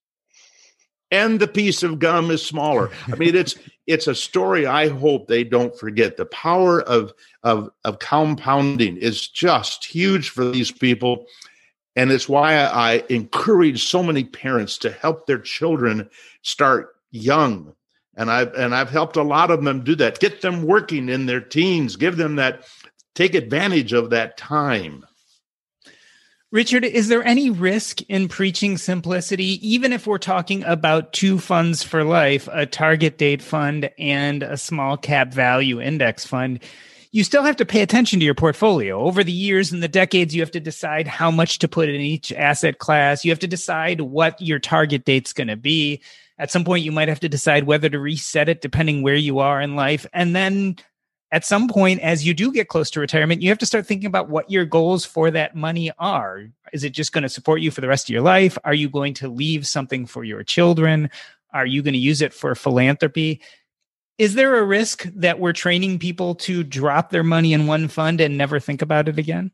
And 1.11 1.39
the 1.39 1.47
piece 1.47 1.83
of 1.83 1.99
gum 1.99 2.31
is 2.31 2.43
smaller. 2.43 2.89
I 3.07 3.15
mean, 3.15 3.35
it's 3.35 3.55
it's 3.87 4.07
a 4.07 4.15
story 4.15 4.65
I 4.65 4.87
hope 4.87 5.27
they 5.27 5.43
don't 5.43 5.77
forget. 5.77 6.17
The 6.17 6.25
power 6.25 6.81
of 6.81 7.13
of 7.43 7.69
of 7.83 7.99
compounding 7.99 8.97
is 8.97 9.27
just 9.27 9.85
huge 9.85 10.29
for 10.29 10.49
these 10.49 10.71
people. 10.71 11.27
And 11.95 12.11
it's 12.11 12.27
why 12.27 12.55
I 12.55 13.03
encourage 13.09 13.87
so 13.87 14.01
many 14.01 14.23
parents 14.23 14.79
to 14.79 14.91
help 14.91 15.27
their 15.27 15.39
children 15.39 16.09
start 16.41 16.95
young 17.11 17.75
and 18.15 18.29
I've 18.29 18.53
and 18.53 18.75
I've 18.75 18.89
helped 18.89 19.17
a 19.17 19.23
lot 19.23 19.51
of 19.51 19.63
them 19.63 19.83
do 19.83 19.95
that. 19.95 20.19
Get 20.19 20.41
them 20.41 20.63
working 20.63 21.09
in 21.09 21.25
their 21.25 21.41
teens. 21.41 21.95
Give 21.95 22.17
them 22.17 22.35
that. 22.35 22.65
Take 23.15 23.35
advantage 23.35 23.93
of 23.93 24.09
that 24.09 24.37
time. 24.37 25.05
Richard, 26.51 26.85
is 26.85 27.07
there 27.07 27.23
any 27.23 27.49
risk 27.49 28.01
in 28.03 28.27
preaching 28.27 28.77
simplicity, 28.77 29.67
even 29.67 29.91
if 29.91 30.05
we're 30.05 30.19
talking 30.19 30.63
about 30.63 31.11
two 31.11 31.39
funds 31.39 31.81
for 31.81 32.03
life, 32.03 32.47
a 32.51 32.67
target 32.67 33.17
date 33.17 33.41
fund 33.41 33.89
and 33.97 34.43
a 34.43 34.57
small 34.57 34.95
cap 34.95 35.33
value 35.33 35.81
index 35.81 36.25
fund? 36.25 36.59
You 37.13 37.23
still 37.23 37.43
have 37.43 37.57
to 37.57 37.65
pay 37.65 37.83
attention 37.83 38.19
to 38.19 38.25
your 38.25 38.33
portfolio. 38.33 38.99
Over 38.99 39.23
the 39.23 39.31
years 39.31 39.71
and 39.71 39.83
the 39.83 39.87
decades, 39.87 40.33
you 40.33 40.41
have 40.41 40.49
to 40.49 40.59
decide 40.59 41.07
how 41.07 41.29
much 41.29 41.59
to 41.59 41.67
put 41.67 41.87
in 41.87 42.01
each 42.01 42.31
asset 42.33 42.79
class. 42.79 43.23
You 43.23 43.29
have 43.29 43.37
to 43.39 43.47
decide 43.47 44.01
what 44.01 44.41
your 44.41 44.57
target 44.57 45.05
date's 45.05 45.31
going 45.31 45.47
to 45.47 45.55
be. 45.55 46.01
At 46.39 46.49
some 46.49 46.65
point, 46.65 46.83
you 46.83 46.91
might 46.91 47.09
have 47.09 47.19
to 47.19 47.29
decide 47.29 47.65
whether 47.65 47.87
to 47.87 47.99
reset 47.99 48.49
it 48.49 48.61
depending 48.61 49.03
where 49.03 49.13
you 49.13 49.37
are 49.37 49.61
in 49.61 49.75
life. 49.75 50.07
And 50.11 50.35
then 50.35 50.77
at 51.31 51.45
some 51.45 51.67
point, 51.67 51.99
as 51.99 52.25
you 52.25 52.33
do 52.33 52.51
get 52.51 52.67
close 52.67 52.89
to 52.89 52.99
retirement, 52.99 53.43
you 53.43 53.49
have 53.49 53.59
to 53.59 53.67
start 53.67 53.85
thinking 53.85 54.07
about 54.07 54.29
what 54.29 54.49
your 54.49 54.65
goals 54.65 55.05
for 55.05 55.29
that 55.29 55.55
money 55.55 55.91
are. 55.99 56.47
Is 56.73 56.83
it 56.83 56.93
just 56.93 57.13
going 57.13 57.21
to 57.21 57.29
support 57.29 57.61
you 57.61 57.69
for 57.69 57.81
the 57.81 57.87
rest 57.87 58.09
of 58.09 58.13
your 58.13 58.23
life? 58.23 58.57
Are 58.63 58.73
you 58.73 58.89
going 58.89 59.13
to 59.15 59.29
leave 59.29 59.67
something 59.67 60.07
for 60.07 60.23
your 60.23 60.41
children? 60.43 61.11
Are 61.53 61.67
you 61.67 61.83
going 61.83 61.93
to 61.93 61.99
use 61.99 62.23
it 62.23 62.33
for 62.33 62.55
philanthropy? 62.55 63.39
Is 64.17 64.35
there 64.35 64.57
a 64.57 64.63
risk 64.63 65.03
that 65.15 65.39
we're 65.39 65.53
training 65.53 65.99
people 65.99 66.35
to 66.35 66.63
drop 66.63 67.09
their 67.09 67.23
money 67.23 67.53
in 67.53 67.65
one 67.65 67.87
fund 67.87 68.21
and 68.21 68.37
never 68.37 68.59
think 68.59 68.81
about 68.81 69.07
it 69.09 69.17
again? 69.17 69.51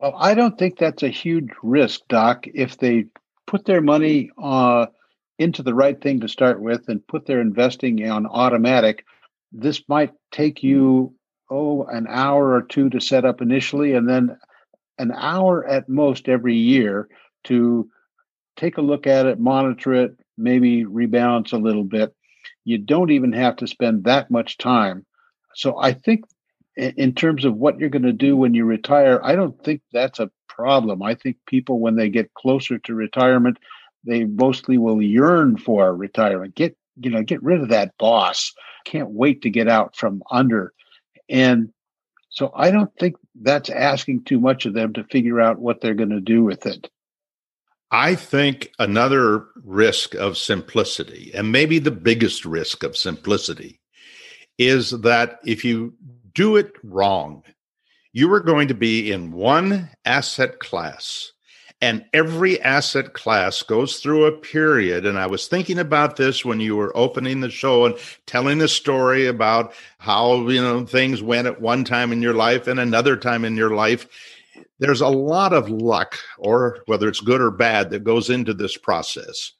Well, 0.00 0.14
I 0.16 0.34
don't 0.34 0.58
think 0.58 0.78
that's 0.78 1.02
a 1.02 1.08
huge 1.08 1.50
risk, 1.62 2.00
Doc. 2.08 2.46
If 2.46 2.78
they 2.78 3.06
put 3.46 3.66
their 3.66 3.80
money 3.80 4.30
uh, 4.40 4.86
into 5.38 5.62
the 5.62 5.74
right 5.74 6.00
thing 6.00 6.20
to 6.20 6.28
start 6.28 6.60
with 6.62 6.88
and 6.88 7.06
put 7.06 7.26
their 7.26 7.40
investing 7.40 8.08
on 8.08 8.26
automatic, 8.26 9.04
this 9.52 9.82
might 9.88 10.12
take 10.32 10.62
you, 10.62 11.14
oh, 11.50 11.84
an 11.84 12.06
hour 12.08 12.52
or 12.52 12.62
two 12.62 12.88
to 12.90 13.00
set 13.00 13.24
up 13.24 13.42
initially, 13.42 13.94
and 13.94 14.08
then 14.08 14.38
an 14.98 15.12
hour 15.12 15.66
at 15.66 15.88
most 15.88 16.28
every 16.28 16.56
year 16.56 17.08
to 17.44 17.90
take 18.56 18.78
a 18.78 18.82
look 18.82 19.06
at 19.06 19.26
it, 19.26 19.38
monitor 19.38 19.94
it, 19.94 20.16
maybe 20.36 20.84
rebalance 20.84 21.52
a 21.52 21.56
little 21.56 21.84
bit. 21.84 22.14
You 22.68 22.76
don't 22.76 23.10
even 23.10 23.32
have 23.32 23.56
to 23.56 23.66
spend 23.66 24.04
that 24.04 24.30
much 24.30 24.58
time. 24.58 25.06
So 25.54 25.78
I 25.78 25.92
think 25.92 26.24
in 26.76 27.14
terms 27.14 27.46
of 27.46 27.56
what 27.56 27.78
you're 27.78 27.88
going 27.88 28.02
to 28.02 28.12
do 28.12 28.36
when 28.36 28.52
you 28.52 28.66
retire, 28.66 29.20
I 29.24 29.34
don't 29.34 29.58
think 29.64 29.80
that's 29.90 30.20
a 30.20 30.30
problem. 30.48 31.02
I 31.02 31.14
think 31.14 31.38
people, 31.46 31.80
when 31.80 31.96
they 31.96 32.10
get 32.10 32.34
closer 32.34 32.78
to 32.78 32.94
retirement, 32.94 33.56
they 34.04 34.24
mostly 34.24 34.76
will 34.76 35.00
yearn 35.00 35.56
for 35.56 35.94
retirement. 35.94 36.54
Get 36.54 36.76
you 37.00 37.10
know, 37.10 37.22
get 37.22 37.42
rid 37.42 37.62
of 37.62 37.68
that 37.68 37.96
boss. 37.98 38.52
Can't 38.84 39.10
wait 39.10 39.42
to 39.42 39.50
get 39.50 39.68
out 39.68 39.96
from 39.96 40.22
under. 40.30 40.72
And 41.28 41.72
so 42.28 42.52
I 42.54 42.70
don't 42.70 42.90
think 42.98 43.16
that's 43.40 43.70
asking 43.70 44.24
too 44.24 44.40
much 44.40 44.66
of 44.66 44.74
them 44.74 44.92
to 44.94 45.04
figure 45.04 45.40
out 45.40 45.58
what 45.58 45.80
they're 45.80 45.94
going 45.94 46.10
to 46.10 46.20
do 46.20 46.42
with 46.42 46.66
it. 46.66 46.90
I 47.90 48.14
think 48.14 48.70
another 48.78 49.46
risk 49.64 50.14
of 50.14 50.36
simplicity, 50.36 51.30
and 51.34 51.50
maybe 51.52 51.78
the 51.78 51.90
biggest 51.90 52.44
risk 52.44 52.82
of 52.82 52.96
simplicity, 52.96 53.80
is 54.58 54.90
that 54.90 55.38
if 55.46 55.64
you 55.64 55.94
do 56.34 56.56
it 56.56 56.72
wrong, 56.82 57.42
you 58.12 58.32
are 58.32 58.40
going 58.40 58.68
to 58.68 58.74
be 58.74 59.10
in 59.10 59.32
one 59.32 59.88
asset 60.04 60.58
class 60.58 61.32
and 61.80 62.04
every 62.12 62.60
asset 62.60 63.12
class 63.12 63.62
goes 63.62 64.00
through 64.00 64.24
a 64.24 64.32
period. 64.32 65.06
And 65.06 65.16
I 65.18 65.26
was 65.26 65.46
thinking 65.46 65.78
about 65.78 66.16
this 66.16 66.44
when 66.44 66.60
you 66.60 66.74
were 66.74 66.96
opening 66.96 67.40
the 67.40 67.50
show 67.50 67.86
and 67.86 67.94
telling 68.26 68.58
the 68.58 68.68
story 68.68 69.26
about 69.26 69.72
how, 69.98 70.48
you 70.48 70.60
know, 70.60 70.84
things 70.84 71.22
went 71.22 71.46
at 71.46 71.60
one 71.60 71.84
time 71.84 72.10
in 72.10 72.20
your 72.20 72.34
life 72.34 72.66
and 72.66 72.80
another 72.80 73.16
time 73.16 73.44
in 73.44 73.56
your 73.56 73.70
life. 73.70 74.08
There's 74.78 75.00
a 75.00 75.08
lot 75.08 75.52
of 75.52 75.70
luck, 75.70 76.18
or 76.38 76.78
whether 76.86 77.08
it's 77.08 77.20
good 77.20 77.40
or 77.40 77.50
bad, 77.50 77.90
that 77.90 78.04
goes 78.04 78.30
into 78.30 78.54
this 78.54 78.76
process. 78.76 79.52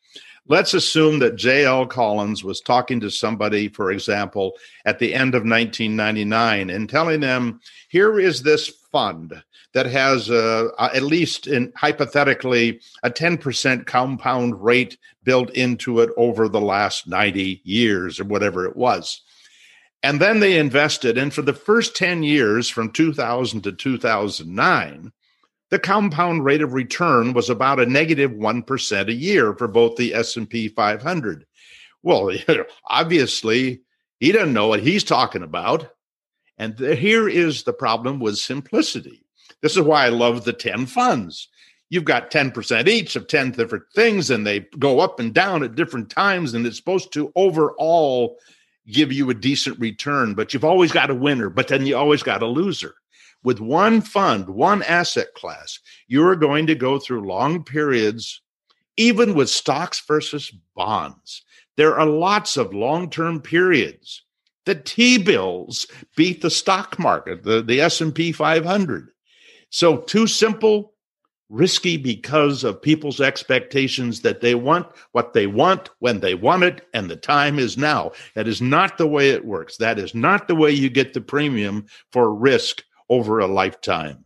Let's 0.51 0.73
assume 0.73 1.19
that 1.19 1.37
J.L. 1.37 1.87
Collins 1.87 2.43
was 2.43 2.63
talking 2.63 3.01
to 3.01 3.11
somebody, 3.11 3.69
for 3.69 3.91
example, 3.91 4.53
at 4.87 4.99
the 4.99 5.13
end 5.13 5.35
of 5.35 5.43
1999 5.43 6.71
and 6.71 6.89
telling 6.89 7.21
them, 7.21 7.61
here 7.91 8.19
is 8.19 8.43
this 8.43 8.69
fund 8.91 9.43
that 9.75 9.85
has 9.85 10.31
uh, 10.31 10.69
at 10.79 11.03
least 11.03 11.47
in 11.47 11.71
hypothetically 11.77 12.81
a 13.03 13.11
10% 13.11 13.87
compound 13.87 14.65
rate 14.65 14.97
built 15.25 15.51
into 15.51 16.01
it 16.01 16.11
over 16.17 16.49
the 16.49 16.61
last 16.61 17.07
90 17.07 17.61
years 17.65 18.19
or 18.19 18.25
whatever 18.25 18.65
it 18.65 18.77
was. 18.77 19.21
And 20.03 20.21
then 20.21 20.41
they 20.41 20.59
invested. 20.59 21.19
And 21.19 21.35
for 21.35 21.43
the 21.43 21.53
first 21.53 21.97
10 21.97 22.23
years 22.23 22.69
from 22.69 22.93
2000 22.93 23.63
to 23.63 23.73
2009, 23.73 25.13
the 25.71 25.79
compound 25.79 26.45
rate 26.45 26.63
of 26.63 26.73
return 26.73 27.33
was 27.33 27.51
about 27.51 27.81
a 27.81 27.87
negative 27.87 28.33
1 28.33 28.65
a 28.93 29.13
year 29.13 29.55
for 29.55 29.69
both 29.69 29.97
the 29.97 30.15
S&P 30.15 30.69
500. 30.69 31.47
Well, 32.03 32.31
obviously, 32.89 33.83
he 34.21 34.33
doesn't 34.33 34.55
know 34.55 34.69
what 34.69 34.83
he's 34.83 35.05
talking 35.05 35.43
about. 35.43 35.91
And 36.57 36.77
the, 36.77 36.95
here 36.95 37.29
is 37.29 37.63
the 37.63 37.73
problem 37.73 38.19
with 38.19 38.39
simplicity. 38.39 39.25
This 39.63 39.77
is 39.77 39.83
why 39.83 40.07
I 40.07 40.11
love 40.11 40.45
the 40.45 40.53
10 40.53 40.87
funds. 40.87 41.49
You've 41.91 42.05
got 42.05 42.31
10% 42.31 42.87
each 42.89 43.17
of 43.17 43.29
10 43.29 43.53
different 43.53 43.85
things, 43.95 44.31
and 44.31 44.47
they 44.47 44.61
go 44.79 45.01
up 45.01 45.21
and 45.21 45.33
down 45.33 45.63
at 45.63 45.75
different 45.75 46.11
times, 46.11 46.55
and 46.55 46.67
it's 46.67 46.77
supposed 46.77 47.13
to 47.15 47.33
overall 47.35 48.39
give 48.91 49.13
you 49.13 49.31
a 49.31 49.35
decent 49.35 49.79
return. 49.79 50.35
But 50.35 50.53
you've 50.53 50.65
always 50.65 50.93
got 50.93 51.11
a 51.11 51.15
winner, 51.15 51.51
but 51.51 51.69
then 51.69 51.87
you 51.87 51.97
always 51.97 52.23
got 52.23 52.43
a 52.43 52.47
loser. 52.47 52.95
With 53.45 53.61
one 53.61 54.01
fund, 54.01 54.49
one 54.49 54.83
asset 54.83 55.35
class, 55.35 55.79
you're 56.09 56.37
going 56.37 56.67
to 56.67 56.75
go 56.75 56.99
through 56.99 57.29
long 57.29 57.63
periods, 57.63 58.41
even 58.97 59.35
with 59.35 59.49
stocks 59.49 60.03
versus 60.07 60.53
bonds. 60.75 61.43
There 61.77 61.99
are 61.99 62.07
lots 62.07 62.57
of 62.57 62.75
long 62.75 63.11
term 63.11 63.41
periods. 63.41 64.25
The 64.67 64.75
T 64.75 65.19
bills 65.19 65.87
beat 66.17 66.43
the 66.43 66.51
stock 66.51 66.99
market, 66.99 67.45
the, 67.45 67.63
the 67.63 67.81
S&P 67.81 68.33
500. 68.33 69.09
So 69.71 69.99
too 69.99 70.27
simple, 70.27 70.93
risky 71.49 71.97
because 71.97 72.65
of 72.65 72.83
people's 72.83 73.21
expectations 73.21 74.21
that 74.21 74.41
they 74.41 74.55
want 74.55 74.87
what 75.13 75.33
they 75.33 75.47
want 75.47 75.91
when 75.99 76.21
they 76.21 76.35
want 76.35 76.63
it 76.63 76.87
and 76.93 77.11
the 77.11 77.17
time 77.17 77.59
is 77.59 77.79
now. 77.79 78.13
That 78.35 78.49
is 78.49 78.61
not 78.61 78.99
the 78.99 79.07
way 79.07 79.31
it 79.31 79.45
works. 79.45 79.77
That 79.79 79.99
is 79.99 80.15
not 80.15 80.49
the 80.49 80.55
way 80.55 80.71
you 80.71 80.91
get 80.91 81.15
the 81.15 81.21
premium 81.21 81.87
for 82.13 82.35
risk 82.35 82.83
over 83.09 83.39
a 83.39 83.47
lifetime. 83.47 84.25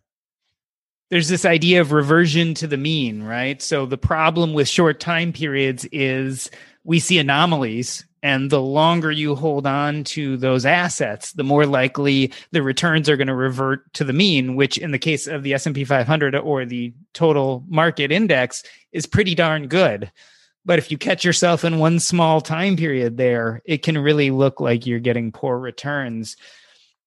There's 1.11 1.29
this 1.29 1.45
idea 1.45 1.81
of 1.81 1.93
reversion 1.93 2.55
to 2.55 2.67
the 2.67 2.79
mean, 2.79 3.23
right? 3.23 3.61
So 3.61 3.85
the 3.85 3.99
problem 3.99 4.55
with 4.55 4.69
short 4.69 4.99
time 4.99 5.33
periods 5.33 5.87
is 5.93 6.51
we 6.85 6.99
see 6.99 7.19
anomalies 7.19 8.05
and 8.23 8.51
the 8.51 8.61
longer 8.61 9.11
you 9.11 9.35
hold 9.35 9.67
on 9.67 10.05
to 10.05 10.37
those 10.37 10.65
assets 10.65 11.33
the 11.33 11.45
more 11.45 11.67
likely 11.67 12.33
the 12.53 12.63
returns 12.63 13.09
are 13.09 13.17
going 13.17 13.27
to 13.27 13.35
revert 13.35 13.93
to 13.95 14.05
the 14.05 14.13
mean 14.13 14.55
which 14.57 14.79
in 14.79 14.93
the 14.93 14.99
case 14.99 15.27
of 15.27 15.43
the 15.43 15.55
S&P 15.55 15.85
500 15.85 16.35
or 16.37 16.65
the 16.65 16.93
total 17.13 17.65
market 17.69 18.13
index 18.13 18.63
is 18.93 19.07
pretty 19.07 19.35
darn 19.35 19.69
good. 19.69 20.11
But 20.65 20.79
if 20.79 20.93
you 20.93 20.99
catch 20.99 21.25
yourself 21.25 21.65
in 21.65 21.81
one 21.81 21.99
small 21.99 22.41
time 22.41 22.77
period 22.77 23.17
there 23.17 23.63
it 23.65 23.83
can 23.83 23.99
really 23.99 24.31
look 24.31 24.61
like 24.61 24.87
you're 24.87 25.01
getting 25.01 25.33
poor 25.33 25.59
returns 25.59 26.37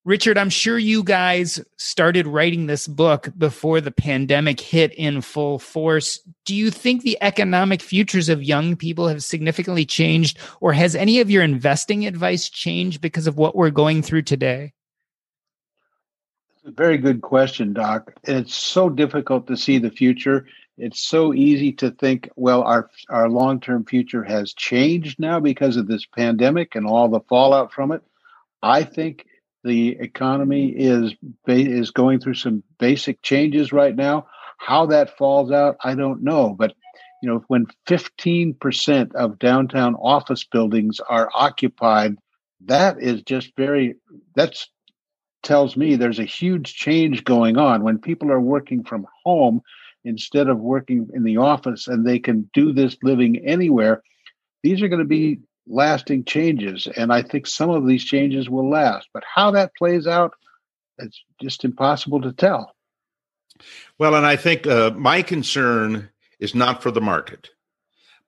Richard, 0.05 0.37
I'm 0.37 0.51
sure 0.51 0.77
you 0.77 1.03
guys 1.03 1.59
started 1.77 2.27
writing 2.27 2.67
this 2.67 2.87
book 2.87 3.29
before 3.39 3.81
the 3.81 3.89
pandemic 3.89 4.59
hit 4.59 4.93
in 4.93 5.21
full 5.21 5.57
force. 5.57 6.19
Do 6.45 6.53
you 6.53 6.69
think 6.69 7.01
the 7.01 7.17
economic 7.21 7.81
futures 7.81 8.29
of 8.29 8.43
young 8.43 8.75
people 8.75 9.07
have 9.07 9.23
significantly 9.23 9.83
changed, 9.83 10.37
or 10.61 10.73
has 10.73 10.95
any 10.95 11.21
of 11.21 11.31
your 11.31 11.41
investing 11.41 12.05
advice 12.05 12.51
changed 12.51 13.01
because 13.01 13.25
of 13.25 13.39
what 13.39 13.55
we're 13.55 13.71
going 13.71 14.03
through 14.03 14.21
today? 14.21 14.73
Very 16.65 16.99
good 16.99 17.21
question, 17.21 17.73
Doc. 17.73 18.13
It's 18.25 18.53
so 18.53 18.89
difficult 18.89 19.47
to 19.47 19.57
see 19.57 19.79
the 19.79 19.89
future. 19.89 20.45
It's 20.77 20.99
so 20.99 21.33
easy 21.33 21.71
to 21.73 21.89
think, 21.89 22.29
well, 22.35 22.61
our 22.61 22.91
our 23.09 23.27
long 23.27 23.59
term 23.59 23.85
future 23.85 24.23
has 24.23 24.53
changed 24.53 25.19
now 25.19 25.39
because 25.39 25.77
of 25.77 25.87
this 25.87 26.05
pandemic 26.05 26.75
and 26.75 26.85
all 26.85 27.09
the 27.09 27.21
fallout 27.21 27.73
from 27.73 27.91
it. 27.91 28.03
I 28.61 28.83
think 28.83 29.25
the 29.65 29.97
economy 29.99 30.69
is 30.69 31.13
is 31.47 31.91
going 31.91 32.19
through 32.19 32.35
some 32.35 32.63
basic 32.79 33.21
changes 33.21 33.73
right 33.73 33.95
now. 33.95 34.27
How 34.57 34.85
that 34.87 35.17
falls 35.17 35.51
out, 35.51 35.75
I 35.83 35.95
don't 35.95 36.23
know. 36.23 36.55
But 36.57 36.73
you 37.21 37.29
know, 37.29 37.43
when 37.47 37.65
15% 37.87 39.15
of 39.15 39.39
downtown 39.39 39.95
office 39.95 40.43
buildings 40.43 40.99
are 40.99 41.29
occupied, 41.33 42.17
that 42.65 43.01
is 43.01 43.23
just 43.23 43.51
very 43.57 43.95
that's 44.35 44.69
tells 45.41 45.75
me 45.77 45.95
there's 45.95 46.19
a 46.19 46.25
huge 46.25 46.73
change 46.75 47.23
going 47.23 47.57
on 47.57 47.83
when 47.83 47.99
people 47.99 48.31
are 48.31 48.41
working 48.41 48.83
from 48.83 49.05
home 49.23 49.61
instead 50.03 50.47
of 50.47 50.59
working 50.59 51.07
in 51.13 51.23
the 51.23 51.37
office 51.37 51.87
and 51.87 52.05
they 52.05 52.17
can 52.17 52.49
do 52.53 52.73
this 52.73 52.97
living 53.03 53.37
anywhere 53.45 54.01
these 54.63 54.81
are 54.81 54.87
going 54.87 54.99
to 54.99 55.05
be 55.05 55.37
lasting 55.67 56.25
changes. 56.25 56.87
And 56.87 57.11
I 57.11 57.21
think 57.21 57.47
some 57.47 57.69
of 57.69 57.87
these 57.87 58.03
changes 58.03 58.49
will 58.49 58.69
last. 58.69 59.09
But 59.13 59.23
how 59.33 59.51
that 59.51 59.75
plays 59.75 60.07
out, 60.07 60.33
it's 60.97 61.21
just 61.41 61.65
impossible 61.65 62.21
to 62.21 62.33
tell. 62.33 62.73
Well, 63.97 64.15
and 64.15 64.25
I 64.25 64.35
think 64.35 64.67
uh, 64.67 64.91
my 64.91 65.21
concern 65.21 66.09
is 66.39 66.53
not 66.53 66.83
for 66.83 66.91
the 66.91 67.01
market. 67.01 67.49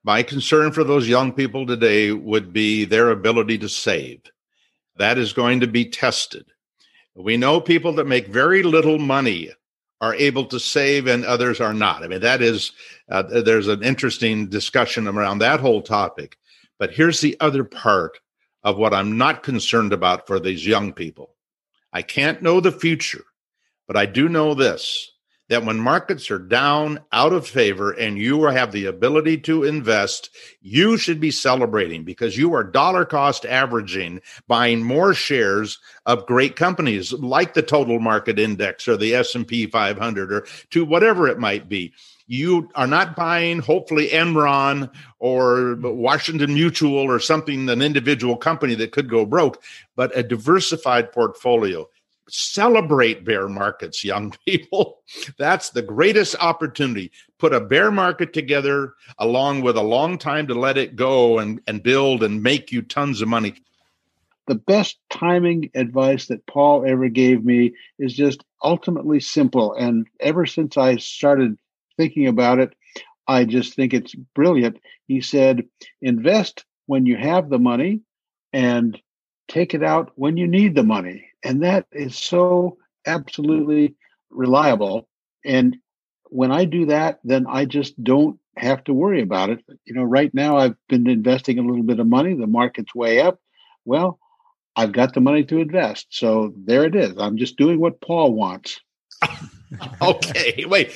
My 0.04 0.22
concern 0.22 0.72
for 0.72 0.84
those 0.84 1.08
young 1.08 1.32
people 1.32 1.66
today 1.66 2.12
would 2.12 2.52
be 2.52 2.84
their 2.84 3.10
ability 3.10 3.58
to 3.58 3.68
save. 3.68 4.22
That 4.96 5.18
is 5.18 5.32
going 5.32 5.60
to 5.60 5.66
be 5.66 5.84
tested. 5.84 6.46
We 7.14 7.36
know 7.36 7.60
people 7.60 7.92
that 7.94 8.06
make 8.06 8.28
very 8.28 8.62
little 8.62 8.98
money 8.98 9.50
are 10.00 10.14
able 10.14 10.46
to 10.46 10.60
save 10.60 11.06
and 11.08 11.24
others 11.24 11.60
are 11.60 11.74
not. 11.74 12.04
I 12.04 12.08
mean, 12.08 12.20
that 12.20 12.40
is, 12.40 12.72
uh, 13.10 13.22
there's 13.22 13.68
an 13.68 13.82
interesting 13.82 14.48
discussion 14.48 15.08
around 15.08 15.38
that 15.38 15.60
whole 15.60 15.82
topic. 15.82 16.36
But 16.78 16.92
here's 16.92 17.20
the 17.20 17.36
other 17.40 17.64
part 17.64 18.18
of 18.62 18.76
what 18.76 18.94
I'm 18.94 19.16
not 19.18 19.42
concerned 19.42 19.92
about 19.92 20.26
for 20.26 20.38
these 20.38 20.66
young 20.66 20.92
people. 20.92 21.34
I 21.92 22.02
can't 22.02 22.42
know 22.42 22.60
the 22.60 22.72
future, 22.72 23.24
but 23.86 23.96
I 23.96 24.06
do 24.06 24.28
know 24.28 24.54
this 24.54 25.12
that 25.48 25.64
when 25.64 25.78
markets 25.78 26.30
are 26.30 26.38
down, 26.38 27.00
out 27.12 27.32
of 27.32 27.46
favor, 27.46 27.92
and 27.92 28.18
you 28.18 28.44
have 28.44 28.70
the 28.70 28.84
ability 28.84 29.38
to 29.38 29.64
invest, 29.64 30.30
you 30.60 30.96
should 30.96 31.20
be 31.20 31.30
celebrating 31.30 32.04
because 32.04 32.36
you 32.36 32.54
are 32.54 32.62
dollar 32.62 33.04
cost 33.04 33.46
averaging, 33.46 34.20
buying 34.46 34.82
more 34.82 35.14
shares 35.14 35.78
of 36.06 36.26
great 36.26 36.54
companies 36.54 37.12
like 37.14 37.54
the 37.54 37.62
total 37.62 37.98
market 37.98 38.38
index 38.38 38.86
or 38.86 38.96
the 38.96 39.14
S&P 39.14 39.66
500 39.66 40.32
or 40.32 40.46
to 40.70 40.84
whatever 40.84 41.26
it 41.28 41.38
might 41.38 41.68
be 41.68 41.92
you 42.28 42.68
are 42.74 42.86
not 42.86 43.16
buying 43.16 43.58
hopefully 43.58 44.08
Enron 44.10 44.90
or 45.18 45.76
Washington 45.80 46.54
Mutual 46.54 46.98
or 46.98 47.18
something, 47.18 47.68
an 47.68 47.82
individual 47.82 48.36
company 48.36 48.74
that 48.76 48.92
could 48.92 49.08
go 49.08 49.24
broke, 49.24 49.62
but 49.96 50.16
a 50.16 50.22
diversified 50.22 51.10
portfolio. 51.10 51.88
celebrate 52.30 53.24
bear 53.24 53.48
markets, 53.48 54.04
young 54.04 54.34
people. 54.46 55.02
That's 55.38 55.70
the 55.70 55.80
greatest 55.80 56.36
opportunity. 56.40 57.10
Put 57.38 57.54
a 57.54 57.60
bear 57.60 57.90
market 57.90 58.34
together 58.34 58.92
along 59.18 59.62
with 59.62 59.78
a 59.78 59.82
long 59.82 60.18
time 60.18 60.46
to 60.48 60.54
let 60.54 60.76
it 60.76 60.94
go 60.94 61.38
and, 61.38 61.62
and 61.66 61.82
build 61.82 62.22
and 62.22 62.42
make 62.42 62.70
you 62.70 62.82
tons 62.82 63.22
of 63.22 63.28
money. 63.28 63.54
The 64.46 64.56
best 64.56 64.98
timing 65.08 65.70
advice 65.74 66.26
that 66.26 66.46
Paul 66.46 66.84
ever 66.86 67.08
gave 67.08 67.44
me 67.44 67.72
is 67.98 68.12
just 68.12 68.44
ultimately 68.62 69.20
simple. 69.20 69.72
And 69.72 70.06
ever 70.20 70.44
since 70.44 70.76
I 70.76 70.96
started 70.96 71.56
thinking 71.98 72.26
about 72.26 72.58
it, 72.58 72.72
I 73.26 73.44
just 73.44 73.74
think 73.74 73.92
it's 73.92 74.14
brilliant. 74.34 74.78
He 75.06 75.20
said, 75.20 75.64
invest 76.00 76.64
when 76.86 77.04
you 77.04 77.16
have 77.16 77.50
the 77.50 77.58
money 77.58 78.00
and 78.54 78.98
take 79.48 79.74
it 79.74 79.82
out 79.82 80.12
when 80.14 80.38
you 80.38 80.46
need 80.46 80.74
the 80.74 80.82
money. 80.82 81.26
And 81.44 81.62
that 81.62 81.86
is 81.92 82.16
so 82.16 82.78
absolutely 83.06 83.94
reliable. 84.30 85.08
And 85.44 85.76
when 86.30 86.50
I 86.50 86.64
do 86.64 86.86
that, 86.86 87.20
then 87.24 87.46
I 87.46 87.66
just 87.66 88.02
don't 88.02 88.38
have 88.56 88.82
to 88.84 88.94
worry 88.94 89.22
about 89.22 89.50
it. 89.50 89.60
You 89.84 89.94
know, 89.94 90.04
right 90.04 90.32
now 90.34 90.56
I've 90.56 90.76
been 90.88 91.08
investing 91.08 91.58
a 91.58 91.62
little 91.62 91.82
bit 91.82 92.00
of 92.00 92.06
money, 92.06 92.34
the 92.34 92.46
market's 92.46 92.94
way 92.94 93.20
up. 93.20 93.38
Well, 93.84 94.18
I've 94.76 94.92
got 94.92 95.14
the 95.14 95.20
money 95.20 95.44
to 95.44 95.58
invest. 95.58 96.06
So 96.10 96.54
there 96.56 96.84
it 96.84 96.94
is. 96.94 97.14
I'm 97.18 97.36
just 97.36 97.56
doing 97.56 97.80
what 97.80 98.00
Paul 98.00 98.32
wants. 98.32 98.80
okay, 100.02 100.64
wait. 100.66 100.92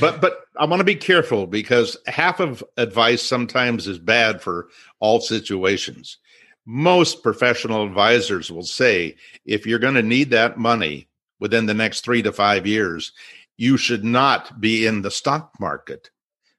But 0.00 0.20
but 0.20 0.40
I 0.56 0.64
want 0.64 0.80
to 0.80 0.84
be 0.84 0.96
careful 0.96 1.46
because 1.46 1.96
half 2.06 2.40
of 2.40 2.64
advice 2.76 3.22
sometimes 3.22 3.86
is 3.86 3.98
bad 3.98 4.42
for 4.42 4.68
all 5.00 5.20
situations 5.20 6.18
most 6.66 7.22
professional 7.22 7.86
advisors 7.86 8.50
will 8.50 8.64
say 8.64 9.14
if 9.44 9.66
you're 9.66 9.78
going 9.78 9.94
to 9.94 10.02
need 10.02 10.30
that 10.30 10.58
money 10.58 11.08
within 11.38 11.66
the 11.66 11.74
next 11.74 12.00
three 12.00 12.22
to 12.22 12.32
five 12.32 12.66
years, 12.66 13.12
you 13.56 13.76
should 13.76 14.04
not 14.04 14.60
be 14.60 14.84
in 14.84 15.02
the 15.02 15.10
stock 15.10 15.52
market. 15.60 16.10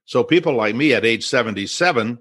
So, 0.06 0.24
people 0.24 0.54
like 0.54 0.74
me 0.74 0.94
at 0.94 1.06
age 1.06 1.28
77, 1.28 2.18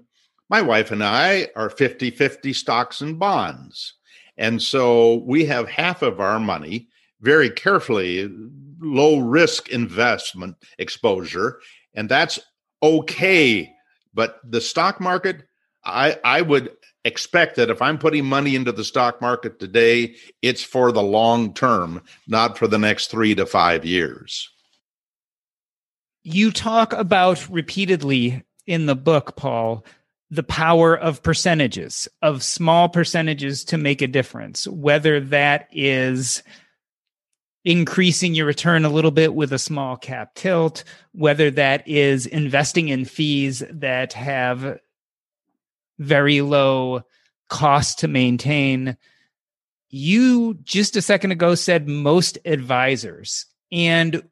my 0.49 0.61
wife 0.61 0.91
and 0.91 1.03
I 1.03 1.47
are 1.55 1.69
50 1.69 2.11
50 2.11 2.53
stocks 2.53 2.99
and 3.01 3.17
bonds. 3.17 3.93
And 4.37 4.61
so 4.61 5.15
we 5.25 5.45
have 5.45 5.67
half 5.67 6.03
of 6.03 6.19
our 6.19 6.39
money 6.39 6.89
very 7.21 7.49
carefully, 7.49 8.29
low 8.79 9.19
risk 9.19 9.69
investment 9.69 10.55
exposure. 10.77 11.59
And 11.93 12.09
that's 12.09 12.39
okay. 12.81 13.73
But 14.13 14.39
the 14.43 14.61
stock 14.61 14.99
market, 14.99 15.43
I, 15.83 16.17
I 16.23 16.41
would 16.41 16.75
expect 17.05 17.55
that 17.55 17.69
if 17.69 17.81
I'm 17.81 17.97
putting 17.97 18.25
money 18.25 18.55
into 18.55 18.71
the 18.71 18.83
stock 18.83 19.21
market 19.21 19.59
today, 19.59 20.15
it's 20.41 20.63
for 20.63 20.91
the 20.91 21.03
long 21.03 21.53
term, 21.53 22.03
not 22.27 22.57
for 22.57 22.67
the 22.67 22.77
next 22.77 23.07
three 23.07 23.33
to 23.35 23.45
five 23.45 23.85
years. 23.85 24.49
You 26.23 26.51
talk 26.51 26.91
about 26.93 27.47
repeatedly 27.49 28.43
in 28.65 28.85
the 28.85 28.95
book, 28.95 29.37
Paul, 29.37 29.85
the 30.29 30.43
power 30.43 30.97
of 30.97 31.23
percentages, 31.23 32.07
of 32.21 32.43
small 32.43 32.89
percentages 32.89 33.63
to 33.65 33.77
make 33.77 34.01
a 34.01 34.07
difference, 34.07 34.67
whether 34.67 35.21
that 35.21 35.69
is 35.71 36.43
increasing 37.67 38.33
your 38.33 38.45
return 38.45 38.85
a 38.85 38.89
little 38.89 39.11
bit 39.11 39.35
with 39.35 39.51
a 39.51 39.59
small 39.59 39.97
cap 39.97 40.33
tilt, 40.35 40.85
whether 41.11 41.51
that 41.51 41.85
is 41.85 42.25
investing 42.25 42.87
in 42.87 43.03
fees 43.03 43.61
that 43.69 44.13
have 44.13 44.79
very 45.99 46.39
low 46.39 47.01
cost 47.49 47.99
to 47.99 48.07
maintain. 48.07 48.95
You 49.89 50.53
just 50.63 50.95
a 50.95 51.01
second 51.01 51.31
ago 51.31 51.55
said 51.55 51.89
most 51.89 52.37
advisors, 52.45 53.45
and 53.69 54.23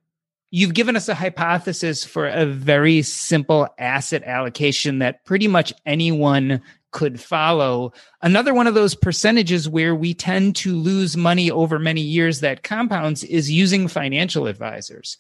you've 0.50 0.74
given 0.74 0.96
us 0.96 1.10
a 1.10 1.14
hypothesis 1.14 2.06
for 2.06 2.28
a 2.28 2.46
very 2.46 3.02
simple 3.02 3.68
asset 3.78 4.24
allocation 4.24 5.00
that 5.00 5.26
pretty 5.26 5.50
much 5.50 5.74
anyone 5.86 6.62
could 6.96 7.20
follow. 7.20 7.92
Another 8.22 8.54
one 8.54 8.68
of 8.68 8.74
those 8.74 8.96
percentages 8.96 9.68
where 9.68 9.94
we 9.94 10.14
tend 10.14 10.56
to 10.56 10.74
lose 10.74 11.18
money 11.18 11.52
over 11.52 11.78
many 11.78 12.00
years 12.00 12.40
that 12.40 12.64
compounds 12.64 13.22
is 13.26 13.52
using 13.52 13.90
financial 13.90 14.48
advisors. 14.48 15.18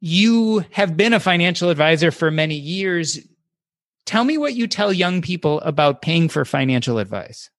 You 0.00 0.64
have 0.70 0.96
been 0.96 1.12
a 1.12 1.20
financial 1.20 1.68
advisor 1.68 2.10
for 2.10 2.30
many 2.30 2.54
years. 2.54 3.18
Tell 4.06 4.24
me 4.24 4.38
what 4.38 4.54
you 4.54 4.66
tell 4.66 4.90
young 4.90 5.20
people 5.20 5.60
about 5.60 6.00
paying 6.00 6.30
for 6.30 6.46
financial 6.46 6.98
advice. 6.98 7.50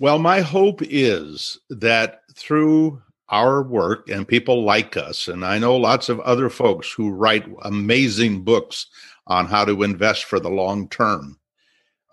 Well, 0.00 0.18
my 0.18 0.40
hope 0.40 0.80
is 0.82 1.58
that 1.68 2.22
through 2.34 3.02
our 3.28 3.62
work 3.62 4.08
and 4.08 4.26
people 4.26 4.64
like 4.64 4.96
us, 4.96 5.28
and 5.28 5.44
I 5.44 5.58
know 5.58 5.76
lots 5.76 6.08
of 6.08 6.20
other 6.20 6.48
folks 6.48 6.90
who 6.90 7.10
write 7.10 7.46
amazing 7.62 8.42
books 8.42 8.86
on 9.26 9.44
how 9.44 9.66
to 9.66 9.82
invest 9.82 10.24
for 10.24 10.40
the 10.40 10.48
long 10.48 10.88
term. 10.88 11.38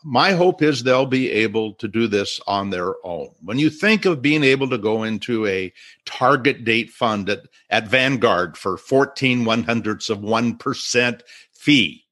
My 0.04 0.34
hope 0.34 0.62
is 0.62 0.84
they'll 0.84 1.06
be 1.06 1.32
able 1.32 1.74
to 1.76 1.88
do 1.88 2.08
this 2.08 2.40
on 2.46 2.70
their 2.70 2.94
own. 3.06 3.30
When 3.42 3.58
you 3.58 3.70
think 3.70 4.04
of 4.04 4.22
being 4.22 4.44
able 4.44 4.70
to 4.70 4.78
go 4.78 5.04
into 5.04 5.48
a 5.48 5.72
target 6.06 6.66
date 6.66 6.90
fund 6.90 7.30
at, 7.30 7.40
at 7.70 7.88
Vanguard 7.88 8.58
for 8.58 8.78
14 8.78 9.46
one 9.46 9.64
hundredths 9.64 10.10
of 10.10 10.20
1% 10.20 11.22
fee, 11.54 12.06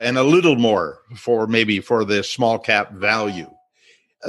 and 0.00 0.16
a 0.16 0.22
little 0.22 0.54
more 0.54 1.00
for 1.16 1.48
maybe 1.48 1.80
for 1.80 2.04
the 2.04 2.22
small 2.22 2.58
cap 2.58 2.92
value. 2.92 3.50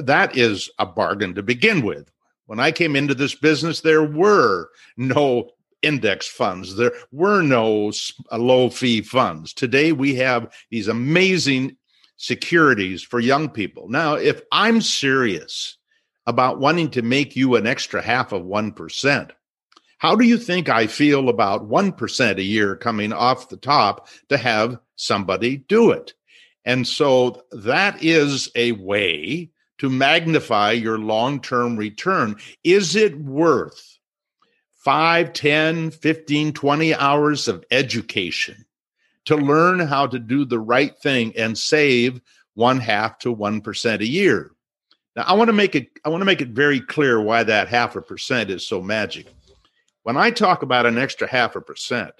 That 0.01 0.35
is 0.35 0.69
a 0.79 0.85
bargain 0.85 1.35
to 1.35 1.43
begin 1.43 1.85
with. 1.85 2.09
When 2.47 2.59
I 2.59 2.71
came 2.71 2.95
into 2.95 3.13
this 3.13 3.35
business, 3.35 3.81
there 3.81 4.03
were 4.03 4.69
no 4.97 5.51
index 5.83 6.27
funds. 6.27 6.75
There 6.75 6.93
were 7.11 7.43
no 7.43 7.91
low 8.31 8.69
fee 8.69 9.01
funds. 9.01 9.53
Today, 9.53 9.91
we 9.91 10.15
have 10.15 10.51
these 10.71 10.87
amazing 10.87 11.77
securities 12.17 13.03
for 13.03 13.19
young 13.19 13.49
people. 13.49 13.89
Now, 13.89 14.15
if 14.15 14.41
I'm 14.51 14.81
serious 14.81 15.77
about 16.27 16.59
wanting 16.59 16.89
to 16.91 17.01
make 17.01 17.35
you 17.35 17.55
an 17.55 17.67
extra 17.67 18.01
half 18.01 18.31
of 18.31 18.43
1%, 18.43 19.31
how 19.97 20.15
do 20.15 20.25
you 20.25 20.37
think 20.37 20.69
I 20.69 20.87
feel 20.87 21.29
about 21.29 21.69
1% 21.69 22.37
a 22.37 22.43
year 22.43 22.75
coming 22.75 23.13
off 23.13 23.49
the 23.49 23.57
top 23.57 24.07
to 24.29 24.37
have 24.37 24.79
somebody 24.95 25.57
do 25.57 25.91
it? 25.91 26.13
And 26.65 26.87
so 26.87 27.43
that 27.51 28.03
is 28.03 28.49
a 28.55 28.73
way 28.73 29.51
to 29.77 29.89
magnify 29.89 30.71
your 30.71 30.97
long 30.97 31.39
term 31.41 31.77
return. 31.77 32.37
Is 32.63 32.95
it 32.95 33.19
worth 33.19 33.99
5, 34.77 35.33
10, 35.33 35.91
15, 35.91 36.53
20 36.53 36.95
hours 36.95 37.47
of 37.47 37.63
education 37.71 38.65
to 39.25 39.35
learn 39.35 39.79
how 39.79 40.07
to 40.07 40.19
do 40.19 40.45
the 40.45 40.59
right 40.59 40.97
thing 40.99 41.33
and 41.35 41.57
save 41.57 42.21
one 42.53 42.79
half 42.79 43.19
to 43.19 43.35
1% 43.35 43.99
a 43.99 44.05
year? 44.05 44.51
Now, 45.15 45.23
I 45.23 45.33
want 45.33 45.47
to 45.49 45.53
make 45.53 45.75
it 45.75 45.87
I 46.03 46.09
want 46.09 46.21
to 46.21 46.25
make 46.25 46.41
it 46.41 46.49
very 46.49 46.81
clear 46.81 47.21
why 47.21 47.43
that 47.43 47.67
half 47.67 47.95
a 47.95 48.01
percent 48.01 48.49
is 48.49 48.67
so 48.67 48.81
magic. 48.81 49.27
When 50.03 50.17
I 50.17 50.29
talk 50.29 50.61
about 50.61 50.85
an 50.85 50.97
extra 50.97 51.27
half 51.27 51.55
a 51.55 51.61
percent, 51.61 52.13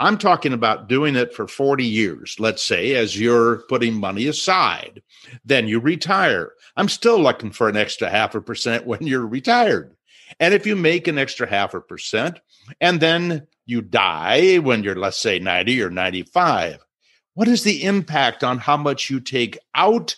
I'm 0.00 0.18
talking 0.18 0.52
about 0.52 0.88
doing 0.88 1.14
it 1.14 1.32
for 1.32 1.46
40 1.46 1.84
years, 1.84 2.36
let's 2.40 2.62
say, 2.62 2.94
as 2.96 3.18
you're 3.18 3.58
putting 3.68 3.94
money 3.94 4.26
aside. 4.26 5.02
Then 5.44 5.68
you 5.68 5.78
retire. 5.78 6.52
I'm 6.76 6.88
still 6.88 7.20
looking 7.20 7.52
for 7.52 7.68
an 7.68 7.76
extra 7.76 8.10
half 8.10 8.34
a 8.34 8.40
percent 8.40 8.86
when 8.86 9.06
you're 9.06 9.26
retired. 9.26 9.94
And 10.40 10.52
if 10.52 10.66
you 10.66 10.74
make 10.74 11.06
an 11.06 11.18
extra 11.18 11.48
half 11.48 11.74
a 11.74 11.80
percent 11.80 12.40
and 12.80 12.98
then 13.00 13.46
you 13.66 13.82
die 13.82 14.56
when 14.58 14.82
you're, 14.82 14.96
let's 14.96 15.18
say, 15.18 15.38
90 15.38 15.82
or 15.82 15.90
95, 15.90 16.84
what 17.34 17.48
is 17.48 17.64
the 17.64 17.84
impact 17.84 18.44
on 18.44 18.58
how 18.58 18.76
much 18.76 19.10
you 19.10 19.20
take 19.20 19.58
out 19.74 20.16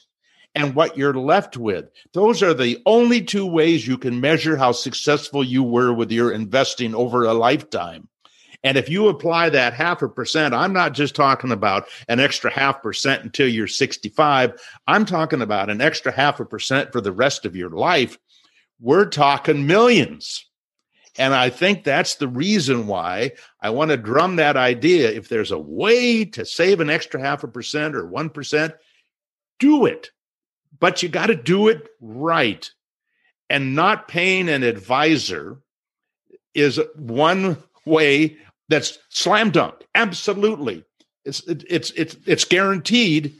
and 0.56 0.74
what 0.74 0.96
you're 0.96 1.14
left 1.14 1.58
with. 1.58 1.84
Those 2.14 2.42
are 2.42 2.54
the 2.54 2.80
only 2.86 3.22
two 3.22 3.46
ways 3.46 3.86
you 3.86 3.98
can 3.98 4.22
measure 4.22 4.56
how 4.56 4.72
successful 4.72 5.44
you 5.44 5.62
were 5.62 5.92
with 5.92 6.10
your 6.10 6.32
investing 6.32 6.94
over 6.94 7.24
a 7.24 7.34
lifetime. 7.34 8.08
And 8.64 8.78
if 8.78 8.88
you 8.88 9.08
apply 9.08 9.50
that 9.50 9.74
half 9.74 10.00
a 10.00 10.08
percent, 10.08 10.54
I'm 10.54 10.72
not 10.72 10.94
just 10.94 11.14
talking 11.14 11.52
about 11.52 11.86
an 12.08 12.20
extra 12.20 12.50
half 12.50 12.82
percent 12.82 13.22
until 13.22 13.46
you're 13.46 13.68
65. 13.68 14.58
I'm 14.88 15.04
talking 15.04 15.42
about 15.42 15.68
an 15.68 15.82
extra 15.82 16.10
half 16.10 16.40
a 16.40 16.46
percent 16.46 16.90
for 16.90 17.02
the 17.02 17.12
rest 17.12 17.44
of 17.44 17.54
your 17.54 17.70
life. 17.70 18.18
We're 18.80 19.10
talking 19.10 19.66
millions. 19.66 20.46
And 21.18 21.34
I 21.34 21.50
think 21.50 21.84
that's 21.84 22.16
the 22.16 22.28
reason 22.28 22.86
why 22.86 23.32
I 23.60 23.70
want 23.70 23.90
to 23.90 23.96
drum 23.96 24.36
that 24.36 24.56
idea. 24.56 25.10
If 25.10 25.28
there's 25.28 25.50
a 25.50 25.58
way 25.58 26.24
to 26.26 26.44
save 26.44 26.80
an 26.80 26.90
extra 26.90 27.20
half 27.20 27.42
a 27.42 27.48
percent 27.48 27.96
or 27.96 28.04
1%, 28.06 28.74
do 29.58 29.86
it 29.86 30.10
but 30.78 31.02
you 31.02 31.08
got 31.08 31.26
to 31.26 31.34
do 31.34 31.68
it 31.68 31.88
right. 32.00 32.70
And 33.48 33.74
not 33.74 34.08
paying 34.08 34.48
an 34.48 34.62
advisor 34.62 35.58
is 36.54 36.80
one 36.96 37.56
way 37.84 38.36
that's 38.68 38.98
slam 39.08 39.50
dunk. 39.50 39.74
Absolutely. 39.94 40.84
It's 41.24 41.40
it's 41.46 41.92
it's 41.92 42.16
it's 42.26 42.44
guaranteed 42.44 43.34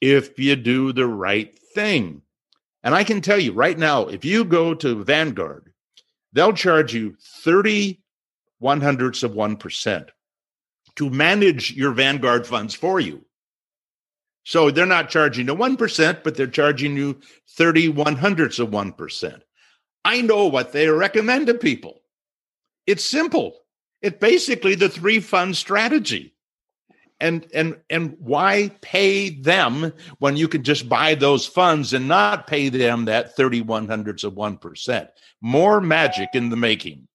if 0.00 0.38
you 0.38 0.56
do 0.56 0.92
the 0.92 1.06
right 1.06 1.58
thing. 1.74 2.22
And 2.82 2.94
I 2.94 3.04
can 3.04 3.20
tell 3.20 3.38
you 3.38 3.52
right 3.52 3.78
now, 3.78 4.06
if 4.06 4.24
you 4.24 4.44
go 4.44 4.74
to 4.74 5.04
Vanguard, 5.04 5.72
they'll 6.36 6.52
charge 6.52 6.92
you 6.92 7.16
30 7.44 7.98
one 8.58 8.80
hundredths 8.80 9.22
of 9.22 9.32
1% 9.32 10.08
to 10.96 11.10
manage 11.10 11.72
your 11.72 11.92
Vanguard 11.92 12.46
funds 12.46 12.74
for 12.74 13.00
you. 13.00 13.24
So 14.44 14.70
they're 14.70 14.86
not 14.86 15.08
charging 15.10 15.48
you 15.48 15.54
1%, 15.54 16.22
but 16.22 16.36
they're 16.36 16.46
charging 16.46 16.96
you 16.96 17.20
30 17.56 17.88
one 17.88 18.16
hundredths 18.16 18.58
of 18.58 18.68
1%. 18.68 19.40
I 20.04 20.22
know 20.22 20.46
what 20.46 20.72
they 20.72 20.88
recommend 20.88 21.48
to 21.48 21.54
people. 21.54 22.02
It's 22.86 23.04
simple. 23.04 23.56
It's 24.02 24.18
basically 24.18 24.74
the 24.74 24.88
three 24.88 25.20
fund 25.20 25.56
strategy. 25.56 26.35
And 27.18 27.46
and 27.54 27.78
and 27.88 28.16
why 28.18 28.70
pay 28.82 29.30
them 29.30 29.92
when 30.18 30.36
you 30.36 30.48
can 30.48 30.62
just 30.62 30.88
buy 30.88 31.14
those 31.14 31.46
funds 31.46 31.94
and 31.94 32.08
not 32.08 32.46
pay 32.46 32.68
them 32.68 33.06
that 33.06 33.34
31 33.36 33.88
hundredths 33.88 34.24
of 34.24 34.34
1%? 34.34 35.08
More 35.40 35.80
magic 35.80 36.28
in 36.34 36.50
the 36.50 36.56
making. 36.56 37.08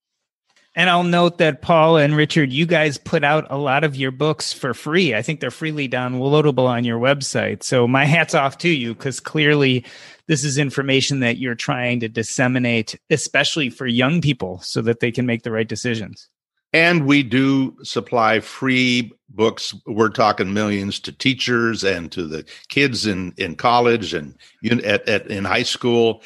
And 0.74 0.89
I'll 0.89 1.04
note 1.04 1.38
that 1.39 1.62
Paul 1.62 1.97
and 1.97 2.16
Richard, 2.16 2.52
you 2.54 2.66
guys 2.66 2.97
put 2.97 3.26
out 3.26 3.45
a 3.49 3.58
lot 3.58 3.84
of 3.84 3.97
your 3.97 4.12
books 4.12 4.54
for 4.54 4.74
free. 4.74 5.14
I 5.14 5.22
think 5.22 5.41
they're 5.41 5.52
freely 5.52 5.89
downloadable 5.89 6.66
on 6.66 6.86
your 6.86 6.97
website. 6.97 7.62
So 7.62 7.88
my 7.89 8.06
hat's 8.06 8.34
off 8.34 8.58
to 8.60 8.70
you 8.70 8.93
because 8.93 9.20
clearly 9.20 9.84
this 10.28 10.45
is 10.45 10.58
information 10.58 11.20
that 11.20 11.38
you're 11.38 11.56
trying 11.56 11.99
to 11.99 12.08
disseminate, 12.08 12.97
especially 13.10 13.70
for 13.70 13.86
young 13.86 14.22
people, 14.22 14.60
so 14.62 14.82
that 14.84 15.02
they 15.02 15.12
can 15.12 15.26
make 15.26 15.43
the 15.43 15.52
right 15.52 15.68
decisions. 15.68 16.30
And 16.74 17.05
we 17.05 17.22
do 17.22 17.76
supply 17.84 18.39
free 18.39 19.11
books. 19.30 19.74
We're 19.86 20.09
talking 20.09 20.53
millions 20.53 20.99
to 21.01 21.11
teachers 21.11 21.84
and 21.84 22.11
to 22.13 22.26
the 22.26 22.45
kids 22.69 23.05
in, 23.05 23.34
in 23.38 23.55
college 23.55 24.13
and 24.13 24.36
at, 24.63 25.07
at, 25.07 25.28
in 25.28 25.43
high 25.43 25.63
school. 25.63 26.22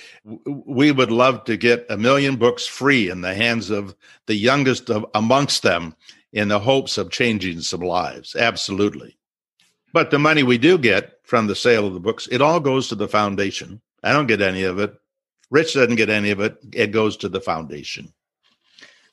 We 0.45 0.91
would 0.91 1.11
love 1.11 1.43
to 1.45 1.57
get 1.57 1.85
a 1.89 1.97
million 1.97 2.35
books 2.35 2.67
free 2.67 3.09
in 3.09 3.21
the 3.21 3.33
hands 3.33 3.71
of 3.71 3.95
the 4.27 4.35
youngest 4.35 4.89
of, 4.91 5.05
amongst 5.15 5.63
them 5.63 5.95
in 6.31 6.49
the 6.49 6.59
hopes 6.59 6.97
of 6.97 7.09
changing 7.09 7.61
some 7.61 7.81
lives. 7.81 8.35
Absolutely. 8.35 9.17
But 9.93 10.11
the 10.11 10.19
money 10.19 10.43
we 10.43 10.57
do 10.57 10.77
get 10.77 11.19
from 11.23 11.47
the 11.47 11.55
sale 11.55 11.87
of 11.87 11.93
the 11.93 11.99
books, 11.99 12.27
it 12.31 12.41
all 12.41 12.59
goes 12.59 12.87
to 12.89 12.95
the 12.95 13.07
foundation. 13.07 13.81
I 14.03 14.13
don't 14.13 14.27
get 14.27 14.41
any 14.41 14.63
of 14.63 14.77
it. 14.77 14.93
Rich 15.49 15.73
doesn't 15.73 15.95
get 15.95 16.09
any 16.09 16.31
of 16.31 16.39
it. 16.39 16.57
It 16.73 16.91
goes 16.91 17.17
to 17.17 17.29
the 17.29 17.41
foundation. 17.41 18.13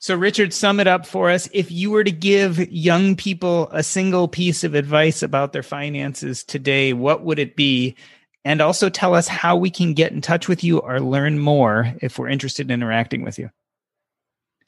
So, 0.03 0.17
Richard, 0.17 0.53
sum 0.53 0.81
it 0.81 0.87
up 0.87 1.05
for 1.05 1.29
us. 1.29 1.47
If 1.53 1.71
you 1.71 1.89
were 1.89 2.03
to 2.03 2.11
give 2.11 2.69
young 2.69 3.15
people 3.15 3.69
a 3.71 3.81
single 3.83 4.27
piece 4.27 4.65
of 4.65 4.75
advice 4.75 5.23
about 5.23 5.53
their 5.53 5.63
finances 5.63 6.43
today, 6.43 6.91
what 6.91 7.23
would 7.23 7.39
it 7.39 7.55
be? 7.55 7.95
And 8.43 8.59
also 8.59 8.89
tell 8.89 9.15
us 9.15 9.29
how 9.29 9.55
we 9.55 9.69
can 9.69 9.93
get 9.93 10.11
in 10.11 10.19
touch 10.19 10.49
with 10.49 10.61
you 10.61 10.79
or 10.79 10.99
learn 10.99 11.39
more 11.39 11.95
if 12.01 12.19
we're 12.19 12.27
interested 12.27 12.69
in 12.69 12.71
interacting 12.71 13.23
with 13.23 13.39
you. 13.39 13.49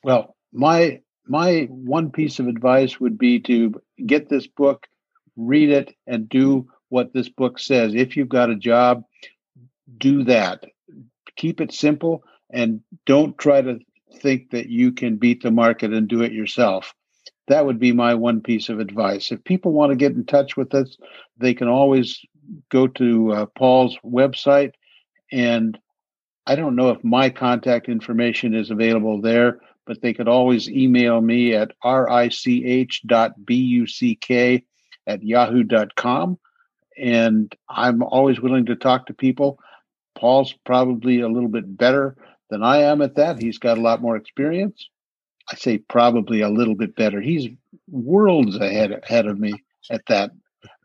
Well, 0.05 0.37
my 0.53 1.01
my 1.27 1.67
one 1.69 2.11
piece 2.11 2.39
of 2.39 2.47
advice 2.47 3.01
would 3.01 3.17
be 3.17 3.41
to 3.41 3.73
get 4.05 4.29
this 4.29 4.47
book, 4.47 4.87
read 5.35 5.69
it, 5.69 5.93
and 6.07 6.29
do 6.29 6.69
what 6.87 7.11
this 7.11 7.27
book 7.27 7.59
says. 7.59 7.93
If 7.93 8.15
you've 8.15 8.29
got 8.29 8.51
a 8.51 8.55
job, 8.55 9.03
do 9.97 10.23
that. 10.23 10.63
Keep 11.35 11.59
it 11.59 11.73
simple 11.73 12.23
and 12.49 12.79
don't 13.05 13.37
try 13.37 13.61
to 13.61 13.79
think 14.25 14.49
that 14.49 14.69
you 14.69 14.91
can 14.91 15.17
beat 15.17 15.43
the 15.43 15.51
market 15.51 15.93
and 15.93 16.07
do 16.07 16.23
it 16.23 16.31
yourself. 16.31 16.95
That 17.47 17.67
would 17.67 17.77
be 17.77 17.91
my 17.91 18.15
one 18.15 18.41
piece 18.41 18.69
of 18.69 18.79
advice. 18.79 19.31
If 19.31 19.43
people 19.43 19.71
want 19.71 19.91
to 19.91 19.95
get 19.95 20.13
in 20.13 20.25
touch 20.25 20.57
with 20.57 20.73
us, 20.73 20.97
they 21.37 21.53
can 21.53 21.67
always 21.67 22.19
go 22.71 22.87
to 22.87 23.31
uh, 23.33 23.45
Paul's 23.45 23.95
website. 24.03 24.71
And 25.31 25.77
I 26.47 26.55
don't 26.55 26.75
know 26.75 26.89
if 26.89 27.03
my 27.03 27.29
contact 27.29 27.87
information 27.87 28.55
is 28.55 28.71
available 28.71 29.21
there, 29.21 29.59
but 29.85 30.01
they 30.01 30.11
could 30.11 30.27
always 30.27 30.67
email 30.67 31.21
me 31.21 31.53
at 31.53 31.71
rich.buck 31.83 33.33
at 35.07 35.21
yahoo.com. 35.21 36.39
And 36.97 37.55
I'm 37.69 38.01
always 38.01 38.39
willing 38.39 38.65
to 38.65 38.75
talk 38.75 39.05
to 39.05 39.13
people. 39.13 39.59
Paul's 40.15 40.55
probably 40.65 41.19
a 41.19 41.29
little 41.29 41.49
bit 41.49 41.77
better 41.77 42.15
than 42.49 42.63
I 42.63 42.77
am 42.83 43.01
at 43.01 43.15
that. 43.15 43.41
He's 43.41 43.57
got 43.57 43.77
a 43.77 43.81
lot 43.81 44.01
more 44.01 44.15
experience. 44.15 44.89
I 45.51 45.55
say 45.55 45.77
probably 45.77 46.41
a 46.41 46.49
little 46.49 46.75
bit 46.75 46.95
better. 46.95 47.21
He's 47.21 47.47
worlds 47.89 48.55
ahead 48.55 48.91
ahead 48.91 49.27
of 49.27 49.39
me 49.39 49.53
at 49.91 50.05
that. 50.07 50.31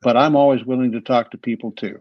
But 0.03 0.17
I'm 0.17 0.37
always 0.37 0.65
willing 0.65 0.93
to 0.93 1.01
talk 1.01 1.31
to 1.31 1.39
people 1.39 1.73
too. 1.73 2.01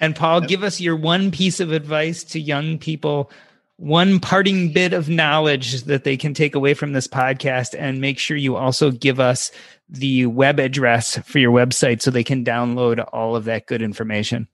And 0.00 0.16
Paul, 0.16 0.40
give 0.40 0.62
us 0.62 0.80
your 0.80 0.96
one 0.96 1.30
piece 1.30 1.60
of 1.60 1.72
advice 1.72 2.24
to 2.24 2.40
young 2.40 2.78
people, 2.78 3.30
one 3.76 4.20
parting 4.20 4.72
bit 4.72 4.92
of 4.92 5.08
knowledge 5.08 5.82
that 5.84 6.04
they 6.04 6.16
can 6.16 6.34
take 6.34 6.54
away 6.54 6.74
from 6.74 6.92
this 6.92 7.06
podcast, 7.06 7.74
and 7.78 8.00
make 8.00 8.18
sure 8.18 8.36
you 8.36 8.56
also 8.56 8.90
give 8.90 9.20
us 9.20 9.50
the 9.88 10.26
web 10.26 10.58
address 10.58 11.18
for 11.18 11.38
your 11.38 11.52
website 11.52 12.02
so 12.02 12.10
they 12.10 12.24
can 12.24 12.44
download 12.44 13.06
all 13.12 13.36
of 13.36 13.44
that 13.44 13.66
good 13.66 13.82
information. 13.82 14.48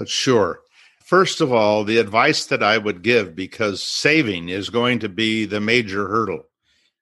Uh, 0.00 0.04
sure. 0.04 0.60
First 1.12 1.42
of 1.42 1.52
all, 1.52 1.84
the 1.84 1.98
advice 1.98 2.46
that 2.46 2.62
I 2.62 2.78
would 2.78 3.02
give, 3.02 3.36
because 3.36 3.82
saving 3.82 4.48
is 4.48 4.70
going 4.70 4.98
to 5.00 5.10
be 5.10 5.44
the 5.44 5.60
major 5.60 6.08
hurdle. 6.08 6.44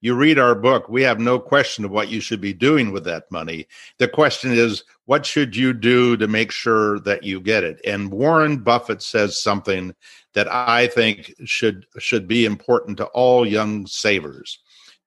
You 0.01 0.17
read 0.17 0.37
our 0.37 0.57
book, 0.57 0.89
we 0.89 1.03
have 1.03 1.21
no 1.21 1.39
question 1.39 1.85
of 1.85 1.93
what 1.93 2.09
you 2.09 2.21
should 2.21 2.41
be 2.41 2.53
doing 2.53 2.91
with 2.91 3.05
that 3.05 3.31
money. 3.31 3.69
The 3.99 4.09
question 4.09 4.51
is, 4.51 4.83
what 5.05 5.25
should 5.25 5.55
you 5.55 5.73
do 5.73 6.17
to 6.17 6.27
make 6.27 6.51
sure 6.51 6.99
that 6.99 7.23
you 7.23 7.41
get 7.41 7.63
it? 7.63 7.81
And 7.85 8.11
Warren 8.11 8.65
Buffett 8.65 9.01
says 9.01 9.41
something 9.41 9.95
that 10.35 10.53
I 10.53 10.89
think 10.89 11.33
should 11.45 11.87
should 12.01 12.27
be 12.27 12.45
important 12.45 12.97
to 12.97 13.07
all 13.07 13.47
young 13.47 13.87
savers. 13.87 14.59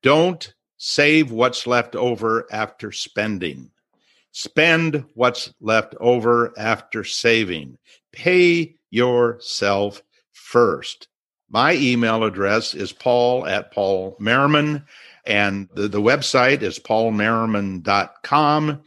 Don't 0.02 0.54
save 0.78 1.30
what's 1.30 1.68
left 1.68 1.98
over 1.98 2.48
after 2.54 2.94
spending. 2.94 3.70
Spend 4.32 5.04
what's 5.14 5.54
left 5.60 5.94
over 6.00 6.54
after 6.58 7.04
saving. 7.04 7.78
Pay 8.14 8.78
yourself 8.94 10.04
first. 10.34 11.08
My 11.50 11.74
email 11.74 12.24
address 12.24 12.76
is 12.76 12.94
paul 12.94 13.48
at 13.48 13.74
Paul 13.74 14.16
Merriman, 14.20 14.86
and 15.26 15.68
the, 15.74 15.88
the 15.88 16.02
website 16.02 16.62
is 16.62 16.80
paulmerriman.com. 16.80 18.82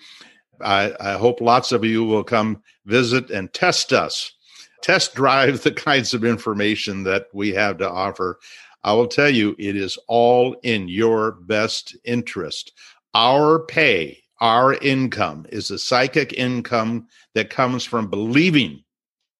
I, 0.60 0.94
I 1.00 1.12
hope 1.14 1.40
lots 1.40 1.72
of 1.72 1.84
you 1.84 2.04
will 2.04 2.24
come 2.24 2.62
visit 2.86 3.30
and 3.30 3.52
test 3.52 3.92
us, 3.92 4.32
test 4.80 5.14
drive 5.14 5.62
the 5.64 5.72
kinds 5.72 6.14
of 6.14 6.24
information 6.24 7.02
that 7.02 7.26
we 7.34 7.52
have 7.54 7.78
to 7.78 7.90
offer. 7.90 8.38
I 8.84 8.92
will 8.92 9.08
tell 9.08 9.30
you, 9.30 9.56
it 9.58 9.74
is 9.74 9.98
all 10.06 10.54
in 10.62 10.88
your 10.88 11.32
best 11.32 11.96
interest. 12.04 12.72
Our 13.14 13.64
pay, 13.66 14.22
our 14.40 14.74
income 14.74 15.46
is 15.48 15.72
a 15.72 15.78
psychic 15.78 16.32
income 16.34 17.08
that 17.34 17.50
comes 17.50 17.84
from 17.84 18.08
believing 18.08 18.84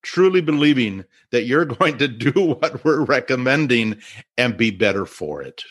truly 0.07 0.40
believing 0.40 1.04
that 1.32 1.44
you're 1.44 1.64
going 1.80 1.98
to 1.98 2.09
do 2.09 2.32
what 2.40 2.84
we're 2.84 3.04
recommending 3.04 4.00
and 4.38 4.57
be 4.57 4.70
better 4.70 5.04
for 5.04 5.42
it. 5.42 5.62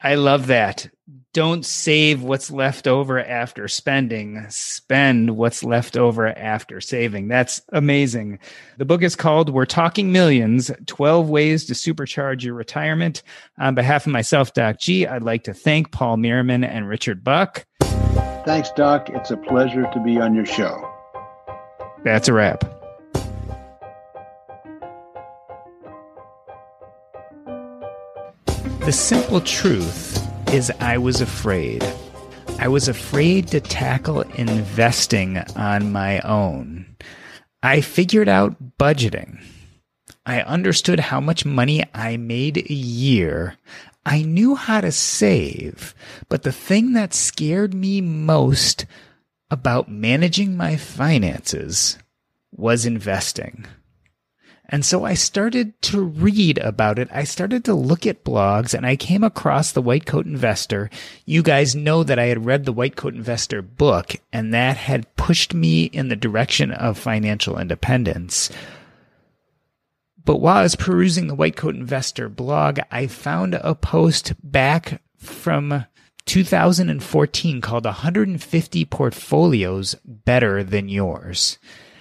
I 0.00 0.16
love 0.16 0.48
that. 0.48 0.88
Don't 1.32 1.64
save 1.64 2.22
what's 2.22 2.50
left 2.50 2.86
over 2.86 3.22
after 3.22 3.68
spending. 3.68 4.44
Spend 4.50 5.36
what's 5.36 5.64
left 5.64 5.96
over 5.96 6.28
after 6.28 6.80
saving. 6.80 7.28
That's 7.28 7.62
amazing. 7.70 8.38
The 8.78 8.84
book 8.84 9.02
is 9.02 9.16
called 9.16 9.50
We're 9.50 9.64
Talking 9.64 10.12
Millions 10.12 10.70
12 10.86 11.28
Ways 11.28 11.64
to 11.66 11.74
Supercharge 11.74 12.42
Your 12.42 12.54
Retirement. 12.54 13.22
On 13.58 13.74
behalf 13.74 14.06
of 14.06 14.12
myself, 14.12 14.52
Doc 14.52 14.78
G, 14.78 15.06
I'd 15.06 15.22
like 15.22 15.44
to 15.44 15.54
thank 15.54 15.90
Paul 15.90 16.18
Merriman 16.18 16.64
and 16.64 16.88
Richard 16.88 17.24
Buck. 17.24 17.66
Thanks, 17.80 18.70
Doc. 18.72 19.08
It's 19.10 19.30
a 19.30 19.36
pleasure 19.36 19.90
to 19.92 20.00
be 20.00 20.20
on 20.20 20.34
your 20.34 20.46
show. 20.46 20.90
That's 22.04 22.28
a 22.28 22.34
wrap. 22.34 22.73
The 28.84 28.92
simple 28.92 29.40
truth 29.40 30.20
is, 30.52 30.70
I 30.78 30.98
was 30.98 31.22
afraid. 31.22 31.82
I 32.58 32.68
was 32.68 32.86
afraid 32.86 33.48
to 33.48 33.60
tackle 33.60 34.20
investing 34.20 35.38
on 35.56 35.90
my 35.90 36.20
own. 36.20 36.94
I 37.62 37.80
figured 37.80 38.28
out 38.28 38.76
budgeting. 38.76 39.42
I 40.26 40.42
understood 40.42 41.00
how 41.00 41.18
much 41.18 41.46
money 41.46 41.82
I 41.94 42.18
made 42.18 42.58
a 42.58 42.74
year. 42.74 43.56
I 44.04 44.20
knew 44.20 44.54
how 44.54 44.82
to 44.82 44.92
save. 44.92 45.94
But 46.28 46.42
the 46.42 46.52
thing 46.52 46.92
that 46.92 47.14
scared 47.14 47.72
me 47.72 48.02
most 48.02 48.84
about 49.50 49.90
managing 49.90 50.58
my 50.58 50.76
finances 50.76 51.96
was 52.52 52.84
investing. 52.84 53.64
And 54.68 54.84
so 54.84 55.04
I 55.04 55.14
started 55.14 55.80
to 55.82 56.02
read 56.02 56.58
about 56.58 56.98
it. 56.98 57.08
I 57.12 57.24
started 57.24 57.64
to 57.66 57.74
look 57.74 58.06
at 58.06 58.24
blogs 58.24 58.72
and 58.72 58.86
I 58.86 58.96
came 58.96 59.22
across 59.22 59.72
the 59.72 59.82
White 59.82 60.06
Coat 60.06 60.26
Investor. 60.26 60.88
You 61.26 61.42
guys 61.42 61.74
know 61.74 62.02
that 62.02 62.18
I 62.18 62.26
had 62.26 62.46
read 62.46 62.64
the 62.64 62.72
White 62.72 62.96
Coat 62.96 63.14
Investor 63.14 63.60
book 63.60 64.16
and 64.32 64.54
that 64.54 64.76
had 64.76 65.14
pushed 65.16 65.52
me 65.52 65.84
in 65.84 66.08
the 66.08 66.16
direction 66.16 66.70
of 66.72 66.98
financial 66.98 67.58
independence. 67.58 68.50
But 70.24 70.38
while 70.38 70.56
I 70.56 70.62
was 70.62 70.76
perusing 70.76 71.26
the 71.26 71.34
White 71.34 71.56
Coat 71.56 71.74
Investor 71.74 72.30
blog, 72.30 72.80
I 72.90 73.06
found 73.06 73.54
a 73.54 73.74
post 73.74 74.32
back 74.42 75.02
from 75.18 75.84
2014 76.24 77.60
called 77.60 77.84
150 77.84 78.84
Portfolios 78.86 79.94
Better 80.06 80.64
Than 80.64 80.88
Yours. 80.88 81.58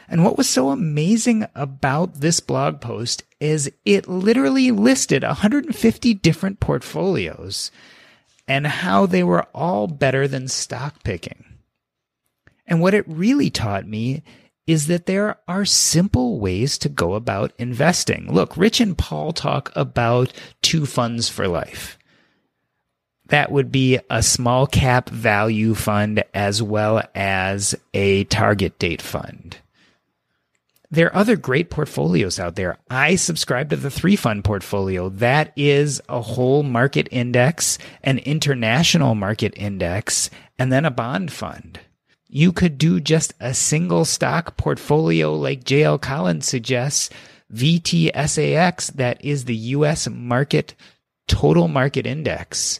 And 0.07 0.23
what 0.23 0.37
was 0.37 0.49
so 0.49 0.69
amazing 0.69 1.47
about 1.55 2.15
this 2.15 2.39
blog 2.39 2.81
post 2.81 3.23
is 3.39 3.71
it 3.85 4.07
literally 4.07 4.71
listed 4.71 5.23
150 5.23 6.13
different 6.15 6.59
portfolios 6.59 7.71
and 8.47 8.67
how 8.67 9.05
they 9.05 9.23
were 9.23 9.47
all 9.53 9.87
better 9.87 10.27
than 10.27 10.47
stock 10.47 11.03
picking. 11.03 11.45
And 12.67 12.81
what 12.81 12.93
it 12.93 13.07
really 13.07 13.49
taught 13.49 13.87
me 13.87 14.23
is 14.65 14.87
that 14.87 15.05
there 15.05 15.37
are 15.47 15.65
simple 15.65 16.39
ways 16.39 16.77
to 16.77 16.89
go 16.89 17.13
about 17.13 17.51
investing. 17.57 18.31
Look, 18.31 18.55
Rich 18.55 18.79
and 18.79 18.97
Paul 18.97 19.33
talk 19.33 19.71
about 19.75 20.31
two 20.61 20.85
funds 20.85 21.27
for 21.27 21.47
life. 21.47 21.97
That 23.27 23.51
would 23.51 23.71
be 23.71 23.99
a 24.09 24.23
small 24.23 24.67
cap 24.67 25.09
value 25.09 25.75
fund 25.75 26.23
as 26.33 26.61
well 26.61 27.03
as 27.15 27.75
a 27.93 28.25
target 28.25 28.79
date 28.79 29.01
fund. 29.01 29.57
There 30.93 31.07
are 31.07 31.15
other 31.15 31.35
great 31.37 31.71
portfolios 31.71 32.39
out 32.39 32.55
there. 32.55 32.77
I 32.87 33.15
subscribe 33.15 33.71
to 33.71 33.75
the 33.75 33.89
three 33.89 34.15
fund 34.15 34.43
portfolio. 34.43 35.09
That 35.09 35.51
is 35.55 35.99
a 36.07 36.21
whole 36.21 36.61
market 36.61 37.07
index, 37.09 37.79
an 38.03 38.19
international 38.19 39.15
market 39.15 39.55
index, 39.57 40.29
and 40.59 40.71
then 40.71 40.85
a 40.85 40.91
bond 40.91 41.31
fund. 41.31 41.79
You 42.29 42.51
could 42.51 42.77
do 42.77 42.99
just 42.99 43.33
a 43.39 43.55
single 43.55 44.05
stock 44.05 44.55
portfolio 44.55 45.33
like 45.33 45.63
JL 45.63 45.99
Collins 45.99 46.45
suggests, 46.45 47.09
VTSAX, 47.51 48.93
that 48.93 49.25
is 49.25 49.45
the 49.45 49.55
US 49.55 50.07
market 50.07 50.75
total 51.27 51.67
market 51.67 52.05
index. 52.05 52.79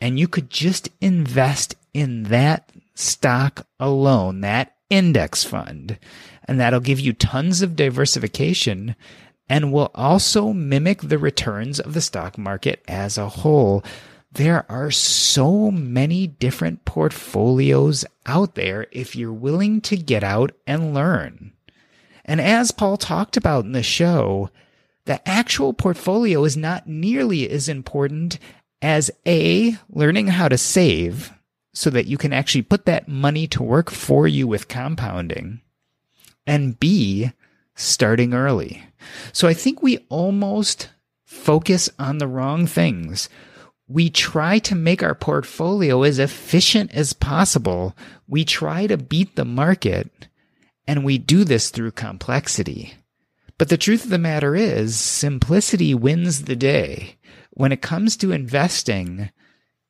And 0.00 0.20
you 0.20 0.28
could 0.28 0.50
just 0.50 0.88
invest 1.00 1.74
in 1.92 2.22
that 2.24 2.70
stock 2.94 3.66
alone, 3.80 4.42
that 4.42 4.76
index 4.88 5.42
fund. 5.42 5.98
And 6.50 6.60
that'll 6.60 6.80
give 6.80 7.00
you 7.00 7.14
tons 7.14 7.62
of 7.62 7.76
diversification 7.76 8.94
and 9.48 9.72
will 9.72 9.90
also 9.94 10.52
mimic 10.52 11.00
the 11.00 11.16
returns 11.16 11.80
of 11.80 11.94
the 11.94 12.02
stock 12.02 12.36
market 12.36 12.84
as 12.86 13.16
a 13.16 13.30
whole 13.30 13.82
there 14.32 14.64
are 14.70 14.90
so 14.90 15.70
many 15.70 16.26
different 16.26 16.84
portfolios 16.84 18.04
out 18.26 18.54
there 18.54 18.86
if 18.92 19.16
you're 19.16 19.32
willing 19.32 19.80
to 19.82 19.96
get 19.96 20.22
out 20.22 20.52
and 20.66 20.94
learn. 20.94 21.52
And 22.24 22.40
as 22.40 22.70
Paul 22.70 22.96
talked 22.96 23.36
about 23.36 23.64
in 23.64 23.72
the 23.72 23.82
show, 23.82 24.50
the 25.06 25.26
actual 25.28 25.72
portfolio 25.72 26.44
is 26.44 26.56
not 26.56 26.86
nearly 26.86 27.50
as 27.50 27.68
important 27.68 28.38
as 28.80 29.10
A, 29.26 29.76
learning 29.88 30.28
how 30.28 30.48
to 30.48 30.56
save 30.56 31.32
so 31.74 31.90
that 31.90 32.06
you 32.06 32.16
can 32.16 32.32
actually 32.32 32.62
put 32.62 32.86
that 32.86 33.08
money 33.08 33.48
to 33.48 33.62
work 33.62 33.90
for 33.90 34.28
you 34.28 34.46
with 34.46 34.68
compounding, 34.68 35.60
and 36.46 36.78
B, 36.78 37.32
starting 37.74 38.34
early. 38.34 38.82
So 39.32 39.48
I 39.48 39.54
think 39.54 39.82
we 39.82 39.98
almost 40.08 40.90
focus 41.24 41.88
on 41.98 42.18
the 42.18 42.28
wrong 42.28 42.66
things 42.66 43.28
we 43.90 44.08
try 44.08 44.60
to 44.60 44.76
make 44.76 45.02
our 45.02 45.16
portfolio 45.16 46.04
as 46.04 46.20
efficient 46.20 46.92
as 46.92 47.12
possible. 47.12 47.96
We 48.28 48.44
try 48.44 48.86
to 48.86 48.96
beat 48.96 49.34
the 49.34 49.44
market, 49.44 50.28
and 50.86 51.04
we 51.04 51.18
do 51.18 51.42
this 51.42 51.70
through 51.70 51.90
complexity. 51.92 52.94
But 53.58 53.68
the 53.68 53.76
truth 53.76 54.04
of 54.04 54.10
the 54.10 54.18
matter 54.18 54.54
is, 54.54 54.94
simplicity 54.94 55.92
wins 55.92 56.44
the 56.44 56.54
day. 56.54 57.16
When 57.50 57.72
it 57.72 57.82
comes 57.82 58.16
to 58.18 58.30
investing, 58.30 59.30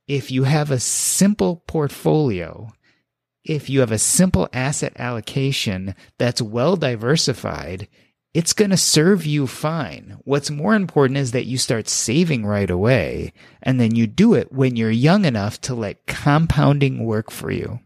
if 0.09 0.30
you 0.30 0.44
have 0.44 0.70
a 0.70 0.80
simple 0.80 1.62
portfolio, 1.66 2.72
if 3.45 3.70
you 3.70 3.80
have 3.80 3.93
a 3.93 3.99
simple 3.99 4.49
asset 4.53 4.93
allocation 4.97 5.95
that's 6.18 6.43
well 6.43 6.76
diversified, 6.76 7.88
it's 8.32 8.53
going 8.53 8.70
to 8.70 8.76
serve 8.76 9.26
you 9.26 9.47
fine. 9.47 10.18
What's 10.24 10.51
more 10.51 10.74
important 10.74 11.18
is 11.18 11.32
that 11.32 11.47
you 11.47 11.59
start 11.59 11.88
saving 11.88 12.47
right 12.47 12.70
away 12.70 13.32
and 13.62 13.80
then 13.80 13.95
you 13.95 14.07
do 14.07 14.34
it 14.34 14.53
when 14.53 14.76
you're 14.76 14.91
young 14.91 15.24
enough 15.24 15.61
to 15.62 15.74
let 15.74 16.07
compounding 16.07 17.05
work 17.05 17.30
for 17.30 17.51
you. 17.51 17.80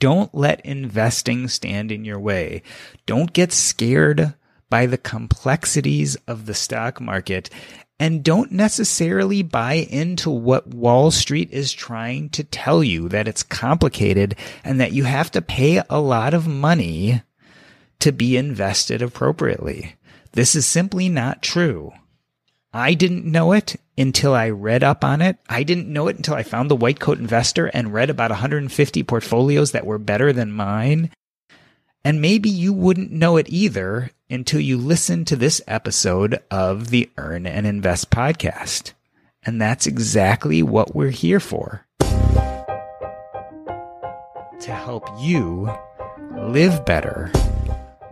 Don't 0.00 0.34
let 0.34 0.64
investing 0.64 1.46
stand 1.46 1.92
in 1.92 2.04
your 2.04 2.18
way. 2.18 2.62
Don't 3.06 3.32
get 3.32 3.52
scared 3.52 4.34
by 4.70 4.86
the 4.86 4.98
complexities 4.98 6.16
of 6.26 6.46
the 6.46 6.54
stock 6.54 7.00
market 7.00 7.50
and 8.00 8.24
don't 8.24 8.50
necessarily 8.50 9.42
buy 9.42 9.74
into 9.74 10.30
what 10.30 10.66
Wall 10.66 11.10
Street 11.10 11.50
is 11.52 11.70
trying 11.70 12.30
to 12.30 12.42
tell 12.42 12.82
you 12.82 13.10
that 13.10 13.28
it's 13.28 13.42
complicated 13.42 14.34
and 14.64 14.80
that 14.80 14.92
you 14.92 15.04
have 15.04 15.30
to 15.32 15.42
pay 15.42 15.82
a 15.90 16.00
lot 16.00 16.32
of 16.32 16.48
money 16.48 17.22
to 17.98 18.10
be 18.10 18.38
invested 18.38 19.02
appropriately. 19.02 19.96
This 20.32 20.54
is 20.54 20.64
simply 20.64 21.10
not 21.10 21.42
true. 21.42 21.92
I 22.72 22.94
didn't 22.94 23.26
know 23.26 23.52
it 23.52 23.76
until 23.98 24.32
I 24.32 24.48
read 24.48 24.82
up 24.82 25.04
on 25.04 25.20
it. 25.20 25.36
I 25.50 25.62
didn't 25.62 25.92
know 25.92 26.08
it 26.08 26.16
until 26.16 26.34
I 26.34 26.42
found 26.42 26.70
the 26.70 26.76
White 26.76 27.00
Coat 27.00 27.18
Investor 27.18 27.66
and 27.66 27.92
read 27.92 28.08
about 28.08 28.30
150 28.30 29.02
portfolios 29.02 29.72
that 29.72 29.84
were 29.84 29.98
better 29.98 30.32
than 30.32 30.52
mine. 30.52 31.10
And 32.04 32.20
maybe 32.20 32.48
you 32.48 32.72
wouldn't 32.72 33.10
know 33.10 33.36
it 33.36 33.46
either 33.50 34.10
until 34.30 34.60
you 34.60 34.78
listen 34.78 35.24
to 35.26 35.36
this 35.36 35.60
episode 35.66 36.42
of 36.50 36.88
the 36.90 37.10
Earn 37.18 37.46
and 37.46 37.66
Invest 37.66 38.10
podcast. 38.10 38.92
And 39.44 39.60
that's 39.60 39.86
exactly 39.86 40.62
what 40.62 40.94
we're 40.94 41.10
here 41.10 41.40
for. 41.40 41.86
To 44.60 44.72
help 44.72 45.08
you 45.20 45.70
live 46.36 46.84
better 46.84 47.30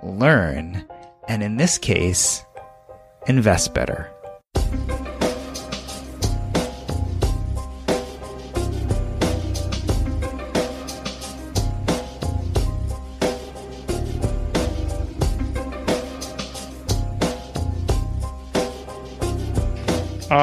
learn, 0.02 0.86
and 1.28 1.42
in 1.42 1.56
this 1.56 1.78
case, 1.78 2.44
invest 3.26 3.74
better. 3.74 4.10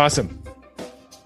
Awesome 0.05 0.45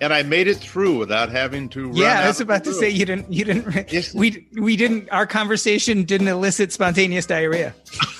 and 0.02 0.14
I 0.14 0.24
made 0.24 0.48
it 0.48 0.58
through 0.58 0.98
without 0.98 1.30
having 1.30 1.70
to. 1.70 1.92
yeah, 1.94 2.22
I 2.22 2.28
was 2.28 2.40
about 2.40 2.64
to 2.64 2.74
say 2.74 2.90
you 2.90 3.06
didn't. 3.06 3.32
You 3.32 3.46
didn't. 3.46 3.70
Yes. 3.92 4.14
We 4.14 4.48
we 4.60 4.76
didn't. 4.78 5.10
Our 5.10 5.26
conversation 5.26 6.04
didn't 6.04 6.28
elicit 6.28 6.72
spontaneous 6.72 7.26
diarrhea. 7.26 7.74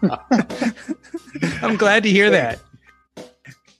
I'm 1.62 1.76
glad 1.76 2.02
to 2.04 2.10
hear 2.10 2.30
that. 2.30 2.60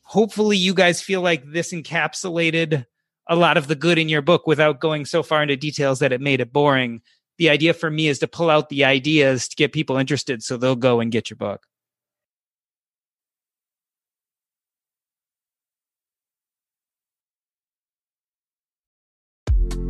Hopefully, 0.03 0.57
you 0.57 0.74
guys 0.74 1.01
feel 1.01 1.20
like 1.20 1.45
this 1.51 1.72
encapsulated 1.72 2.87
a 3.28 3.37
lot 3.37 3.57
of 3.57 3.68
the 3.68 3.76
good 3.76 3.99
in 3.99 4.09
your 4.09 4.22
book 4.22 4.47
without 4.47 4.81
going 4.81 5.05
so 5.05 5.22
far 5.22 5.43
into 5.43 5.57
details 5.57 6.01
that 6.01 6.12
it 6.12 6.20
made 6.20 6.41
it 6.41 6.53
boring. 6.53 7.03
The 7.39 7.49
idea 7.51 7.74
for 7.74 7.91
me 7.91 8.09
is 8.09 8.18
to 8.18 8.28
pull 8.28 8.51
out 8.51 8.68
the 8.68 8.85
ideas 8.85 9.49
to 9.49 9.57
get 9.57 9.72
people 9.72 9.97
interested 9.97 10.43
so 10.43 10.57
they'll 10.57 10.74
go 10.76 11.01
and 11.01 11.12
get 11.12 11.31
your 11.31 11.37
book. 11.37 11.64